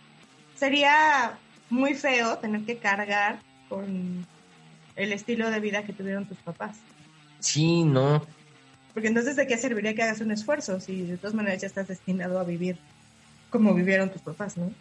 sería 0.56 1.38
muy 1.70 1.96
feo 1.96 2.38
tener 2.38 2.62
que 2.62 2.78
cargar 2.78 3.40
con 3.70 4.26
el 4.96 5.14
estilo 5.14 5.50
de 5.50 5.60
vida 5.60 5.84
que 5.84 5.94
tuvieron 5.94 6.26
tus 6.26 6.38
papás. 6.38 6.78
Sí, 7.40 7.84
no. 7.84 8.26
Porque 8.94 9.08
entonces, 9.08 9.36
¿de 9.36 9.48
qué 9.48 9.58
serviría 9.58 9.94
que 9.94 10.04
hagas 10.04 10.22
un 10.22 10.32
esfuerzo 10.32 10.80
si 10.80 11.04
de 11.04 11.18
todas 11.18 11.36
maneras 11.36 11.62
ya 11.62 11.68
estás 11.68 11.88
destinado 11.88 12.40
a 12.40 12.44
vivir 12.44 12.78
como 13.50 13.74
vivieron 13.74 14.10
tus 14.10 14.22
papás, 14.22 14.58
¿no? 14.58 14.72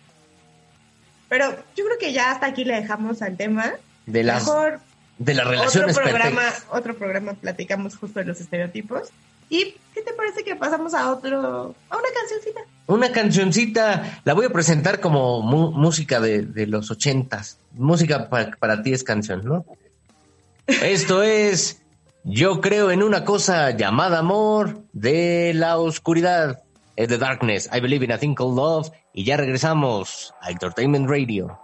Pero 1.29 1.51
yo 1.77 1.85
creo 1.85 1.99
que 1.99 2.13
ya 2.13 2.31
hasta 2.31 2.47
aquí 2.47 2.65
le 2.65 2.75
dejamos 2.75 3.23
al 3.23 3.37
tema. 3.37 3.75
De 4.07 4.23
las, 4.23 4.45
Mejor 4.45 4.81
de 5.19 5.35
las 5.35 5.47
otro 5.47 5.59
relaciones 5.59 5.99
programa, 5.99 6.41
perfectas. 6.43 6.67
otro 6.71 6.95
programa 6.97 7.33
platicamos 7.35 7.97
justo 7.97 8.21
de 8.21 8.27
los 8.27 8.41
estereotipos. 8.41 9.09
¿Y 9.49 9.77
qué 9.95 10.03
te 10.03 10.13
parece 10.13 10.43
que 10.43 10.57
pasamos 10.57 10.93
a 10.95 11.13
otro, 11.13 11.75
a 11.89 11.97
una 11.97 12.09
cancioncita? 12.15 12.61
Una 12.87 13.13
cancioncita, 13.13 14.21
la 14.25 14.35
voy 14.35 14.47
a 14.47 14.51
presentar 14.51 15.01
como 15.01 15.43
música 15.43 16.21
de, 16.21 16.43
de, 16.43 16.67
los 16.67 16.91
ochentas. 16.91 17.59
Música 17.73 18.29
para, 18.29 18.51
para 18.53 18.83
ti 18.83 18.93
es 18.93 19.05
canción, 19.05 19.45
¿no? 19.45 19.65
Esto 20.67 21.23
es 21.23 21.81
Yo 22.25 22.61
creo 22.61 22.91
en 22.91 23.05
una 23.05 23.25
cosa 23.25 23.71
llamada 23.71 24.19
amor 24.19 24.83
de 24.93 25.53
la 25.55 25.79
oscuridad. 25.79 26.63
The 26.97 27.19
Darkness, 27.19 27.69
I 27.73 27.81
Believe 27.81 28.05
in 28.05 28.13
a 28.13 28.19
Thing 28.19 28.35
Called 28.35 28.57
Love. 28.57 28.91
Y 29.13 29.25
ya 29.25 29.37
regresamos 29.37 30.35
a 30.41 30.51
Entertainment 30.51 31.09
Radio. 31.09 31.59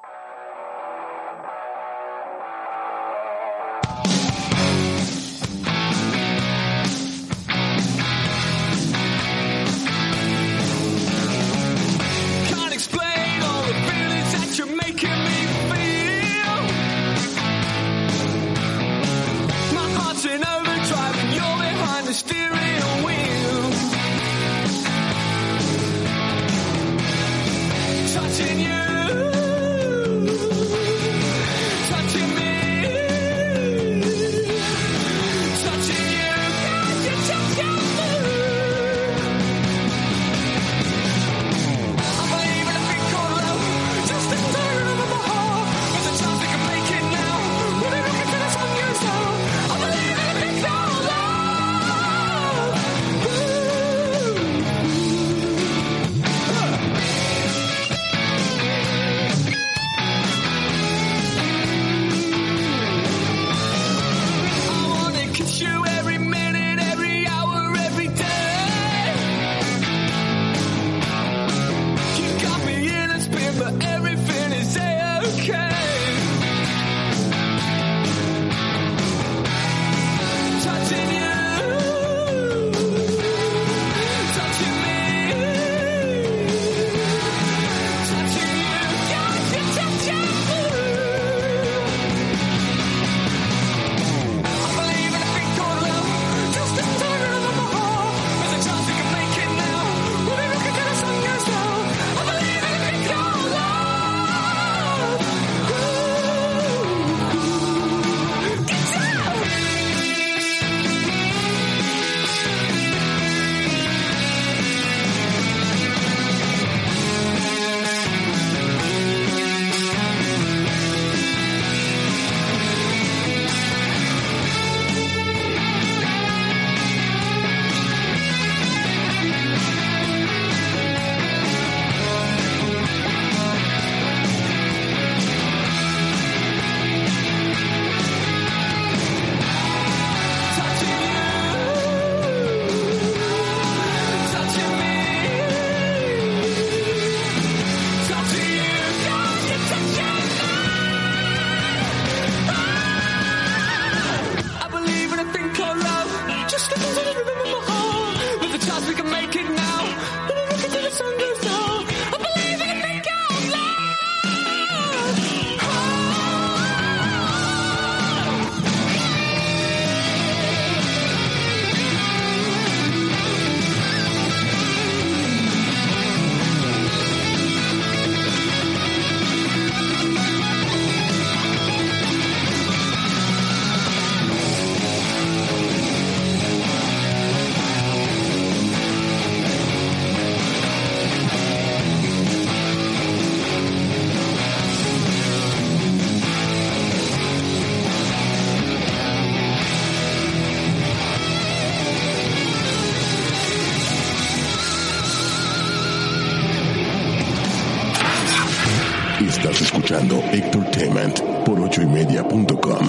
Por 211.44 211.60
ochoymedia.com. 211.60 212.88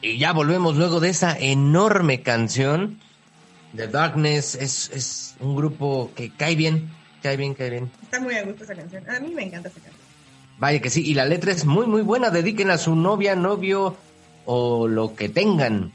Y 0.00 0.18
ya 0.18 0.32
volvemos 0.32 0.76
luego 0.76 1.00
de 1.00 1.10
esa 1.10 1.36
enorme 1.38 2.22
canción. 2.22 2.98
The 3.76 3.88
Darkness 3.88 4.54
es, 4.54 4.90
es 4.92 5.34
un 5.40 5.56
grupo 5.56 6.10
que 6.14 6.30
cae 6.30 6.56
bien, 6.56 6.90
cae 7.22 7.36
bien, 7.36 7.54
cae 7.54 7.70
bien. 7.70 7.90
Está 8.02 8.20
muy 8.20 8.34
a 8.34 8.44
gusto 8.44 8.64
esa 8.64 8.74
canción. 8.74 9.08
A 9.08 9.20
mí 9.20 9.32
me 9.34 9.44
encanta 9.44 9.68
esa 9.68 9.80
canción. 9.80 10.02
Vaya 10.58 10.80
que 10.80 10.90
sí, 10.90 11.02
y 11.04 11.14
la 11.14 11.24
letra 11.24 11.52
es 11.52 11.64
muy, 11.64 11.86
muy 11.86 12.02
buena. 12.02 12.30
Dediquen 12.30 12.70
a 12.70 12.78
su 12.78 12.94
novia, 12.94 13.34
novio 13.36 13.96
o 14.44 14.88
lo 14.88 15.14
que 15.14 15.28
tengan. 15.28 15.92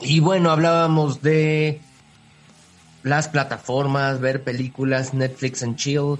Y 0.00 0.20
bueno, 0.20 0.50
hablábamos 0.50 1.22
de 1.22 1.80
las 3.04 3.28
plataformas, 3.28 4.20
ver 4.20 4.42
películas, 4.42 5.14
Netflix 5.14 5.62
and 5.62 5.76
Chill. 5.76 6.18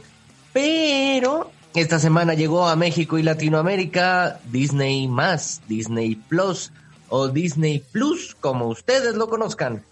Pero 0.52 1.50
esta 1.74 1.98
semana 1.98 2.34
llegó 2.34 2.68
a 2.68 2.76
México 2.76 3.18
y 3.18 3.22
Latinoamérica 3.24 4.38
Disney 4.52 5.08
más, 5.08 5.60
Disney 5.66 6.14
Plus 6.14 6.70
o 7.08 7.28
Disney 7.28 7.80
Plus, 7.90 8.36
como 8.38 8.68
ustedes 8.68 9.16
lo 9.16 9.28
conozcan. 9.28 9.82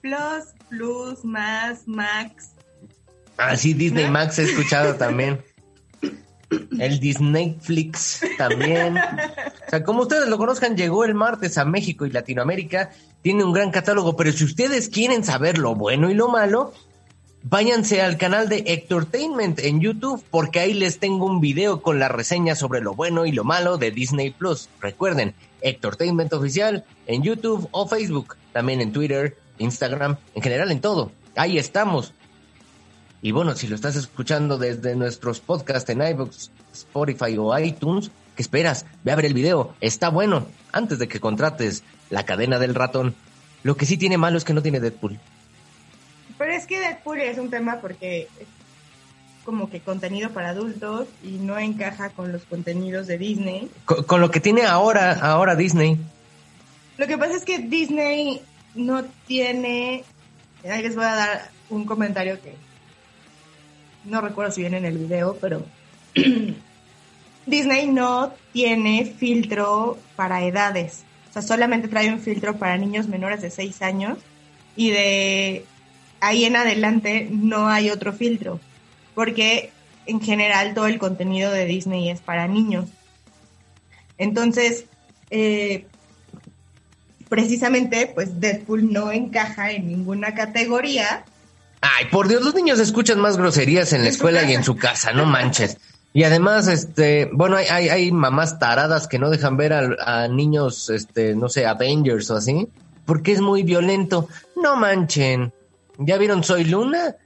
Plus, 0.00 0.54
Plus, 0.68 1.24
más, 1.24 1.86
Max. 1.86 2.50
Ah, 3.36 3.56
sí, 3.56 3.74
Disney 3.74 4.10
Max 4.10 4.38
he 4.38 4.44
escuchado 4.44 4.96
también. 4.96 5.40
El 6.50 6.98
Disneyflix 7.00 8.20
también. 8.38 8.96
O 8.96 9.70
sea, 9.70 9.84
como 9.84 10.02
ustedes 10.02 10.28
lo 10.28 10.38
conozcan, 10.38 10.76
llegó 10.76 11.04
el 11.04 11.14
martes 11.14 11.58
a 11.58 11.64
México 11.64 12.06
y 12.06 12.10
Latinoamérica. 12.10 12.90
Tiene 13.22 13.44
un 13.44 13.52
gran 13.52 13.70
catálogo, 13.70 14.16
pero 14.16 14.32
si 14.32 14.44
ustedes 14.44 14.88
quieren 14.88 15.24
saber 15.24 15.58
lo 15.58 15.74
bueno 15.74 16.10
y 16.10 16.14
lo 16.14 16.28
malo, 16.28 16.72
váyanse 17.42 18.02
al 18.02 18.16
canal 18.16 18.48
de 18.48 18.64
Entertainment 18.66 19.58
en 19.58 19.80
YouTube 19.80 20.24
porque 20.30 20.60
ahí 20.60 20.74
les 20.74 20.98
tengo 20.98 21.26
un 21.26 21.40
video 21.40 21.82
con 21.82 21.98
la 21.98 22.08
reseña 22.08 22.54
sobre 22.54 22.80
lo 22.80 22.94
bueno 22.94 23.26
y 23.26 23.32
lo 23.32 23.44
malo 23.44 23.78
de 23.78 23.90
Disney 23.90 24.30
Plus. 24.30 24.68
Recuerden, 24.80 25.34
Entertainment 25.60 26.32
Oficial 26.32 26.84
en 27.06 27.22
YouTube 27.22 27.68
o 27.72 27.86
Facebook, 27.88 28.36
también 28.52 28.80
en 28.80 28.92
Twitter, 28.92 29.36
Instagram, 29.58 30.16
en 30.34 30.42
general 30.42 30.70
en 30.70 30.80
todo. 30.80 31.12
Ahí 31.36 31.58
estamos. 31.58 32.14
Y 33.20 33.32
bueno, 33.32 33.54
si 33.54 33.66
lo 33.66 33.74
estás 33.74 33.96
escuchando 33.96 34.58
desde 34.58 34.94
nuestros 34.94 35.40
podcasts 35.40 35.90
en 35.90 36.02
iVoox, 36.02 36.50
Spotify 36.72 37.36
o 37.36 37.58
iTunes, 37.58 38.10
¿qué 38.36 38.42
esperas? 38.42 38.86
Ve 39.02 39.10
a 39.10 39.16
ver 39.16 39.26
el 39.26 39.34
video, 39.34 39.74
está 39.80 40.08
bueno, 40.08 40.46
antes 40.72 40.98
de 40.98 41.08
que 41.08 41.18
contrates 41.18 41.82
la 42.10 42.24
cadena 42.24 42.58
del 42.58 42.76
ratón. 42.76 43.16
Lo 43.64 43.76
que 43.76 43.86
sí 43.86 43.96
tiene 43.96 44.18
malo 44.18 44.38
es 44.38 44.44
que 44.44 44.54
no 44.54 44.62
tiene 44.62 44.78
Deadpool. 44.78 45.18
Pero 46.38 46.52
es 46.52 46.66
que 46.66 46.78
Deadpool 46.78 47.20
es 47.20 47.38
un 47.38 47.50
tema 47.50 47.80
porque 47.80 48.28
es 48.40 48.46
como 49.44 49.68
que 49.68 49.80
contenido 49.80 50.30
para 50.30 50.50
adultos 50.50 51.08
y 51.24 51.38
no 51.38 51.58
encaja 51.58 52.10
con 52.10 52.30
los 52.30 52.44
contenidos 52.44 53.08
de 53.08 53.18
Disney. 53.18 53.68
Con, 53.84 54.04
con 54.04 54.20
lo 54.20 54.30
que 54.30 54.38
tiene 54.38 54.64
ahora, 54.64 55.12
ahora 55.14 55.56
Disney. 55.56 55.98
Lo 56.98 57.06
que 57.08 57.18
pasa 57.18 57.34
es 57.34 57.44
que 57.44 57.58
Disney 57.58 58.42
no 58.76 59.04
tiene... 59.26 60.04
Ahí 60.70 60.82
les 60.82 60.94
voy 60.94 61.04
a 61.04 61.14
dar 61.14 61.50
un 61.70 61.84
comentario 61.84 62.40
que 62.40 62.54
no 64.04 64.20
recuerdo 64.20 64.52
si 64.52 64.62
viene 64.62 64.78
en 64.78 64.84
el 64.84 64.98
video, 64.98 65.36
pero 65.40 65.64
Disney 67.46 67.86
no 67.86 68.32
tiene 68.52 69.04
filtro 69.04 69.98
para 70.16 70.44
edades. 70.44 71.04
O 71.30 71.32
sea, 71.32 71.42
solamente 71.42 71.88
trae 71.88 72.12
un 72.12 72.20
filtro 72.20 72.56
para 72.56 72.76
niños 72.76 73.08
menores 73.08 73.42
de 73.42 73.50
6 73.50 73.82
años 73.82 74.18
y 74.76 74.90
de 74.90 75.64
ahí 76.20 76.44
en 76.44 76.56
adelante 76.56 77.28
no 77.30 77.68
hay 77.68 77.90
otro 77.90 78.12
filtro, 78.12 78.60
porque 79.14 79.70
en 80.06 80.20
general 80.20 80.74
todo 80.74 80.86
el 80.86 80.98
contenido 80.98 81.50
de 81.52 81.66
Disney 81.66 82.10
es 82.10 82.20
para 82.20 82.48
niños. 82.48 82.88
Entonces, 84.16 84.86
eh, 85.30 85.86
precisamente, 87.28 88.10
pues 88.14 88.40
Deadpool 88.40 88.92
no 88.92 89.12
encaja 89.12 89.72
en 89.72 89.86
ninguna 89.86 90.34
categoría. 90.34 91.24
Ay, 91.80 92.06
por 92.10 92.28
Dios, 92.28 92.42
los 92.42 92.54
niños 92.54 92.78
escuchan 92.78 93.20
más 93.20 93.36
groserías 93.36 93.92
en 93.92 94.02
la 94.02 94.08
escuela 94.08 94.42
y 94.44 94.54
en 94.54 94.64
su 94.64 94.76
casa, 94.76 95.12
no 95.12 95.24
manches. 95.26 95.78
Y 96.12 96.24
además, 96.24 96.66
este, 96.68 97.30
bueno, 97.32 97.56
hay 97.56 98.10
mamás 98.10 98.58
taradas 98.58 99.06
que 99.06 99.18
no 99.18 99.30
dejan 99.30 99.56
ver 99.56 99.72
a, 99.72 100.22
a 100.24 100.28
niños, 100.28 100.90
este, 100.90 101.34
no 101.34 101.48
sé, 101.48 101.66
Avengers 101.66 102.30
o 102.30 102.36
así, 102.36 102.68
porque 103.04 103.32
es 103.32 103.40
muy 103.40 103.62
violento. 103.62 104.28
No 104.60 104.76
manchen. 104.76 105.52
¿Ya 105.98 106.18
vieron 106.18 106.44
Soy 106.44 106.64
Luna? 106.64 107.16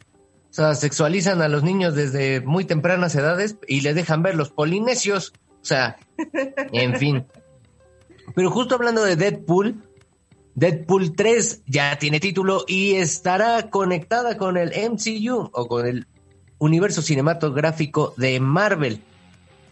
O 0.50 0.54
sea, 0.54 0.74
sexualizan 0.74 1.42
a 1.42 1.48
los 1.48 1.62
niños 1.62 1.94
desde 1.94 2.40
muy 2.40 2.64
tempranas 2.64 3.14
edades 3.14 3.56
y 3.66 3.80
les 3.80 3.94
dejan 3.94 4.22
ver 4.22 4.34
los 4.34 4.50
polinesios. 4.50 5.32
O 5.62 5.64
sea, 5.64 5.96
en 6.72 6.96
fin. 6.96 7.26
Pero 8.34 8.50
justo 8.50 8.74
hablando 8.74 9.02
de 9.02 9.16
Deadpool, 9.16 9.82
Deadpool 10.54 11.14
3 11.16 11.62
ya 11.66 11.98
tiene 11.98 12.20
título 12.20 12.64
y 12.68 12.94
estará 12.94 13.70
conectada 13.70 14.36
con 14.36 14.56
el 14.56 14.72
MCU 14.90 15.50
o 15.52 15.66
con 15.66 15.86
el 15.86 16.06
universo 16.58 17.00
cinematográfico 17.00 18.14
de 18.16 18.38
Marvel. 18.38 19.02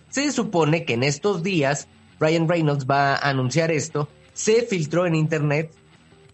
Se 0.09 0.33
supone 0.33 0.85
que 0.85 0.95
en 0.95 1.03
estos 1.03 1.43
días 1.43 1.87
Ryan 2.18 2.49
Reynolds 2.49 2.87
va 2.87 3.14
a 3.14 3.28
anunciar 3.28 3.70
esto. 3.70 4.09
Se 4.33 4.62
filtró 4.62 5.07
en 5.07 5.14
internet 5.14 5.72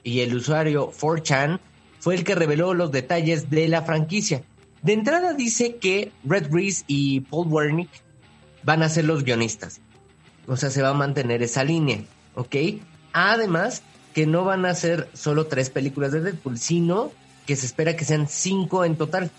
y 0.02 0.20
el 0.20 0.34
usuario 0.36 0.92
4chan 0.92 1.60
fue 1.98 2.14
el 2.14 2.24
que 2.24 2.36
reveló 2.36 2.72
los 2.72 2.92
detalles 2.92 3.50
de 3.50 3.66
la 3.68 3.82
franquicia. 3.82 4.44
De 4.82 4.92
entrada 4.92 5.34
dice 5.34 5.76
que 5.76 6.12
Red 6.22 6.52
Reese 6.52 6.84
y 6.86 7.20
Paul 7.22 7.48
Wernick 7.48 7.90
van 8.62 8.84
a 8.84 8.88
ser 8.88 9.04
los 9.04 9.24
guionistas. 9.24 9.80
O 10.46 10.56
sea, 10.56 10.70
se 10.70 10.82
va 10.82 10.90
a 10.90 10.94
mantener 10.94 11.42
esa 11.42 11.64
línea, 11.64 11.98
¿ok? 12.36 12.54
Además, 13.12 13.82
que 14.16 14.24
no 14.24 14.46
van 14.46 14.64
a 14.64 14.74
ser 14.74 15.10
solo 15.12 15.46
tres 15.46 15.68
películas 15.68 16.10
de 16.10 16.22
Deadpool, 16.22 16.56
sino 16.56 17.12
que 17.46 17.54
se 17.54 17.66
espera 17.66 17.96
que 17.96 18.06
sean 18.06 18.28
cinco 18.28 18.86
en 18.86 18.96
total, 18.96 19.30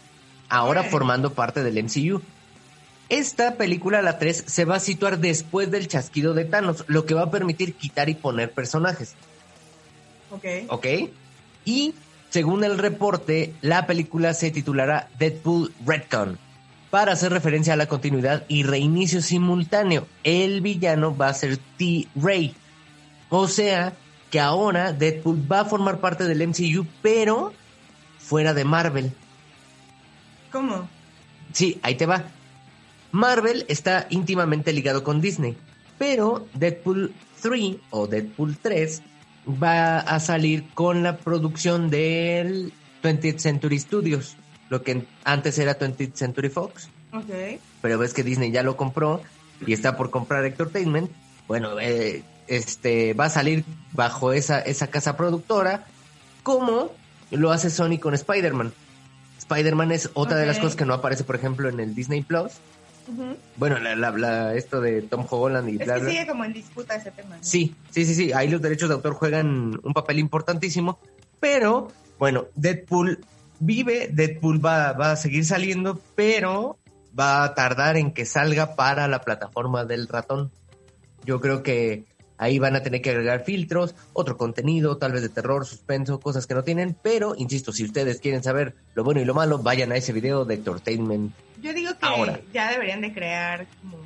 ahora 0.49 0.83
formando 0.83 1.33
parte 1.33 1.63
del 1.63 1.83
MCU. 1.83 2.21
Esta 3.09 3.55
película, 3.55 4.03
la 4.03 4.19
3, 4.19 4.43
se 4.45 4.65
va 4.65 4.75
a 4.75 4.79
situar 4.79 5.17
después 5.17 5.71
del 5.71 5.87
chasquido 5.87 6.35
de 6.35 6.45
Thanos, 6.45 6.83
lo 6.85 7.07
que 7.07 7.15
va 7.15 7.23
a 7.23 7.31
permitir 7.31 7.73
quitar 7.73 8.07
y 8.07 8.13
poner 8.13 8.51
personajes. 8.51 9.15
Ok. 10.29 10.45
¿ok? 10.69 10.85
Y 11.65 11.95
según 12.29 12.63
el 12.63 12.77
reporte, 12.77 13.55
la 13.61 13.87
película 13.87 14.35
se 14.35 14.51
titulará 14.51 15.09
Deadpool 15.17 15.73
Redcon 15.87 16.37
para 16.91 17.13
hacer 17.13 17.31
referencia 17.31 17.73
a 17.73 17.77
la 17.77 17.87
continuidad 17.87 18.45
y 18.47 18.61
reinicio 18.61 19.23
simultáneo. 19.23 20.05
El 20.23 20.61
villano 20.61 21.17
va 21.17 21.29
a 21.29 21.33
ser 21.33 21.57
T-Ray. 21.79 22.53
O 23.29 23.47
sea, 23.47 23.95
que 24.29 24.39
ahora 24.39 24.93
Deadpool 24.93 25.49
va 25.51 25.61
a 25.61 25.65
formar 25.65 25.99
parte 25.99 26.25
del 26.25 26.45
MCU, 26.47 26.85
pero 27.01 27.53
fuera 28.19 28.53
de 28.53 28.65
Marvel. 28.65 29.11
¿Cómo? 30.51 30.87
Sí, 31.53 31.79
ahí 31.81 31.95
te 31.95 32.05
va. 32.05 32.23
Marvel 33.11 33.65
está 33.69 34.07
íntimamente 34.09 34.73
ligado 34.73 35.03
con 35.03 35.21
Disney, 35.21 35.55
pero 35.97 36.47
Deadpool 36.53 37.13
3 37.41 37.77
o 37.89 38.07
Deadpool 38.07 38.57
3 38.57 39.01
va 39.63 39.99
a 39.99 40.19
salir 40.19 40.65
con 40.73 41.03
la 41.03 41.17
producción 41.17 41.89
del 41.89 42.73
20th 43.03 43.39
Century 43.39 43.79
Studios, 43.79 44.35
lo 44.69 44.83
que 44.83 45.05
antes 45.23 45.57
era 45.57 45.79
20th 45.79 46.13
Century 46.15 46.49
Fox, 46.49 46.89
Ok. 47.13 47.59
pero 47.81 47.97
ves 47.97 48.13
que 48.13 48.23
Disney 48.23 48.51
ya 48.51 48.63
lo 48.63 48.75
compró 48.75 49.21
y 49.65 49.71
está 49.73 49.95
por 49.95 50.09
comprar 50.11 50.43
Entertainment. 50.45 51.09
Bueno, 51.47 51.79
eh, 51.79 52.23
este 52.47 53.13
va 53.13 53.25
a 53.25 53.29
salir 53.29 53.63
bajo 53.93 54.33
esa, 54.33 54.59
esa 54.59 54.87
casa 54.87 55.15
productora, 55.17 55.85
como 56.43 56.91
lo 57.31 57.51
hace 57.51 57.69
Sony 57.69 57.97
con 57.99 58.13
Spider-Man. 58.13 58.73
Spider-Man 59.39 59.91
es 59.91 60.09
otra 60.13 60.37
de 60.37 60.45
las 60.45 60.59
cosas 60.59 60.75
que 60.75 60.85
no 60.85 60.93
aparece, 60.93 61.23
por 61.23 61.35
ejemplo, 61.35 61.69
en 61.69 61.79
el 61.79 61.95
Disney 61.95 62.21
Plus. 62.23 62.53
Bueno, 63.55 63.79
la, 63.79 63.95
la- 63.95 64.11
la- 64.11 64.53
esto 64.55 64.81
de 64.81 65.01
Tom 65.01 65.25
Holland 65.29 65.69
y 65.69 65.77
Es 65.77 65.85
bla, 65.85 65.95
que 65.95 66.01
bla. 66.01 66.09
sigue 66.11 66.27
como 66.27 66.43
en 66.43 66.51
disputa 66.53 66.95
ese 66.95 67.11
tema. 67.11 67.37
¿no? 67.37 67.43
Sí, 67.43 67.73
sí, 67.89 68.03
sí, 68.05 68.13
sí. 68.15 68.33
Ahí 68.33 68.49
los 68.49 68.61
derechos 68.61 68.89
de 68.89 68.95
autor 68.95 69.13
juegan 69.13 69.79
un 69.81 69.93
papel 69.93 70.19
importantísimo. 70.19 70.99
Pero, 71.39 71.87
bueno, 72.19 72.47
Deadpool 72.55 73.23
vive, 73.59 74.09
Deadpool 74.11 74.63
va, 74.65 74.91
va 74.91 75.11
a 75.13 75.15
seguir 75.15 75.45
saliendo, 75.45 76.01
pero 76.15 76.77
va 77.17 77.43
a 77.45 77.53
tardar 77.55 77.95
en 77.95 78.11
que 78.11 78.25
salga 78.25 78.75
para 78.75 79.07
la 79.07 79.21
plataforma 79.21 79.85
del 79.85 80.07
ratón. 80.09 80.51
Yo 81.23 81.39
creo 81.39 81.63
que 81.63 82.03
ahí 82.37 82.59
van 82.59 82.75
a 82.75 82.83
tener 82.83 83.01
que 83.01 83.09
agregar 83.11 83.43
filtros, 83.43 83.95
otro 84.13 84.37
contenido, 84.37 84.97
tal 84.97 85.11
vez 85.11 85.21
de 85.21 85.29
terror, 85.29 85.65
suspenso, 85.65 86.19
cosas 86.19 86.47
que 86.47 86.53
no 86.53 86.63
tienen. 86.63 86.95
Pero, 87.01 87.35
insisto, 87.37 87.71
si 87.71 87.83
ustedes 87.83 88.19
quieren 88.19 88.43
saber 88.43 88.75
lo 88.93 89.03
bueno 89.03 89.21
y 89.21 89.25
lo 89.25 89.33
malo, 89.33 89.59
vayan 89.59 89.91
a 89.91 89.95
ese 89.95 90.13
video 90.13 90.45
de 90.45 90.55
Entertainment. 90.55 91.33
Yo 91.61 91.73
digo 91.73 91.91
que 91.93 92.05
Ahora. 92.05 92.39
ya 92.53 92.71
deberían 92.71 93.01
de 93.01 93.13
crear 93.13 93.67
como 93.81 93.97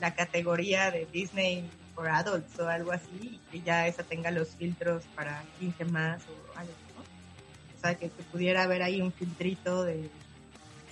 la 0.00 0.14
categoría 0.14 0.90
de 0.90 1.06
Disney 1.12 1.64
for 1.94 2.08
Adults 2.08 2.58
o 2.58 2.68
algo 2.68 2.92
así, 2.92 3.08
y 3.22 3.40
que 3.50 3.60
ya 3.60 3.86
esa 3.86 4.02
tenga 4.02 4.30
los 4.30 4.48
filtros 4.48 5.04
para 5.14 5.44
15 5.58 5.84
más 5.86 6.22
o 6.22 6.58
algo, 6.58 6.72
¿no? 6.96 7.02
O 7.02 7.80
sea, 7.80 7.94
que, 7.94 8.08
que 8.08 8.22
pudiera 8.32 8.62
haber 8.62 8.82
ahí 8.82 9.00
un 9.00 9.12
filtrito 9.12 9.84
de 9.84 10.08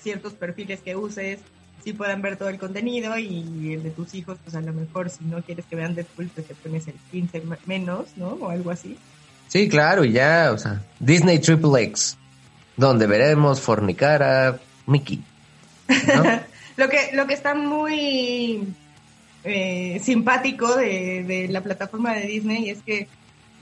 ciertos 0.00 0.34
perfiles 0.34 0.80
que 0.80 0.94
uses, 0.94 1.40
si 1.84 1.92
puedan 1.92 2.22
ver 2.22 2.36
todo 2.36 2.48
el 2.48 2.58
contenido 2.58 3.16
y 3.18 3.72
el 3.74 3.82
de 3.82 3.90
tus 3.90 4.14
hijos, 4.14 4.38
pues 4.42 4.54
a 4.56 4.60
lo 4.60 4.72
mejor 4.72 5.10
si 5.10 5.24
no 5.24 5.42
quieres 5.42 5.64
que 5.66 5.76
vean 5.76 5.94
Deadpool, 5.94 6.28
pues 6.34 6.46
te 6.46 6.54
pones 6.54 6.86
el 6.88 6.94
15 7.10 7.40
me- 7.42 7.56
menos, 7.66 8.08
¿no? 8.16 8.28
O 8.40 8.50
algo 8.50 8.70
así. 8.70 8.96
Sí, 9.48 9.68
claro, 9.68 10.04
y 10.04 10.12
ya, 10.12 10.50
o 10.52 10.58
sea, 10.58 10.82
Disney 11.00 11.38
Triple 11.38 11.82
X, 11.84 12.16
donde 12.76 13.06
veremos 13.06 13.60
fornicar 13.60 14.22
a 14.22 14.58
Mickey. 14.86 15.22
¿no? 16.14 16.22
Lo 16.76 16.88
que, 16.88 17.10
lo 17.14 17.26
que 17.26 17.34
está 17.34 17.56
muy 17.56 18.62
eh, 19.42 20.00
simpático 20.04 20.76
de, 20.76 21.24
de 21.24 21.48
la 21.48 21.60
plataforma 21.60 22.14
de 22.14 22.26
Disney 22.28 22.70
es 22.70 22.82
que 22.82 23.08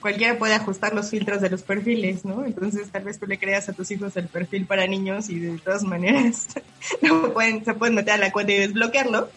cualquiera 0.07 0.39
puede 0.39 0.55
ajustar 0.55 0.95
los 0.95 1.11
filtros 1.11 1.41
de 1.41 1.51
los 1.51 1.65
perfiles, 1.65 2.25
¿no? 2.25 2.47
Entonces 2.47 2.89
tal 2.93 3.03
vez 3.03 3.19
tú 3.19 3.27
le 3.27 3.41
creas 3.41 3.69
a 3.69 3.73
tus 3.73 3.91
hijos 3.91 4.17
el 4.17 4.29
perfil 4.29 4.65
para 4.65 4.87
niños 4.87 5.29
y 5.31 5.41
de 5.41 5.59
todas 5.59 5.83
maneras 5.83 6.47
no 7.03 7.33
pueden, 7.33 7.65
se 7.65 7.75
pueden 7.75 7.97
meter 7.97 8.15
a 8.15 8.19
la 8.19 8.31
cuenta 8.31 8.53
y 8.53 8.59
desbloquearlo 8.59 9.29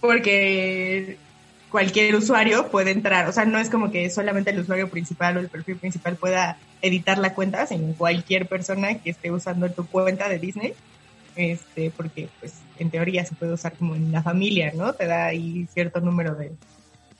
porque 0.00 1.18
cualquier 1.68 2.14
usuario 2.14 2.68
puede 2.68 2.92
entrar, 2.92 3.28
o 3.28 3.32
sea, 3.32 3.44
no 3.44 3.58
es 3.58 3.68
como 3.68 3.90
que 3.90 4.08
solamente 4.08 4.52
el 4.52 4.60
usuario 4.60 4.88
principal 4.88 5.36
o 5.36 5.40
el 5.40 5.50
perfil 5.50 5.76
principal 5.76 6.16
pueda 6.16 6.56
editar 6.80 7.18
la 7.18 7.34
cuenta, 7.34 7.66
sino 7.66 7.92
cualquier 7.92 8.46
persona 8.46 8.94
que 8.94 9.10
esté 9.10 9.30
usando 9.30 9.70
tu 9.70 9.86
cuenta 9.86 10.30
de 10.30 10.38
Disney 10.38 10.72
este, 11.36 11.90
porque 11.90 12.30
pues 12.40 12.54
en 12.78 12.90
teoría 12.90 13.26
se 13.26 13.34
puede 13.34 13.52
usar 13.52 13.74
como 13.74 13.94
en 13.94 14.12
la 14.12 14.22
familia, 14.22 14.72
¿no? 14.74 14.94
Te 14.94 15.06
da 15.06 15.26
ahí 15.26 15.68
cierto 15.74 16.00
número 16.00 16.34
de, 16.34 16.52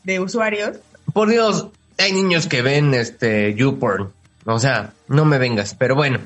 de 0.03 0.21
usuarios. 0.21 0.79
Por 1.13 1.29
Dios, 1.29 1.69
hay 2.01 2.13
niños 2.13 2.47
que 2.47 2.63
ven 2.63 2.95
este 2.95 3.55
YouPorn. 3.55 4.13
O 4.45 4.59
sea, 4.59 4.93
no 5.09 5.25
me 5.25 5.39
vengas, 5.39 5.75
pero 5.75 5.95
bueno. 5.95 6.21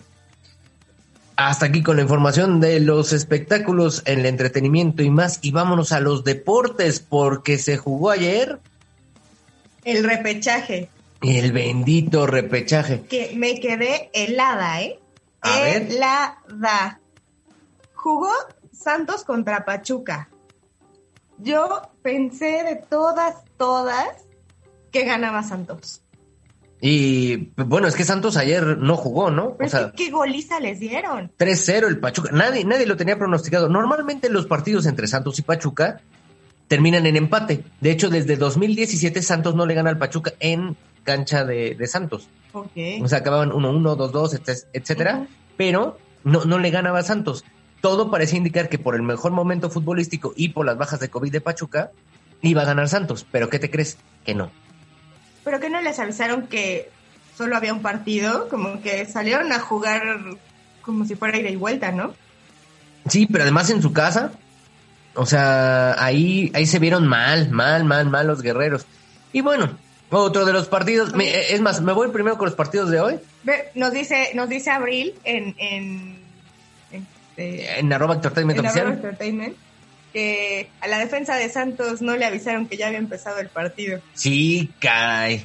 Hasta 1.36 1.66
aquí 1.66 1.82
con 1.82 1.96
la 1.96 2.02
información 2.02 2.60
de 2.60 2.78
los 2.78 3.12
espectáculos, 3.12 4.02
el 4.04 4.24
entretenimiento 4.24 5.02
y 5.02 5.10
más. 5.10 5.40
Y 5.42 5.50
vámonos 5.50 5.90
a 5.90 6.00
los 6.00 6.22
deportes, 6.22 7.00
porque 7.00 7.58
se 7.58 7.76
jugó 7.76 8.10
ayer. 8.10 8.60
El 9.84 10.04
repechaje. 10.04 10.88
El 11.20 11.52
bendito 11.52 12.26
repechaje. 12.26 13.02
Que 13.02 13.32
me 13.34 13.58
quedé 13.58 14.10
helada, 14.12 14.80
¿eh? 14.82 15.00
A 15.40 15.60
ver. 15.60 15.90
helada. 15.90 17.00
Jugó 17.94 18.30
Santos 18.72 19.24
contra 19.24 19.64
Pachuca. 19.64 20.28
Yo 21.38 21.82
pensé 22.02 22.62
de 22.62 22.76
todas, 22.76 23.36
todas 23.56 24.23
que 24.94 25.04
ganaba 25.04 25.42
Santos. 25.42 26.02
Y 26.80 27.50
bueno, 27.56 27.88
es 27.88 27.96
que 27.96 28.04
Santos 28.04 28.36
ayer 28.36 28.78
no 28.78 28.96
jugó, 28.96 29.30
¿no? 29.30 29.56
Pero 29.56 29.66
o 29.66 29.70
sea, 29.70 29.92
¿qué 29.96 30.10
goliza 30.10 30.60
les 30.60 30.78
dieron? 30.78 31.32
3-0 31.36 31.88
el 31.88 31.98
Pachuca. 31.98 32.30
Nadie, 32.32 32.64
nadie 32.64 32.86
lo 32.86 32.96
tenía 32.96 33.18
pronosticado. 33.18 33.68
Normalmente 33.68 34.30
los 34.30 34.46
partidos 34.46 34.86
entre 34.86 35.08
Santos 35.08 35.38
y 35.40 35.42
Pachuca 35.42 36.00
terminan 36.68 37.06
en 37.06 37.16
empate. 37.16 37.64
De 37.80 37.90
hecho, 37.90 38.08
desde 38.08 38.36
2017 38.36 39.20
Santos 39.22 39.56
no 39.56 39.66
le 39.66 39.74
gana 39.74 39.90
al 39.90 39.98
Pachuca 39.98 40.34
en 40.38 40.76
cancha 41.02 41.44
de, 41.44 41.74
de 41.74 41.86
Santos. 41.88 42.28
Okay. 42.52 43.02
O 43.02 43.08
sea, 43.08 43.18
acababan 43.18 43.50
1-1, 43.50 43.96
2-2, 43.96 44.68
etcétera. 44.72 45.16
Uh 45.16 45.22
-huh. 45.22 45.28
Pero 45.56 45.98
no, 46.22 46.44
no 46.44 46.58
le 46.58 46.70
ganaba 46.70 47.00
a 47.00 47.02
Santos. 47.02 47.44
Todo 47.80 48.12
parecía 48.12 48.38
indicar 48.38 48.68
que 48.68 48.78
por 48.78 48.94
el 48.94 49.02
mejor 49.02 49.32
momento 49.32 49.70
futbolístico 49.70 50.32
y 50.36 50.50
por 50.50 50.66
las 50.66 50.78
bajas 50.78 51.00
de 51.00 51.08
COVID 51.08 51.32
de 51.32 51.40
Pachuca, 51.40 51.90
iba 52.42 52.62
a 52.62 52.66
ganar 52.66 52.88
Santos. 52.88 53.26
Pero 53.32 53.48
¿qué 53.48 53.58
te 53.58 53.70
crees? 53.70 53.98
Que 54.24 54.34
no. 54.34 54.50
¿Pero 55.44 55.60
que 55.60 55.70
no 55.70 55.80
les 55.80 55.98
avisaron 55.98 56.46
que 56.46 56.90
solo 57.36 57.56
había 57.56 57.72
un 57.72 57.82
partido? 57.82 58.48
Como 58.48 58.80
que 58.80 59.04
salieron 59.04 59.52
a 59.52 59.60
jugar 59.60 60.02
como 60.82 61.04
si 61.04 61.14
fuera 61.14 61.38
ida 61.38 61.50
y 61.50 61.56
vuelta, 61.56 61.92
¿no? 61.92 62.14
Sí, 63.08 63.26
pero 63.26 63.42
además 63.44 63.70
en 63.70 63.82
su 63.82 63.92
casa. 63.92 64.32
O 65.14 65.26
sea, 65.26 66.02
ahí, 66.02 66.50
ahí 66.54 66.66
se 66.66 66.78
vieron 66.78 67.06
mal, 67.06 67.50
mal, 67.50 67.84
mal, 67.84 68.08
mal 68.08 68.26
los 68.26 68.42
guerreros. 68.42 68.86
Y 69.32 69.42
bueno, 69.42 69.70
otro 70.10 70.44
de 70.44 70.52
los 70.52 70.68
partidos. 70.68 71.14
Me, 71.14 71.52
es 71.52 71.60
más, 71.60 71.80
me 71.82 71.92
voy 71.92 72.08
primero 72.08 72.38
con 72.38 72.46
los 72.46 72.54
partidos 72.54 72.90
de 72.90 73.00
hoy. 73.00 73.20
Nos 73.74 73.92
dice, 73.92 74.30
nos 74.34 74.48
dice 74.48 74.70
Abril 74.70 75.14
en. 75.24 75.54
En, 75.58 76.24
en, 76.90 77.06
en 77.36 77.92
arroba 77.92 78.14
entertainment 78.14 78.58
en 78.58 78.66
oficial. 78.66 78.86
Arroba 78.86 78.96
entertainment 78.96 79.56
que 80.14 80.70
a 80.80 80.86
la 80.86 80.98
defensa 80.98 81.34
de 81.34 81.48
Santos 81.50 82.00
no 82.00 82.16
le 82.16 82.24
avisaron 82.24 82.68
que 82.68 82.76
ya 82.76 82.86
había 82.86 83.00
empezado 83.00 83.40
el 83.40 83.48
partido. 83.48 84.00
Sí, 84.14 84.70
cae. 84.78 85.44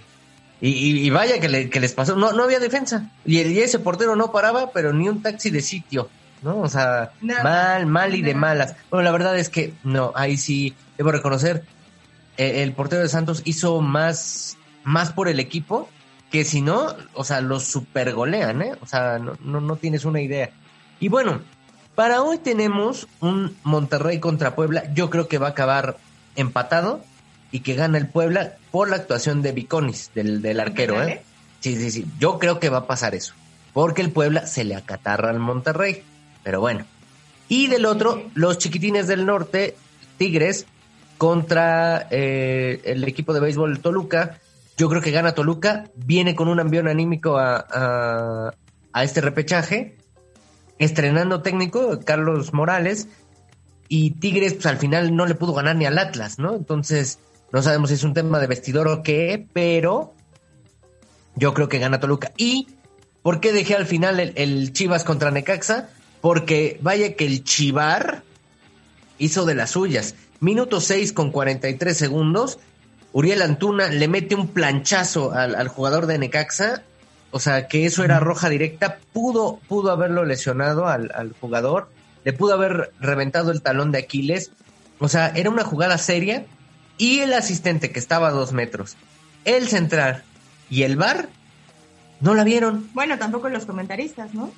Y, 0.61 0.69
y, 0.69 1.07
y 1.07 1.09
vaya 1.09 1.39
que, 1.39 1.49
le, 1.49 1.69
que, 1.69 1.79
les 1.79 1.93
pasó, 1.93 2.15
no, 2.15 2.33
no 2.33 2.43
había 2.43 2.59
defensa. 2.59 3.09
Y, 3.25 3.39
el, 3.39 3.51
y, 3.51 3.59
ese 3.61 3.79
portero 3.79 4.15
no 4.15 4.31
paraba, 4.31 4.71
pero 4.71 4.93
ni 4.93 5.09
un 5.09 5.23
taxi 5.23 5.49
de 5.49 5.61
sitio, 5.61 6.09
¿no? 6.43 6.59
O 6.59 6.69
sea, 6.69 7.11
mal, 7.21 7.87
mal 7.87 8.13
y 8.13 8.21
de 8.21 8.35
malas. 8.35 8.75
Bueno, 8.91 9.03
la 9.03 9.11
verdad 9.11 9.37
es 9.39 9.49
que 9.49 9.73
no, 9.83 10.13
ahí 10.15 10.37
sí, 10.37 10.75
debo 10.97 11.11
reconocer, 11.11 11.63
eh, 12.37 12.61
el 12.61 12.73
portero 12.73 13.01
de 13.01 13.09
Santos 13.09 13.41
hizo 13.45 13.81
más, 13.81 14.55
más 14.83 15.11
por 15.11 15.29
el 15.29 15.39
equipo 15.39 15.89
que 16.29 16.45
si 16.45 16.61
no, 16.61 16.95
o 17.15 17.23
sea, 17.23 17.41
los 17.41 17.63
supergolean, 17.63 18.61
¿eh? 18.61 18.73
O 18.81 18.85
sea, 18.85 19.17
no, 19.17 19.33
no, 19.41 19.61
no 19.61 19.77
tienes 19.77 20.05
una 20.05 20.21
idea. 20.21 20.51
Y 20.99 21.07
bueno, 21.07 21.41
para 21.99 22.21
hoy 22.21 22.37
tenemos 22.37 23.09
un 23.19 23.57
Monterrey 23.63 24.21
contra 24.21 24.55
Puebla. 24.55 24.85
Yo 24.93 25.09
creo 25.09 25.27
que 25.27 25.37
va 25.37 25.47
a 25.47 25.49
acabar 25.49 25.97
empatado 26.37 27.01
y 27.51 27.59
que 27.59 27.75
gana 27.75 27.97
el 27.97 28.07
Puebla 28.07 28.53
por 28.71 28.89
la 28.89 28.95
actuación 28.95 29.41
de 29.41 29.51
Viconis, 29.51 30.09
del, 30.15 30.41
del 30.41 30.61
arquero. 30.61 31.03
¿eh? 31.03 31.21
Sí, 31.59 31.75
sí, 31.75 31.91
sí. 31.91 32.05
Yo 32.17 32.39
creo 32.39 32.57
que 32.57 32.69
va 32.69 32.77
a 32.77 32.87
pasar 32.87 33.15
eso. 33.15 33.33
Porque 33.73 34.01
el 34.01 34.11
Puebla 34.11 34.47
se 34.47 34.63
le 34.63 34.75
acatarra 34.75 35.29
al 35.29 35.39
Monterrey. 35.39 36.01
Pero 36.41 36.61
bueno. 36.61 36.85
Y 37.49 37.67
del 37.67 37.85
otro, 37.85 38.23
los 38.33 38.59
chiquitines 38.59 39.07
del 39.07 39.25
norte, 39.25 39.75
Tigres, 40.17 40.67
contra 41.17 42.07
eh, 42.11 42.79
el 42.85 43.03
equipo 43.09 43.33
de 43.33 43.41
béisbol 43.41 43.81
Toluca. 43.81 44.39
Yo 44.77 44.87
creo 44.87 45.01
que 45.01 45.11
gana 45.11 45.33
Toluca. 45.33 45.89
Viene 45.95 46.33
con 46.33 46.47
un 46.47 46.61
ambión 46.61 46.87
anímico 46.87 47.37
a, 47.37 47.57
a, 47.69 48.53
a 48.93 49.03
este 49.03 49.19
repechaje 49.19 49.97
estrenando 50.79 51.41
técnico, 51.41 51.99
Carlos 52.03 52.53
Morales, 52.53 53.07
y 53.89 54.11
Tigres, 54.11 54.53
pues 54.53 54.65
al 54.67 54.77
final 54.77 55.15
no 55.15 55.25
le 55.25 55.35
pudo 55.35 55.53
ganar 55.53 55.75
ni 55.75 55.85
al 55.85 55.97
Atlas, 55.97 56.39
¿no? 56.39 56.55
Entonces, 56.55 57.19
no 57.51 57.61
sabemos 57.61 57.89
si 57.89 57.95
es 57.95 58.03
un 58.03 58.13
tema 58.13 58.39
de 58.39 58.47
vestidor 58.47 58.87
o 58.87 59.03
qué, 59.03 59.47
pero 59.51 60.13
yo 61.35 61.53
creo 61.53 61.67
que 61.67 61.79
gana 61.79 61.99
Toluca. 61.99 62.31
¿Y 62.37 62.67
por 63.23 63.41
qué 63.41 63.51
dejé 63.51 63.75
al 63.75 63.87
final 63.87 64.19
el, 64.19 64.73
Chivas 64.73 65.03
contra 65.03 65.31
Necaxa? 65.31 65.89
Porque 66.21 66.79
vaya 66.81 67.15
que 67.15 67.25
el 67.25 67.43
Chivar 67.43 68.23
hizo 69.17 69.45
de 69.45 69.55
las 69.55 69.71
suyas. 69.71 70.15
Minuto 70.39 70.79
6 70.79 71.11
con 71.11 71.31
43 71.31 71.97
segundos. 71.97 72.59
Uriel 73.11 73.41
Antuna 73.41 73.87
le 73.87 74.07
mete 74.07 74.35
un 74.35 74.49
planchazo 74.49 75.31
al, 75.31 75.55
al 75.55 75.67
jugador 75.67 76.05
de 76.05 76.19
Necaxa 76.19 76.83
o 77.31 77.39
sea, 77.39 77.67
que 77.67 77.85
eso 77.85 78.03
era 78.03 78.19
roja 78.19 78.49
directa, 78.49 78.97
pudo, 79.13 79.59
pudo 79.67 79.91
haberlo 79.91 80.25
lesionado 80.25 80.87
al, 80.87 81.11
al, 81.13 81.33
jugador, 81.39 81.89
le 82.23 82.33
pudo 82.33 82.53
haber 82.53 82.91
reventado 82.99 83.51
el 83.51 83.61
talón 83.61 83.91
de 83.91 83.99
Aquiles, 83.99 84.51
o 84.99 85.07
sea, 85.07 85.27
era 85.35 85.49
una 85.49 85.63
jugada 85.63 85.97
seria 85.97 86.45
y 86.97 87.19
el 87.19 87.33
asistente 87.33 87.91
que 87.91 87.99
estaba 87.99 88.29
a 88.29 88.31
dos 88.31 88.51
metros, 88.51 88.97
el 89.45 89.67
central 89.67 90.23
y 90.69 90.83
el 90.83 90.97
bar 90.97 91.29
no 92.19 92.33
la 92.33 92.43
vieron. 92.43 92.89
Bueno, 92.93 93.17
tampoco 93.17 93.49
los 93.49 93.65
comentaristas, 93.65 94.33
¿no? 94.33 94.51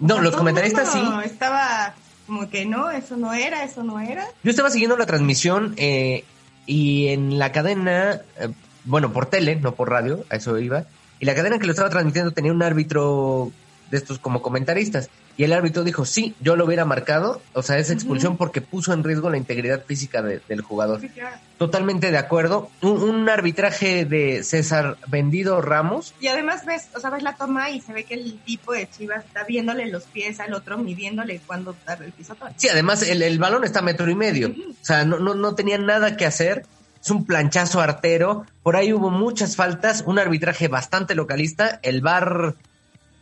No, 0.00 0.20
los 0.20 0.34
comentaristas 0.34 0.92
sí. 0.92 1.00
Estaba 1.24 1.94
como 2.26 2.48
que 2.48 2.66
no, 2.66 2.90
eso 2.90 3.16
no 3.16 3.32
era, 3.32 3.62
eso 3.62 3.84
no 3.84 4.00
era. 4.00 4.26
Yo 4.42 4.50
estaba 4.50 4.70
siguiendo 4.70 4.96
la 4.96 5.06
transmisión 5.06 5.74
eh, 5.76 6.24
y 6.66 7.08
en 7.08 7.38
la 7.38 7.52
cadena, 7.52 8.22
eh, 8.40 8.48
bueno, 8.84 9.12
por 9.12 9.26
tele, 9.26 9.56
no 9.56 9.74
por 9.74 9.90
radio, 9.90 10.24
a 10.30 10.36
eso 10.36 10.58
iba 10.58 10.84
y 11.20 11.26
la 11.26 11.34
cadena 11.34 11.58
que 11.58 11.66
lo 11.66 11.72
estaba 11.72 11.90
transmitiendo 11.90 12.32
tenía 12.32 12.52
un 12.52 12.62
árbitro 12.62 13.52
de 13.90 13.98
estos 13.98 14.18
como 14.18 14.42
comentaristas. 14.42 15.08
Y 15.36 15.42
el 15.42 15.52
árbitro 15.52 15.82
dijo, 15.82 16.04
sí, 16.04 16.34
yo 16.40 16.54
lo 16.54 16.64
hubiera 16.64 16.84
marcado, 16.84 17.42
o 17.54 17.62
sea, 17.62 17.78
esa 17.78 17.92
expulsión 17.92 18.32
uh 18.32 18.34
-huh. 18.36 18.38
porque 18.38 18.60
puso 18.60 18.92
en 18.92 19.02
riesgo 19.02 19.30
la 19.30 19.36
integridad 19.36 19.84
física 19.84 20.22
de, 20.22 20.40
del 20.48 20.60
jugador. 20.60 21.00
Sí, 21.00 21.08
claro. 21.08 21.36
Totalmente 21.58 22.12
de 22.12 22.18
acuerdo. 22.18 22.70
Un, 22.82 23.02
un, 23.02 23.28
arbitraje 23.28 24.04
de 24.04 24.44
César 24.44 24.96
Vendido 25.08 25.60
Ramos. 25.60 26.14
Y 26.20 26.28
además 26.28 26.64
ves, 26.64 26.88
o 26.94 27.00
sea, 27.00 27.10
ves 27.10 27.24
la 27.24 27.34
toma 27.34 27.70
y 27.70 27.80
se 27.80 27.92
ve 27.92 28.04
que 28.04 28.14
el 28.14 28.38
tipo 28.44 28.72
de 28.72 28.88
Chivas 28.88 29.24
está 29.24 29.42
viéndole 29.42 29.86
los 29.88 30.04
pies 30.04 30.38
al 30.38 30.54
otro, 30.54 30.78
midiéndole 30.78 31.40
cuándo 31.44 31.74
dar 31.84 32.00
el 32.02 32.12
pisotón. 32.12 32.52
Sí, 32.56 32.68
además 32.68 33.02
el, 33.02 33.20
el 33.20 33.38
balón 33.40 33.64
está 33.64 33.80
a 33.80 33.82
metro 33.82 34.08
y 34.08 34.14
medio. 34.14 34.48
Uh 34.48 34.52
-huh. 34.52 34.70
O 34.70 34.84
sea, 34.84 35.04
no, 35.04 35.18
no, 35.18 35.34
no 35.34 35.54
tenía 35.56 35.78
nada 35.78 36.16
que 36.16 36.26
hacer 36.26 36.64
es 37.04 37.10
un 37.10 37.26
planchazo 37.26 37.80
artero. 37.80 38.46
Por 38.62 38.76
ahí 38.76 38.92
hubo 38.94 39.10
muchas 39.10 39.56
faltas, 39.56 40.02
un 40.06 40.18
arbitraje 40.18 40.68
bastante 40.68 41.14
localista, 41.14 41.78
el 41.82 42.00
bar, 42.00 42.54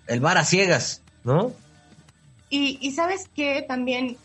el 0.07 0.21
bar 0.21 0.39
a 0.39 0.45
ciegas, 0.45 1.03
¿no? 1.25 1.53
Y, 2.49 2.93
sabes 2.93 3.29
que 3.35 3.63
también 3.63 4.19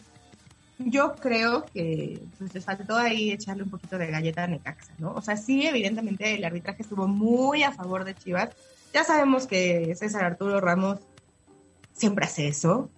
yo 0.78 1.16
creo 1.16 1.66
que 1.74 2.22
pues, 2.38 2.53
les 2.53 2.66
faltó 2.66 2.97
ahí 2.97 3.32
echarle 3.32 3.64
un 3.64 3.70
poquito 3.70 3.97
de 3.97 4.08
galleta 4.08 4.43
a 4.43 4.47
Necaxa, 4.47 4.91
¿no? 4.99 5.14
O 5.14 5.22
sea, 5.22 5.38
sí, 5.38 5.66
evidentemente 5.66 6.36
el 6.36 6.45
arbitraje 6.45 6.84
estuvo 6.84 7.08
muy 7.08 7.64
a 7.64 7.72
favor 7.72 8.03
de 8.03 8.14
Chivas. 8.14 8.49
Ya 8.93 9.05
sabemos 9.05 9.47
que 9.47 9.95
César 9.95 10.26
Arturo 10.26 10.60
Ramos 10.62 10.99
siempre 11.93 12.26
hace 12.26 12.47
eso, 12.49 12.91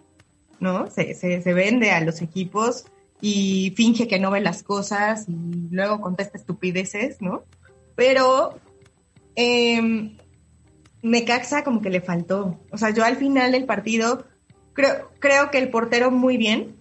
¿no? 0.60 0.89
Se 0.89 1.53
vende 1.53 1.91
a 1.91 2.01
los 2.01 2.22
equipos 2.22 2.86
y 3.22 3.74
finge 3.76 4.07
que 4.07 4.20
no 4.20 4.32
ve 4.32 4.41
las 4.41 4.63
cosas 4.63 5.26
y 5.28 5.67
luego 5.72 6.01
contesta 6.01 6.38
estupideces, 6.38 7.22
¿no? 7.22 7.43
Pero 7.95 8.59
eh, 9.36 10.15
Necaxa 11.01 11.63
como 11.63 11.82
que 11.82 11.89
le 11.89 12.01
faltó. 12.01 12.59
O 12.72 12.78
sea, 12.78 12.91
yo 12.91 13.03
al 13.03 13.17
final 13.17 13.51
del 13.51 13.65
partido 13.65 14.26
creo, 14.74 15.11
creo 15.20 15.51
que 15.51 15.57
el 15.57 15.70
portero 15.70 16.11
muy 16.11 16.38
bien. 16.38 16.76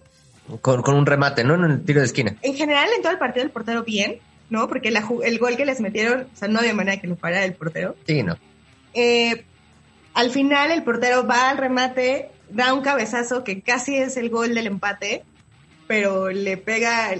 Con, 0.61 0.81
con, 0.81 0.95
un 0.95 1.05
remate, 1.05 1.43
¿no? 1.43 1.55
En 1.55 1.71
el 1.71 1.83
tiro 1.83 1.99
de 1.99 2.07
esquina. 2.07 2.35
En 2.41 2.55
general, 2.55 2.89
en 2.95 3.01
todo 3.01 3.11
el 3.11 3.19
partido 3.19 3.45
el 3.45 3.51
portero 3.51 3.83
bien, 3.83 4.19
¿no? 4.49 4.67
Porque 4.67 4.91
la, 4.91 5.07
el 5.23 5.37
gol 5.37 5.57
que 5.57 5.65
les 5.65 5.79
metieron, 5.79 6.27
o 6.33 6.35
sea, 6.35 6.47
no 6.47 6.59
había 6.59 6.73
manera 6.73 6.99
que 6.99 7.07
lo 7.07 7.15
parara 7.15 7.45
el 7.45 7.53
portero. 7.53 7.95
Sí, 8.07 8.23
no. 8.23 8.35
Eh, 8.93 9.45
al 10.13 10.31
final 10.31 10.71
el 10.71 10.83
portero 10.83 11.27
va 11.27 11.49
al 11.49 11.57
remate, 11.57 12.31
da 12.49 12.73
un 12.73 12.81
cabezazo 12.81 13.43
que 13.43 13.61
casi 13.61 13.97
es 13.97 14.17
el 14.17 14.29
gol 14.29 14.55
del 14.55 14.67
empate 14.67 15.23
pero 15.89 16.29
le 16.29 16.55
pega 16.55 17.15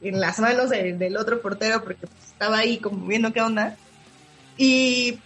en 0.00 0.20
las 0.20 0.38
manos 0.38 0.70
de, 0.70 0.92
del 0.92 1.16
otro 1.16 1.42
portero 1.42 1.82
porque 1.82 2.06
pues, 2.06 2.28
estaba 2.30 2.58
ahí 2.58 2.78
como 2.78 3.04
viendo 3.04 3.32
qué 3.32 3.40
onda. 3.40 3.76
Y, 4.56 5.18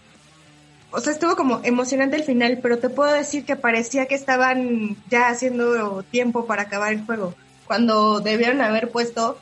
o 0.89 0.99
sea, 0.99 1.13
estuvo 1.13 1.35
como 1.35 1.61
emocionante 1.63 2.15
el 2.15 2.23
final, 2.23 2.57
pero 2.63 2.79
te 2.79 2.89
puedo 2.89 3.13
decir 3.13 3.45
que 3.45 3.55
parecía 3.55 4.07
que 4.07 4.15
estaban 4.15 4.97
ya 5.11 5.27
haciendo 5.27 6.01
tiempo 6.09 6.47
para 6.47 6.63
acabar 6.63 6.91
el 6.91 7.05
juego, 7.05 7.35
cuando 7.67 8.19
debieron 8.19 8.59
haber 8.61 8.89
puesto 8.89 9.37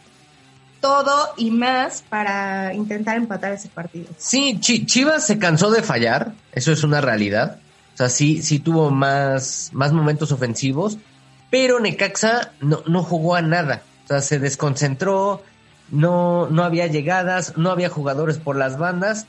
todo 0.82 1.30
y 1.38 1.50
más 1.50 2.04
para 2.10 2.74
intentar 2.74 3.16
empatar 3.16 3.54
ese 3.54 3.70
partido. 3.70 4.08
Sí, 4.18 4.60
Ch 4.60 4.86
Chivas 4.86 5.26
se 5.26 5.40
cansó 5.40 5.72
de 5.72 5.82
fallar, 5.82 6.34
eso 6.52 6.74
es 6.74 6.84
una 6.84 7.00
realidad. 7.00 7.58
O 7.94 7.98
sea, 7.98 8.10
sí, 8.10 8.42
sí 8.42 8.60
tuvo 8.60 8.92
más, 8.92 9.70
más 9.72 9.94
momentos 9.94 10.34
ofensivos, 10.34 10.98
pero 11.54 11.80
Necaxa 11.80 12.52
no, 12.62 12.82
no 12.88 13.04
jugó 13.04 13.36
a 13.36 13.44
nada. 13.44 13.84
O 14.06 14.08
sea, 14.08 14.22
se 14.22 14.40
desconcentró, 14.40 15.44
no, 15.92 16.50
no 16.50 16.64
había 16.64 16.88
llegadas, 16.88 17.56
no 17.58 17.70
había 17.70 17.90
jugadores 17.90 18.40
por 18.40 18.56
las 18.56 18.80
bandas. 18.80 19.28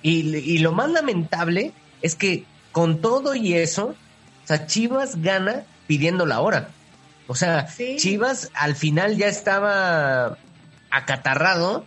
Y, 0.00 0.36
y 0.36 0.58
lo 0.58 0.70
más 0.70 0.88
lamentable 0.90 1.72
es 2.00 2.14
que 2.14 2.44
con 2.70 3.00
todo 3.00 3.34
y 3.34 3.54
eso, 3.54 3.86
o 3.86 4.46
sea, 4.46 4.68
Chivas 4.68 5.20
gana 5.20 5.64
pidiendo 5.88 6.26
la 6.26 6.42
hora. 6.42 6.68
O 7.26 7.34
sea, 7.34 7.66
Sí. 7.66 7.96
Chivas 7.98 8.52
al 8.54 8.76
final 8.76 9.16
ya 9.16 9.26
estaba 9.26 10.38
acatarrado 10.92 11.84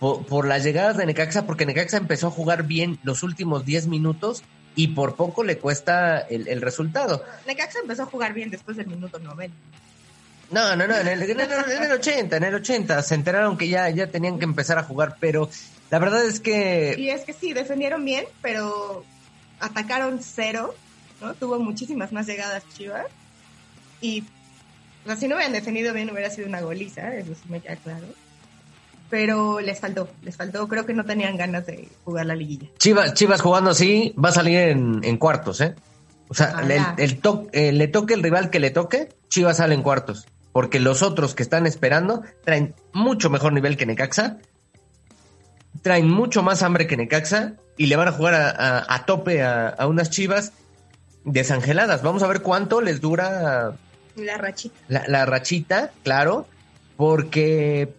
por, 0.00 0.26
por 0.26 0.46
las 0.46 0.64
llegadas 0.64 0.98
de 0.98 1.06
Necaxa, 1.06 1.46
porque 1.46 1.64
Necaxa 1.64 1.96
empezó 1.96 2.26
a 2.26 2.30
jugar 2.30 2.64
bien 2.64 2.98
los 3.02 3.22
últimos 3.22 3.64
10 3.64 3.86
minutos 3.86 4.42
y 4.76 4.88
por 4.88 5.16
poco 5.16 5.44
le 5.44 5.58
cuesta 5.58 6.20
el, 6.20 6.48
el 6.48 6.60
resultado. 6.60 7.22
Necaxa 7.46 7.78
empezó 7.80 8.02
a 8.02 8.06
jugar 8.06 8.32
bien 8.34 8.50
después 8.50 8.76
del 8.76 8.86
minuto 8.88 9.18
90. 9.18 9.54
No, 10.50 10.76
no, 10.76 10.86
no, 10.86 10.96
en 10.96 11.08
el, 11.08 11.22
en 11.22 11.40
el- 11.40 11.50
en 11.50 11.82
el 11.84 11.92
80, 11.92 12.36
en 12.36 12.44
el 12.44 12.54
80 12.54 13.02
se 13.02 13.14
enteraron 13.14 13.56
que 13.56 13.68
ya, 13.68 13.88
ya 13.90 14.06
tenían 14.08 14.38
que 14.38 14.44
empezar 14.44 14.78
a 14.78 14.82
jugar, 14.84 15.16
pero 15.18 15.48
la 15.90 15.98
verdad 15.98 16.24
es 16.24 16.38
que 16.40 16.94
Y 16.98 17.08
es 17.10 17.22
que 17.22 17.32
sí, 17.32 17.52
defendieron 17.52 18.04
bien, 18.04 18.24
pero 18.42 19.04
atacaron 19.60 20.20
cero, 20.22 20.74
¿no? 21.20 21.34
Tuvo 21.34 21.58
muchísimas 21.58 22.12
más 22.12 22.26
llegadas 22.26 22.62
Chivas. 22.76 23.06
Y, 24.00 24.22
o 25.04 25.06
sea, 25.08 25.16
si 25.16 25.28
no 25.28 25.36
hubieran 25.36 25.52
defendido 25.52 25.94
bien, 25.94 26.10
hubiera 26.10 26.30
sido 26.30 26.46
una 26.46 26.60
goliza, 26.60 27.14
eso 27.14 27.34
sí 27.34 27.48
me 27.48 27.60
queda 27.60 27.76
claro. 27.76 28.06
Pero 29.10 29.60
les 29.60 29.78
faltó, 29.80 30.08
les 30.22 30.36
faltó. 30.36 30.66
Creo 30.66 30.86
que 30.86 30.94
no 30.94 31.04
tenían 31.04 31.36
ganas 31.36 31.66
de 31.66 31.88
jugar 32.04 32.26
la 32.26 32.34
liguilla. 32.34 32.68
Chivas, 32.78 33.14
Chivas 33.14 33.40
jugando 33.40 33.70
así 33.70 34.14
va 34.22 34.30
a 34.30 34.32
salir 34.32 34.58
en, 34.58 35.00
en 35.04 35.16
cuartos, 35.18 35.60
¿eh? 35.60 35.74
O 36.28 36.34
sea, 36.34 36.50
Ojalá. 36.54 36.94
el, 36.98 37.04
el 37.04 37.20
to- 37.20 37.46
eh, 37.52 37.70
le 37.72 37.86
toque 37.88 38.14
el 38.14 38.22
rival 38.22 38.50
que 38.50 38.58
le 38.60 38.70
toque, 38.70 39.10
Chivas 39.28 39.58
sale 39.58 39.74
en 39.74 39.82
cuartos. 39.82 40.26
Porque 40.52 40.80
los 40.80 41.02
otros 41.02 41.34
que 41.34 41.42
están 41.42 41.66
esperando 41.66 42.22
traen 42.44 42.74
mucho 42.92 43.28
mejor 43.30 43.52
nivel 43.52 43.76
que 43.76 43.86
Necaxa, 43.86 44.38
traen 45.82 46.08
mucho 46.08 46.42
más 46.42 46.62
hambre 46.62 46.86
que 46.86 46.96
Necaxa 46.96 47.54
y 47.76 47.86
le 47.86 47.96
van 47.96 48.08
a 48.08 48.12
jugar 48.12 48.34
a, 48.34 48.48
a- 48.50 48.94
a 48.94 49.04
tope 49.06 49.42
a, 49.42 49.68
a 49.68 49.86
unas 49.86 50.10
Chivas 50.10 50.52
desangeladas. 51.24 52.02
Vamos 52.02 52.22
a 52.22 52.26
ver 52.26 52.40
cuánto 52.40 52.80
les 52.80 53.00
dura 53.00 53.72
La 54.16 54.38
rachita. 54.38 54.74
la, 54.88 55.04
la 55.08 55.26
rachita, 55.26 55.90
claro, 56.02 56.46
porque, 56.96 57.92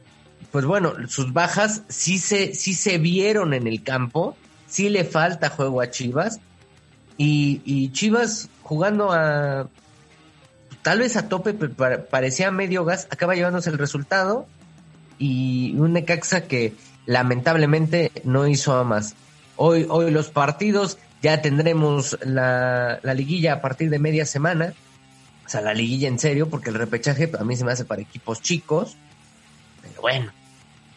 pues 0.56 0.66
bueno, 0.66 0.93
sus 1.10 1.34
bajas 1.34 1.82
sí 1.89 2.18
se, 2.18 2.56
sí 2.56 2.76
se 2.76 2.97
vieron 2.97 3.53
en 3.53 3.68
el 3.68 3.84
campo, 3.84 4.38
sí 4.70 4.88
le 4.88 5.03
falta 5.03 5.49
juego 5.49 5.82
a 5.82 5.91
Chivas, 5.91 6.39
y, 7.18 7.91
Chivas 7.91 8.47
jugando 8.62 9.12
a, 9.12 9.68
tal 10.82 10.99
vez 10.99 11.18
a 11.18 11.28
tope, 11.28 11.53
pero 11.56 11.74
pa- 11.74 12.06
parecía 12.10 12.51
medio 12.51 12.86
gas, 12.86 13.06
acaba 13.12 13.36
llevándose 13.36 13.70
el 13.70 13.78
resultado, 13.78 14.47
y 15.20 15.76
un 15.76 15.91
Necaxa 15.91 16.47
que 16.47 16.74
lamentablemente 17.06 18.14
no 18.24 18.47
hizo 18.47 18.78
a 18.78 18.86
más. 18.86 19.14
Hoy, 19.58 19.86
hoy 19.89 20.10
los 20.10 20.30
partidos, 20.30 20.97
ya 21.22 21.41
tendremos 21.41 22.18
la, 22.24 23.01
la 23.03 23.14
liguilla 23.14 23.56
a 23.56 23.62
partir 23.62 23.89
de 23.89 23.99
media 23.99 24.26
semana, 24.26 24.74
o 25.45 25.49
sea, 25.49 25.60
la 25.60 25.74
liguilla 25.74 26.08
en 26.08 26.18
serio, 26.18 26.47
porque 26.47 26.70
el 26.70 26.76
repechaje 26.78 27.30
a 27.38 27.43
mí 27.43 27.58
se 27.58 27.66
me 27.66 27.74
hace 27.74 27.84
para 27.84 28.01
equipos 28.01 28.41
chicos. 28.41 28.95
Pero 29.82 30.01
bueno, 30.01 30.32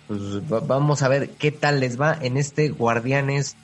pues 0.08 0.20
va- 0.52 0.60
vamos 0.60 1.02
a 1.02 1.08
ver 1.08 1.30
qué 1.30 1.52
tal 1.52 1.80
les 1.80 2.00
va 2.00 2.18
en 2.20 2.36
este 2.36 2.70
Guardianes 2.70 3.56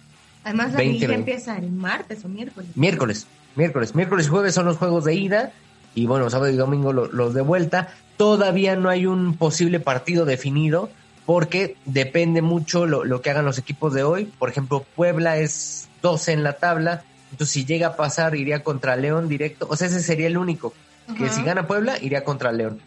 Además, 0.45 0.73
la 0.73 0.77
20, 0.79 0.93
liguilla 0.93 1.09
20. 1.09 1.31
empieza 1.33 1.57
el 1.59 1.71
martes 1.73 2.25
o 2.25 2.29
miércoles. 2.29 2.69
miércoles. 2.77 3.27
Miércoles, 3.57 3.95
miércoles 3.95 4.27
y 4.27 4.29
jueves 4.29 4.55
son 4.55 4.67
los 4.67 4.77
juegos 4.77 5.05
de 5.05 5.15
ida. 5.15 5.53
Y 5.95 6.07
bueno, 6.07 6.29
sábado 6.29 6.53
y 6.53 6.57
domingo 6.57 6.93
lo- 6.93 7.07
los 7.11 7.35
de 7.35 7.41
vuelta. 7.41 7.89
Todavía 8.17 8.77
no 8.77 8.89
hay 8.91 9.07
un 9.07 9.37
posible 9.37 9.81
partido 9.81 10.25
definido 10.25 10.91
porque 11.25 11.77
depende 11.87 12.43
mucho 12.43 12.85
lo, 12.85 13.05
lo 13.05 13.23
que 13.23 13.31
hagan 13.31 13.45
los 13.47 13.59
equipos 13.59 13.95
de 13.95 14.03
hoy. 14.03 14.25
Por 14.39 14.51
ejemplo, 14.51 14.85
Puebla 14.97 15.39
es 15.39 15.89
12 16.03 16.33
en 16.33 16.43
la 16.43 16.55
tabla. 16.55 17.05
Entonces, 17.31 17.53
si 17.55 17.65
llega 17.65 17.87
a 17.89 17.97
pasar, 17.97 18.35
iría 18.37 18.63
contra 18.63 18.97
León 18.97 19.29
directo. 19.29 19.67
O 19.71 19.77
sea, 19.77 19.87
ese 19.87 20.03
sería 20.03 20.27
el 20.27 20.37
único. 20.37 20.75
Que 21.19 21.29
si 21.31 21.43
gana 21.43 21.67
Puebla, 21.67 21.97
iría 22.01 22.25
contra 22.25 22.53
León. 22.53 22.81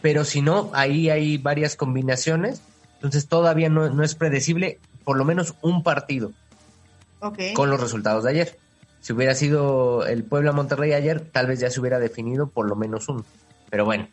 Pero 0.00 0.24
si 0.24 0.40
no, 0.42 0.70
ahí 0.74 1.10
hay 1.10 1.36
varias 1.38 1.76
combinaciones. 1.76 2.62
Entonces, 3.02 3.26
todavía 3.26 3.68
no, 3.68 3.90
no 3.90 4.04
es 4.04 4.14
predecible 4.14 4.78
por 5.04 5.16
lo 5.16 5.24
menos 5.24 5.54
un 5.60 5.82
partido 5.82 6.30
con 7.54 7.68
los 7.70 7.80
resultados 7.80 8.24
de 8.24 8.30
ayer. 8.30 8.58
Si 9.00 9.12
hubiera 9.12 9.34
sido 9.34 10.06
el 10.06 10.22
Puebla 10.22 10.52
Monterrey 10.52 10.92
ayer, 10.92 11.20
tal 11.20 11.48
vez 11.48 11.58
ya 11.60 11.70
se 11.70 11.80
hubiera 11.80 11.98
definido 11.98 12.46
por 12.48 12.68
lo 12.68 12.76
menos 12.76 13.08
uno. 13.08 13.24
Pero 13.70 13.84
bueno, 13.84 14.06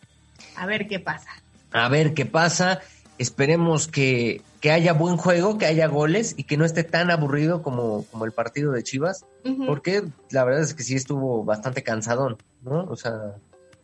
A 0.56 0.66
ver 0.66 0.88
qué 0.88 1.00
pasa. 1.00 1.30
a 1.72 1.88
ver 1.90 2.14
qué 2.16 2.26
pasa. 2.26 2.80
Esperemos 3.20 3.88
que, 3.88 4.42
que 4.62 4.72
haya 4.72 4.94
buen 4.94 5.18
juego, 5.18 5.58
que 5.58 5.66
haya 5.66 5.88
goles 5.88 6.34
y 6.38 6.46
que 6.46 6.58
no 6.58 6.66
esté 6.66 6.84
tan 6.84 7.12
aburrido 7.12 7.62
como, 7.62 8.06
como 8.06 8.26
el 8.26 8.32
partido 8.32 8.72
de 8.72 8.82
Chivas, 8.82 9.26
porque 9.68 10.04
la 10.32 10.44
verdad 10.46 10.62
es 10.62 10.74
que 10.74 10.84
sí 10.84 10.96
estuvo 10.96 11.44
bastante 11.44 11.84
cansadón, 11.84 12.38
¿no? 12.64 12.86
O 12.86 12.96
sea, 12.96 13.36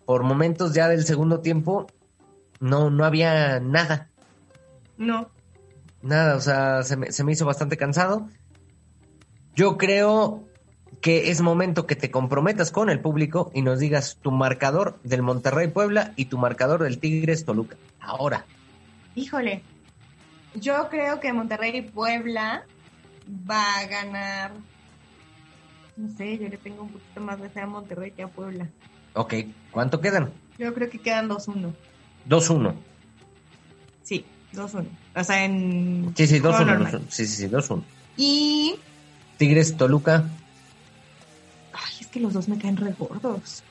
por 0.05 0.23
momentos 0.23 0.73
ya 0.73 0.87
del 0.87 1.05
segundo 1.05 1.41
tiempo 1.41 1.85
no, 2.59 2.89
no 2.89 3.03
había 3.05 3.59
nada. 3.59 4.09
No. 4.97 5.29
Nada, 6.01 6.35
o 6.35 6.41
sea, 6.41 6.83
se 6.83 6.97
me, 6.97 7.11
se 7.11 7.23
me 7.23 7.31
hizo 7.31 7.45
bastante 7.45 7.77
cansado. 7.77 8.29
Yo 9.55 9.77
creo 9.77 10.45
que 11.01 11.29
es 11.29 11.41
momento 11.41 11.85
que 11.87 11.95
te 11.95 12.11
comprometas 12.11 12.71
con 12.71 12.89
el 12.89 12.99
público 12.99 13.51
y 13.53 13.61
nos 13.61 13.79
digas 13.79 14.17
tu 14.21 14.31
marcador 14.31 14.99
del 15.03 15.21
Monterrey 15.21 15.67
Puebla 15.67 16.13
y 16.15 16.25
tu 16.25 16.37
marcador 16.37 16.83
del 16.83 16.99
Tigres 16.99 17.45
Toluca. 17.45 17.77
Ahora. 17.99 18.45
Híjole. 19.15 19.63
Yo 20.55 20.87
creo 20.89 21.19
que 21.19 21.33
Monterrey 21.33 21.81
Puebla 21.81 22.65
va 23.49 23.79
a 23.79 23.87
ganar. 23.87 24.51
No 25.97 26.09
sé, 26.15 26.37
yo 26.37 26.47
le 26.49 26.57
tengo 26.57 26.83
un 26.83 26.89
poquito 26.89 27.21
más 27.21 27.41
de 27.41 27.49
fe 27.49 27.61
a 27.61 27.67
Monterrey 27.67 28.11
que 28.11 28.23
a 28.23 28.27
Puebla. 28.27 28.69
Ok, 29.13 29.33
¿cuánto 29.71 30.01
quedan? 30.01 30.31
Yo 30.57 30.73
creo 30.73 30.89
que 30.89 30.99
quedan 30.99 31.29
2-1. 31.29 31.73
2-1. 32.27 32.73
Sí, 34.03 34.25
2-1. 34.57 34.85
O 35.15 35.23
sea, 35.23 35.45
en. 35.45 36.13
Sí, 36.15 36.27
sí, 36.27 36.39
juego 36.39 36.57
2-1. 36.57 36.65
normal. 36.65 36.93
2-1. 36.93 37.01
Sí, 37.09 37.25
sí, 37.25 37.35
sí, 37.35 37.47
2-1. 37.47 37.81
Y. 38.17 38.75
Tigres 39.37 39.75
Toluca. 39.77 40.23
Ay, 41.73 41.93
es 42.01 42.07
que 42.07 42.19
los 42.19 42.33
dos 42.33 42.47
me 42.47 42.57
caen 42.57 42.77
re 42.77 42.93
gordos. 42.97 43.63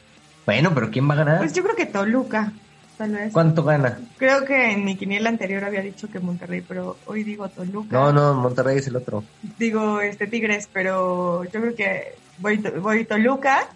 Bueno, 0.46 0.74
pero 0.74 0.90
¿quién 0.90 1.08
va 1.08 1.14
a 1.14 1.18
ganar? 1.18 1.38
Pues 1.38 1.54
yo 1.54 1.62
creo 1.62 1.74
que 1.74 1.86
Toluca, 1.86 2.52
tal 2.98 3.12
vez. 3.12 3.32
¿Cuánto 3.32 3.64
gana? 3.64 3.98
Creo 4.18 4.44
que 4.44 4.72
en 4.72 4.84
mi 4.84 4.96
quiniela 4.96 5.30
anterior 5.30 5.64
había 5.64 5.80
dicho 5.80 6.08
que 6.10 6.20
Monterrey, 6.20 6.62
pero 6.66 6.98
hoy 7.06 7.24
digo 7.24 7.48
Toluca. 7.48 7.88
No, 7.90 8.12
no, 8.12 8.34
Monterrey 8.34 8.78
es 8.78 8.86
el 8.86 8.96
otro. 8.96 9.24
Digo 9.58 10.00
este 10.00 10.26
Tigres, 10.26 10.68
pero 10.70 11.44
yo 11.44 11.60
creo 11.60 11.74
que 11.74 12.14
voy, 12.38 12.58
voy 12.58 13.04
Toluca. 13.06 13.68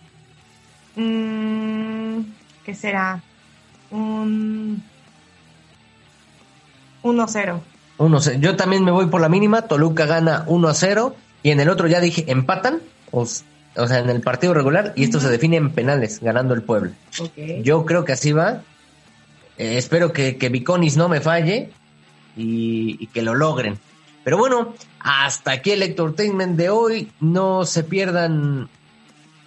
Mm, 0.96 2.20
¿Qué 2.64 2.74
será? 2.74 3.22
Un 3.90 4.82
1-0. 7.02 7.60
1 7.98 8.20
Yo 8.40 8.56
también 8.56 8.84
me 8.84 8.90
voy 8.90 9.06
por 9.06 9.20
la 9.20 9.28
mínima. 9.28 9.62
Toluca 9.62 10.06
gana 10.06 10.44
1 10.46 10.68
a 10.68 10.74
0. 10.74 11.16
Y 11.42 11.50
en 11.50 11.60
el 11.60 11.68
otro 11.68 11.86
ya 11.86 12.00
dije, 12.00 12.24
empatan. 12.28 12.80
O, 13.10 13.26
sea, 13.26 13.98
en 13.98 14.10
el 14.10 14.20
partido 14.20 14.54
regular. 14.54 14.92
Y 14.96 15.04
esto 15.04 15.20
se 15.20 15.28
define 15.28 15.56
en 15.56 15.70
penales, 15.70 16.20
ganando 16.20 16.54
el 16.54 16.62
Puebla. 16.62 16.92
Ok. 17.20 17.62
Yo 17.62 17.84
creo 17.84 18.04
que 18.04 18.12
así 18.12 18.32
va. 18.32 18.62
Eh, 19.56 19.78
espero 19.78 20.12
que, 20.12 20.36
que 20.36 20.48
Viconis 20.48 20.96
no 20.96 21.08
me 21.08 21.20
falle. 21.20 21.70
Y, 22.36 22.96
y 23.00 23.06
que 23.08 23.22
lo 23.22 23.34
logren. 23.34 23.78
Pero 24.24 24.38
bueno, 24.38 24.74
hasta 25.00 25.52
aquí 25.52 25.72
el 25.72 25.82
Entertainment 25.82 26.56
de 26.56 26.70
hoy. 26.70 27.10
No 27.20 27.64
se 27.64 27.82
pierdan 27.82 28.68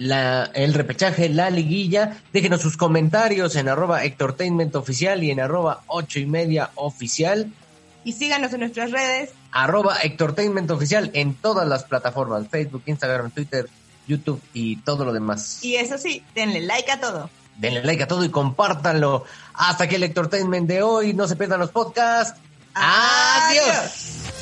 la, 0.02 0.45
el 0.54 0.74
repechaje, 0.74 1.30
la 1.30 1.49
liguilla. 1.49 2.18
Déjenos 2.34 2.62
sus 2.62 2.76
comentarios 2.78 3.56
en 3.56 3.70
arroba 3.70 4.04
Entertainment 4.04 4.76
oficial 4.76 5.24
y 5.24 5.32
en 5.32 5.39
arroba 5.39 5.84
ocho 5.88 6.20
y 6.20 6.26
media 6.26 6.72
oficial 6.76 7.52
Y 8.04 8.14
síganos 8.14 8.52
en 8.54 8.62
nuestras 8.62 8.91
redes. 8.91 9.30
arroba 9.52 9.97
Entertainment 10.02 10.72
Oficial 10.72 11.12
en 11.14 11.36
todas 11.36 11.68
las 11.68 11.84
plataformas, 11.84 12.47
Facebook, 12.49 12.82
Instagram, 12.88 13.30
Twitter, 13.32 13.68
YouTube 14.08 14.41
y 14.54 14.78
todo 14.78 15.06
lo 15.06 15.14
demás. 15.14 15.64
Y 15.64 15.76
eso 15.76 15.97
sí, 15.99 16.24
denle 16.34 16.62
like 16.62 16.91
a 16.91 16.99
todo. 16.99 17.30
Denle 17.58 17.84
like 17.84 18.02
a 18.04 18.08
todo 18.08 18.24
y 18.26 18.30
compártanlo. 18.30 19.26
Hasta 19.54 19.84
aquí 19.84 19.95
el 19.95 20.04
Entertainment 20.04 20.68
de 20.68 20.82
hoy. 20.82 21.14
No 21.14 21.28
se 21.28 21.36
pierdan 21.36 21.60
los 21.60 21.70
podcasts. 21.70 22.39
Adiós. 22.74 23.68
Adiós. 23.68 24.41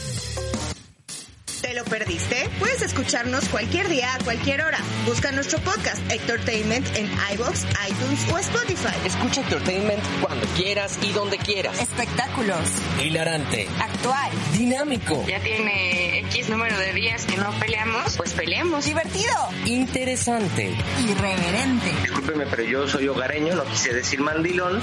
¿Te 1.61 1.73
lo 1.73 1.83
perdiste? 1.83 2.49
Puedes 2.57 2.81
escucharnos 2.81 3.49
cualquier 3.49 3.89
día, 3.89 4.13
a 4.13 4.23
cualquier 4.23 4.61
hora. 4.61 4.77
Busca 5.05 5.31
nuestro 5.31 5.59
podcast 5.59 5.99
Entertainment 6.09 6.87
en 6.95 7.05
iBox, 7.33 7.65
iTunes 7.89 8.31
o 8.31 8.37
Spotify. 8.37 8.95
Escucha 9.05 9.41
Entertainment 9.41 10.01
cuando 10.21 10.45
quieras 10.55 10.97
y 11.01 11.11
donde 11.11 11.37
quieras. 11.37 11.79
Espectáculos. 11.79 12.59
Hilarante. 13.03 13.67
Actual. 13.81 14.31
Dinámico. 14.53 15.25
Ya 15.27 15.39
tiene 15.41 16.19
X 16.19 16.49
número 16.49 16.77
de 16.77 16.93
días 16.93 17.25
que 17.25 17.35
no 17.35 17.51
peleamos, 17.59 18.15
pues 18.15 18.31
peleemos. 18.33 18.85
Divertido. 18.85 19.33
Interesante. 19.65 20.73
Irreverente. 21.03 21.91
Discúlpeme, 22.03 22.45
pero 22.45 22.63
yo 22.63 22.87
soy 22.87 23.07
hogareño, 23.09 23.55
no 23.55 23.65
quise 23.65 23.93
decir 23.93 24.21
mandilón. 24.21 24.81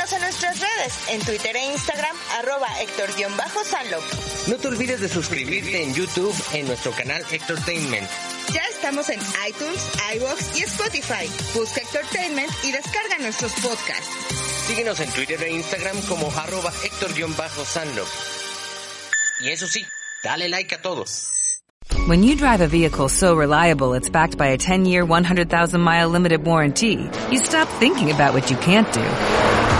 Síguenos 0.00 0.12
en 0.12 0.20
nuestras 0.22 0.60
redes, 0.60 0.98
en 1.10 1.20
Twitter 1.20 1.56
e 1.56 1.72
Instagram, 1.72 2.16
arroba 2.38 2.68
Héctor-Sanlop. 2.80 4.02
No 4.48 4.56
te 4.56 4.68
olvides 4.68 5.00
de 5.00 5.08
suscribirte 5.10 5.82
en 5.82 5.92
YouTube 5.92 6.34
en 6.54 6.68
nuestro 6.68 6.92
canal 6.92 7.22
Entertainment. 7.30 8.08
Ya 8.54 8.62
estamos 8.72 9.10
en 9.10 9.20
iTunes, 9.46 9.90
iVoox 10.16 10.58
y 10.58 10.62
Spotify. 10.62 11.28
Busca 11.54 11.82
Entertainment 11.82 12.50
y 12.64 12.72
descarga 12.72 13.18
nuestros 13.20 13.52
podcasts. 13.60 14.08
Síguenos 14.66 15.00
en 15.00 15.10
Twitter 15.10 15.42
e 15.42 15.50
Instagram 15.50 16.00
como 16.08 16.28
arroba 16.34 16.72
Héctor-Sanlop. 16.82 18.08
Y 19.42 19.50
eso 19.50 19.66
sí, 19.66 19.84
dale 20.24 20.48
like 20.48 20.74
a 20.74 20.80
todos. 20.80 21.60
When 22.06 22.22
you 22.22 22.36
drive 22.36 22.62
a 22.62 22.68
vehicle 22.68 23.10
so 23.10 23.36
reliable 23.36 23.92
it's 23.92 24.08
backed 24.08 24.38
by 24.38 24.48
a 24.54 24.56
10-year, 24.56 25.04
100,000-mile 25.04 26.08
limited 26.08 26.46
warranty, 26.46 27.10
you 27.30 27.38
stop 27.38 27.68
thinking 27.78 28.10
about 28.10 28.32
what 28.32 28.50
you 28.50 28.56
can't 28.56 28.90
do 28.94 29.59